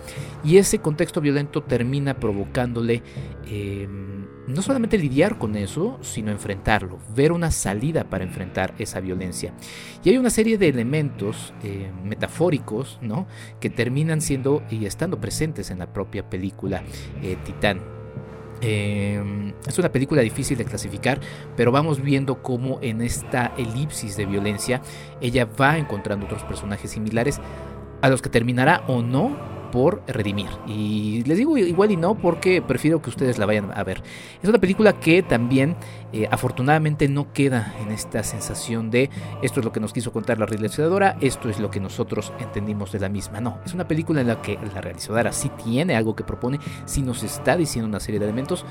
y 0.44 0.56
ese 0.56 0.78
contexto 0.78 1.20
violento 1.20 1.62
termina 1.62 2.14
provocándole 2.14 3.02
eh, 3.46 3.88
no 4.48 4.62
solamente 4.62 4.96
lidiar 4.96 5.38
con 5.38 5.56
eso, 5.56 5.98
sino 6.00 6.30
enfrentarlo, 6.30 6.98
ver 7.14 7.32
una 7.32 7.50
salida 7.50 8.04
para 8.04 8.24
enfrentar 8.24 8.74
esa 8.78 9.00
violencia. 9.00 9.52
Y 10.02 10.09
hay 10.09 10.16
una 10.16 10.30
serie 10.30 10.56
de 10.56 10.68
elementos 10.68 11.52
eh, 11.62 11.90
metafóricos 12.02 12.98
¿no? 13.02 13.26
que 13.61 13.68
terminan 13.68 14.22
siendo 14.22 14.62
y 14.70 14.86
estando 14.86 15.20
presentes 15.20 15.70
en 15.70 15.80
la 15.80 15.92
propia 15.92 16.28
película 16.28 16.82
eh, 17.22 17.36
Titán. 17.44 17.97
Eh, 18.61 19.52
es 19.66 19.78
una 19.78 19.90
película 19.90 20.22
difícil 20.22 20.59
de 20.59 20.64
clasificar, 20.64 21.20
pero 21.56 21.72
vamos 21.72 22.02
viendo 22.02 22.42
cómo 22.42 22.78
en 22.82 23.02
esta 23.02 23.52
elipsis 23.56 24.16
de 24.16 24.26
violencia 24.26 24.82
ella 25.20 25.46
va 25.46 25.78
encontrando 25.78 26.26
otros 26.26 26.42
personajes 26.44 26.90
similares 26.90 27.40
a 28.00 28.09
los 28.09 28.22
que 28.22 28.28
terminará 28.28 28.84
o 28.88 29.02
no 29.02 29.57
por 29.71 30.03
redimir. 30.07 30.49
Y 30.66 31.23
les 31.25 31.39
digo 31.39 31.57
igual 31.57 31.91
y 31.91 31.97
no 31.97 32.16
porque 32.16 32.62
prefiero 32.62 33.03
que 33.03 33.11
ustedes 33.11 33.39
la 33.39 33.47
vayan 33.47 33.71
a 33.75 33.83
ver. 33.85 34.03
Es 34.43 34.49
una 34.49 34.59
película 34.59 34.99
que 35.01 35.23
también 35.23 35.77
eh, 36.12 36.29
afortunadamente 36.31 37.09
no 37.09 37.33
queda 37.33 37.75
en 37.81 37.91
esta 37.91 38.23
sensación 38.23 38.91
de 38.91 39.11
esto 39.43 39.61
es 39.61 39.64
lo 39.64 39.73
que 39.73 39.81
nos 39.81 39.93
quiso 39.93 40.12
contar 40.12 40.39
la 40.39 40.47
realizadora, 40.47 41.16
esto 41.21 41.49
es 41.49 41.61
lo 41.61 41.71
que 41.71 41.81
nosotros 41.81 42.33
entendimos 42.39 42.93
de 42.93 43.01
la 43.01 43.09
misma. 43.09 43.41
No, 43.41 43.59
es 43.64 43.75
una 43.75 43.89
película 43.89 44.21
en 44.21 44.29
la 44.29 44.43
que 44.43 44.59
la 44.75 44.81
realizadora 44.81 45.33
sí 45.33 45.51
tiene 45.62 45.97
algo 45.97 46.16
que 46.16 46.25
propone, 46.25 46.59
sí 46.87 47.03
nos 47.03 47.23
está 47.23 47.57
diciendo 47.57 47.89
una 47.89 48.01
serie 48.01 48.21
de 48.21 48.27
elementos, 48.27 48.64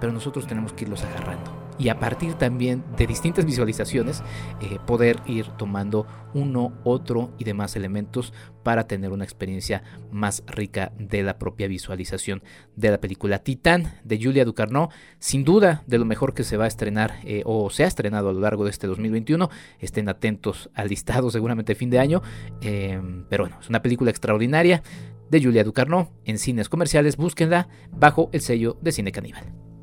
pero 0.00 0.12
nosotros 0.12 0.46
tenemos 0.46 0.72
que 0.72 0.84
irlos 0.84 1.02
agarrando. 1.04 1.63
Y 1.78 1.88
a 1.88 1.98
partir 1.98 2.34
también 2.34 2.84
de 2.96 3.06
distintas 3.06 3.44
visualizaciones, 3.44 4.22
eh, 4.60 4.78
poder 4.86 5.20
ir 5.26 5.46
tomando 5.58 6.06
uno, 6.32 6.72
otro 6.84 7.32
y 7.38 7.44
demás 7.44 7.76
elementos 7.76 8.32
para 8.62 8.86
tener 8.86 9.12
una 9.12 9.24
experiencia 9.24 9.82
más 10.10 10.42
rica 10.46 10.92
de 10.98 11.22
la 11.22 11.38
propia 11.38 11.68
visualización 11.68 12.42
de 12.76 12.90
la 12.90 13.00
película 13.00 13.40
Titán 13.40 13.94
de 14.04 14.22
Julia 14.22 14.44
Ducarneau. 14.44 14.88
Sin 15.18 15.44
duda 15.44 15.82
de 15.86 15.98
lo 15.98 16.04
mejor 16.04 16.34
que 16.34 16.44
se 16.44 16.56
va 16.56 16.64
a 16.64 16.68
estrenar 16.68 17.14
eh, 17.24 17.42
o 17.44 17.70
se 17.70 17.84
ha 17.84 17.88
estrenado 17.88 18.28
a 18.28 18.32
lo 18.32 18.40
largo 18.40 18.64
de 18.64 18.70
este 18.70 18.86
2021. 18.86 19.50
Estén 19.80 20.08
atentos 20.08 20.70
al 20.74 20.88
listado 20.88 21.30
seguramente 21.30 21.74
fin 21.74 21.90
de 21.90 21.98
año. 21.98 22.22
Eh, 22.60 23.00
pero 23.28 23.44
bueno, 23.44 23.58
es 23.60 23.68
una 23.68 23.82
película 23.82 24.10
extraordinaria 24.10 24.82
de 25.30 25.42
Julia 25.42 25.64
Ducarneau 25.64 26.10
en 26.24 26.38
cines 26.38 26.68
comerciales. 26.68 27.16
Búsquenla 27.16 27.68
bajo 27.90 28.30
el 28.32 28.40
sello 28.40 28.78
de 28.80 28.92
Cine 28.92 29.12
Caníbal. 29.12 29.73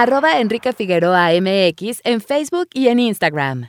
Arroba 0.00 0.40
Enrique 0.40 0.72
Figueroa 0.72 1.28
MX 1.38 2.00
en 2.04 2.22
Facebook 2.22 2.68
y 2.72 2.88
en 2.88 3.00
Instagram. 3.00 3.68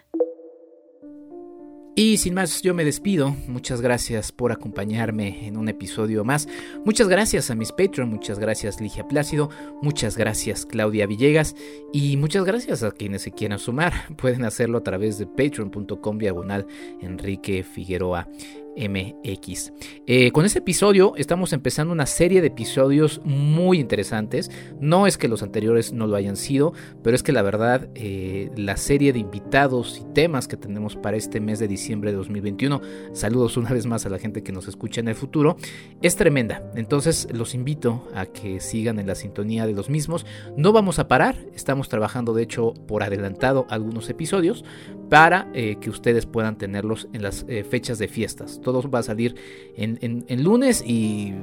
Y 1.94 2.16
sin 2.18 2.34
más, 2.36 2.62
yo 2.62 2.74
me 2.74 2.86
despido. 2.86 3.36
Muchas 3.50 3.82
gracias 3.82 4.32
por 4.32 4.54
acompañarme 4.54 5.46
en 5.46 5.58
un 5.58 5.68
episodio 5.68 6.24
más. 6.24 6.48
Muchas 6.86 7.10
gracias 7.10 7.52
a 7.52 7.56
mis 7.56 7.74
Patreon, 7.74 8.10
muchas 8.10 8.40
gracias 8.40 8.80
Ligia 8.80 9.10
Plácido, 9.10 9.50
muchas 9.82 10.16
gracias 10.16 10.66
Claudia 10.66 11.06
Villegas 11.06 11.54
y 11.92 12.16
muchas 12.16 12.46
gracias 12.46 12.82
a 12.84 12.92
quienes 12.92 13.24
se 13.24 13.34
quieran 13.34 13.60
sumar. 13.60 13.92
Pueden 14.18 14.46
hacerlo 14.46 14.78
a 14.78 14.84
través 14.84 15.18
de 15.18 15.28
patreon.com 15.28 16.18
diagonal 16.18 16.66
Enrique 17.02 17.62
Figueroa. 17.64 18.30
MX. 18.78 19.74
Eh, 20.08 20.32
con 20.32 20.46
este 20.46 20.60
episodio 20.60 21.14
estamos 21.18 21.54
empezando 21.54 21.94
una 21.94 22.06
serie 22.06 22.42
de 22.42 22.48
episodios 22.48 23.22
muy 23.24 23.80
interesantes. 23.80 24.50
No 24.80 25.08
es 25.08 25.18
que 25.18 25.28
los 25.28 25.44
anteriores 25.44 25.94
no 25.94 26.08
lo 26.08 26.16
hayan 26.16 26.36
sido, 26.36 26.74
pero 27.04 27.16
es 27.16 27.24
que 27.24 27.32
la 27.32 27.42
verdad 27.42 27.90
eh, 27.96 28.50
la 28.56 28.78
serie 28.78 29.14
de 29.14 29.20
invitados 29.20 30.00
y 30.00 30.14
temas 30.14 30.48
que 30.48 30.58
tenemos 30.58 30.96
para 30.96 31.18
este 31.18 31.40
mes 31.40 31.60
de 31.60 31.68
diciembre 31.68 32.12
de 32.12 32.18
2021, 32.18 32.82
saludos 33.14 33.58
una 33.58 33.72
vez 33.72 33.86
más 33.86 34.06
a 34.06 34.10
la 34.10 34.20
gente 34.20 34.44
que 34.44 34.52
nos 34.52 34.68
escucha 34.68 35.02
en 35.02 35.10
el 35.10 35.16
futuro, 35.16 35.58
es 36.02 36.16
tremenda. 36.16 36.64
Entonces 36.76 37.28
los 37.34 37.54
invito 37.54 38.08
a 38.16 38.26
que 38.26 38.60
sigan 38.60 39.00
en 39.00 39.08
la 39.08 39.16
sintonía 39.16 39.66
de 39.66 39.74
los 39.74 39.90
mismos. 39.90 40.26
No 40.56 40.72
vamos 40.72 41.00
a 41.00 41.08
parar, 41.08 41.36
estamos 41.54 41.90
trabajando 41.90 42.34
de 42.34 42.44
hecho 42.44 42.74
por 42.88 43.04
adelantado 43.04 43.66
algunos 43.70 44.10
episodios 44.10 44.64
para 45.10 45.50
eh, 45.54 45.76
que 45.82 45.90
ustedes 45.90 46.26
puedan 46.26 46.58
tenerlos 46.58 47.10
en 47.12 47.22
las 47.22 47.46
fechas 47.70 48.00
de 48.00 48.08
fiestas 48.08 48.61
todo 48.62 48.90
va 48.90 49.00
a 49.00 49.04
salir 49.04 49.36
en, 49.76 50.26
lunes 50.44 50.84
y 50.86 51.34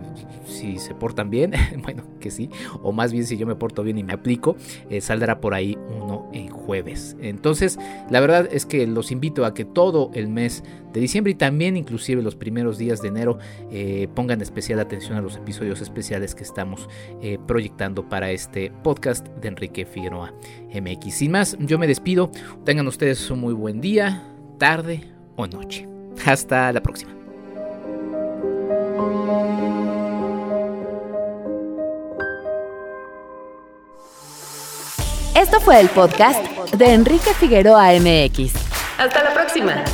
si 0.46 0.78
se 0.78 0.94
portan 0.94 1.30
bien, 1.30 1.52
bueno, 1.82 2.04
que 2.20 2.30
sí, 2.30 2.50
o 2.82 2.92
más 2.92 3.12
bien 3.12 3.24
si 3.26 3.36
yo 3.36 3.46
me 3.46 3.54
porto 3.54 3.82
bien 3.82 3.98
y 3.98 4.04
me 4.04 4.12
aplico, 4.12 4.56
eh, 4.90 5.00
saldrá 5.00 5.40
por 5.40 5.54
ahí 5.54 5.78
uno 6.00 6.28
en 6.32 6.48
jueves. 6.48 7.16
Entonces, 7.20 7.78
la 8.10 8.20
verdad 8.20 8.48
es 8.50 8.66
que 8.66 8.86
los 8.86 9.12
invito 9.12 9.44
a 9.44 9.54
que 9.54 9.64
todo 9.64 10.10
el 10.14 10.28
mes 10.28 10.62
de 10.92 11.00
diciembre 11.00 11.32
y 11.32 11.34
también 11.34 11.76
inclusive 11.76 12.22
los 12.22 12.34
primeros 12.34 12.78
días 12.78 13.02
de 13.02 13.08
enero 13.08 13.38
eh, 13.70 14.08
pongan 14.14 14.40
especial 14.40 14.80
atención 14.80 15.16
a 15.16 15.20
los 15.20 15.36
episodios 15.36 15.80
especiales 15.80 16.34
que 16.34 16.44
estamos 16.44 16.88
eh, 17.22 17.38
proyectando 17.46 18.08
para 18.08 18.30
este 18.30 18.72
podcast 18.82 19.26
de 19.26 19.48
Enrique 19.48 19.86
Figueroa 19.86 20.32
MX. 20.74 21.14
Sin 21.14 21.32
más, 21.32 21.56
yo 21.60 21.78
me 21.78 21.86
despido. 21.86 22.30
Tengan 22.64 22.86
ustedes 22.86 23.30
un 23.30 23.40
muy 23.40 23.54
buen 23.54 23.80
día, 23.80 24.22
tarde 24.58 25.04
o 25.36 25.46
noche. 25.46 25.97
Hasta 26.26 26.72
la 26.72 26.80
próxima. 26.80 27.12
Esto 35.34 35.60
fue 35.60 35.80
el 35.80 35.88
podcast 35.88 36.44
de 36.72 36.92
Enrique 36.94 37.32
Figueroa 37.34 37.92
MX. 37.92 38.52
Hasta 38.98 39.22
la 39.22 39.32
próxima. 39.34 39.84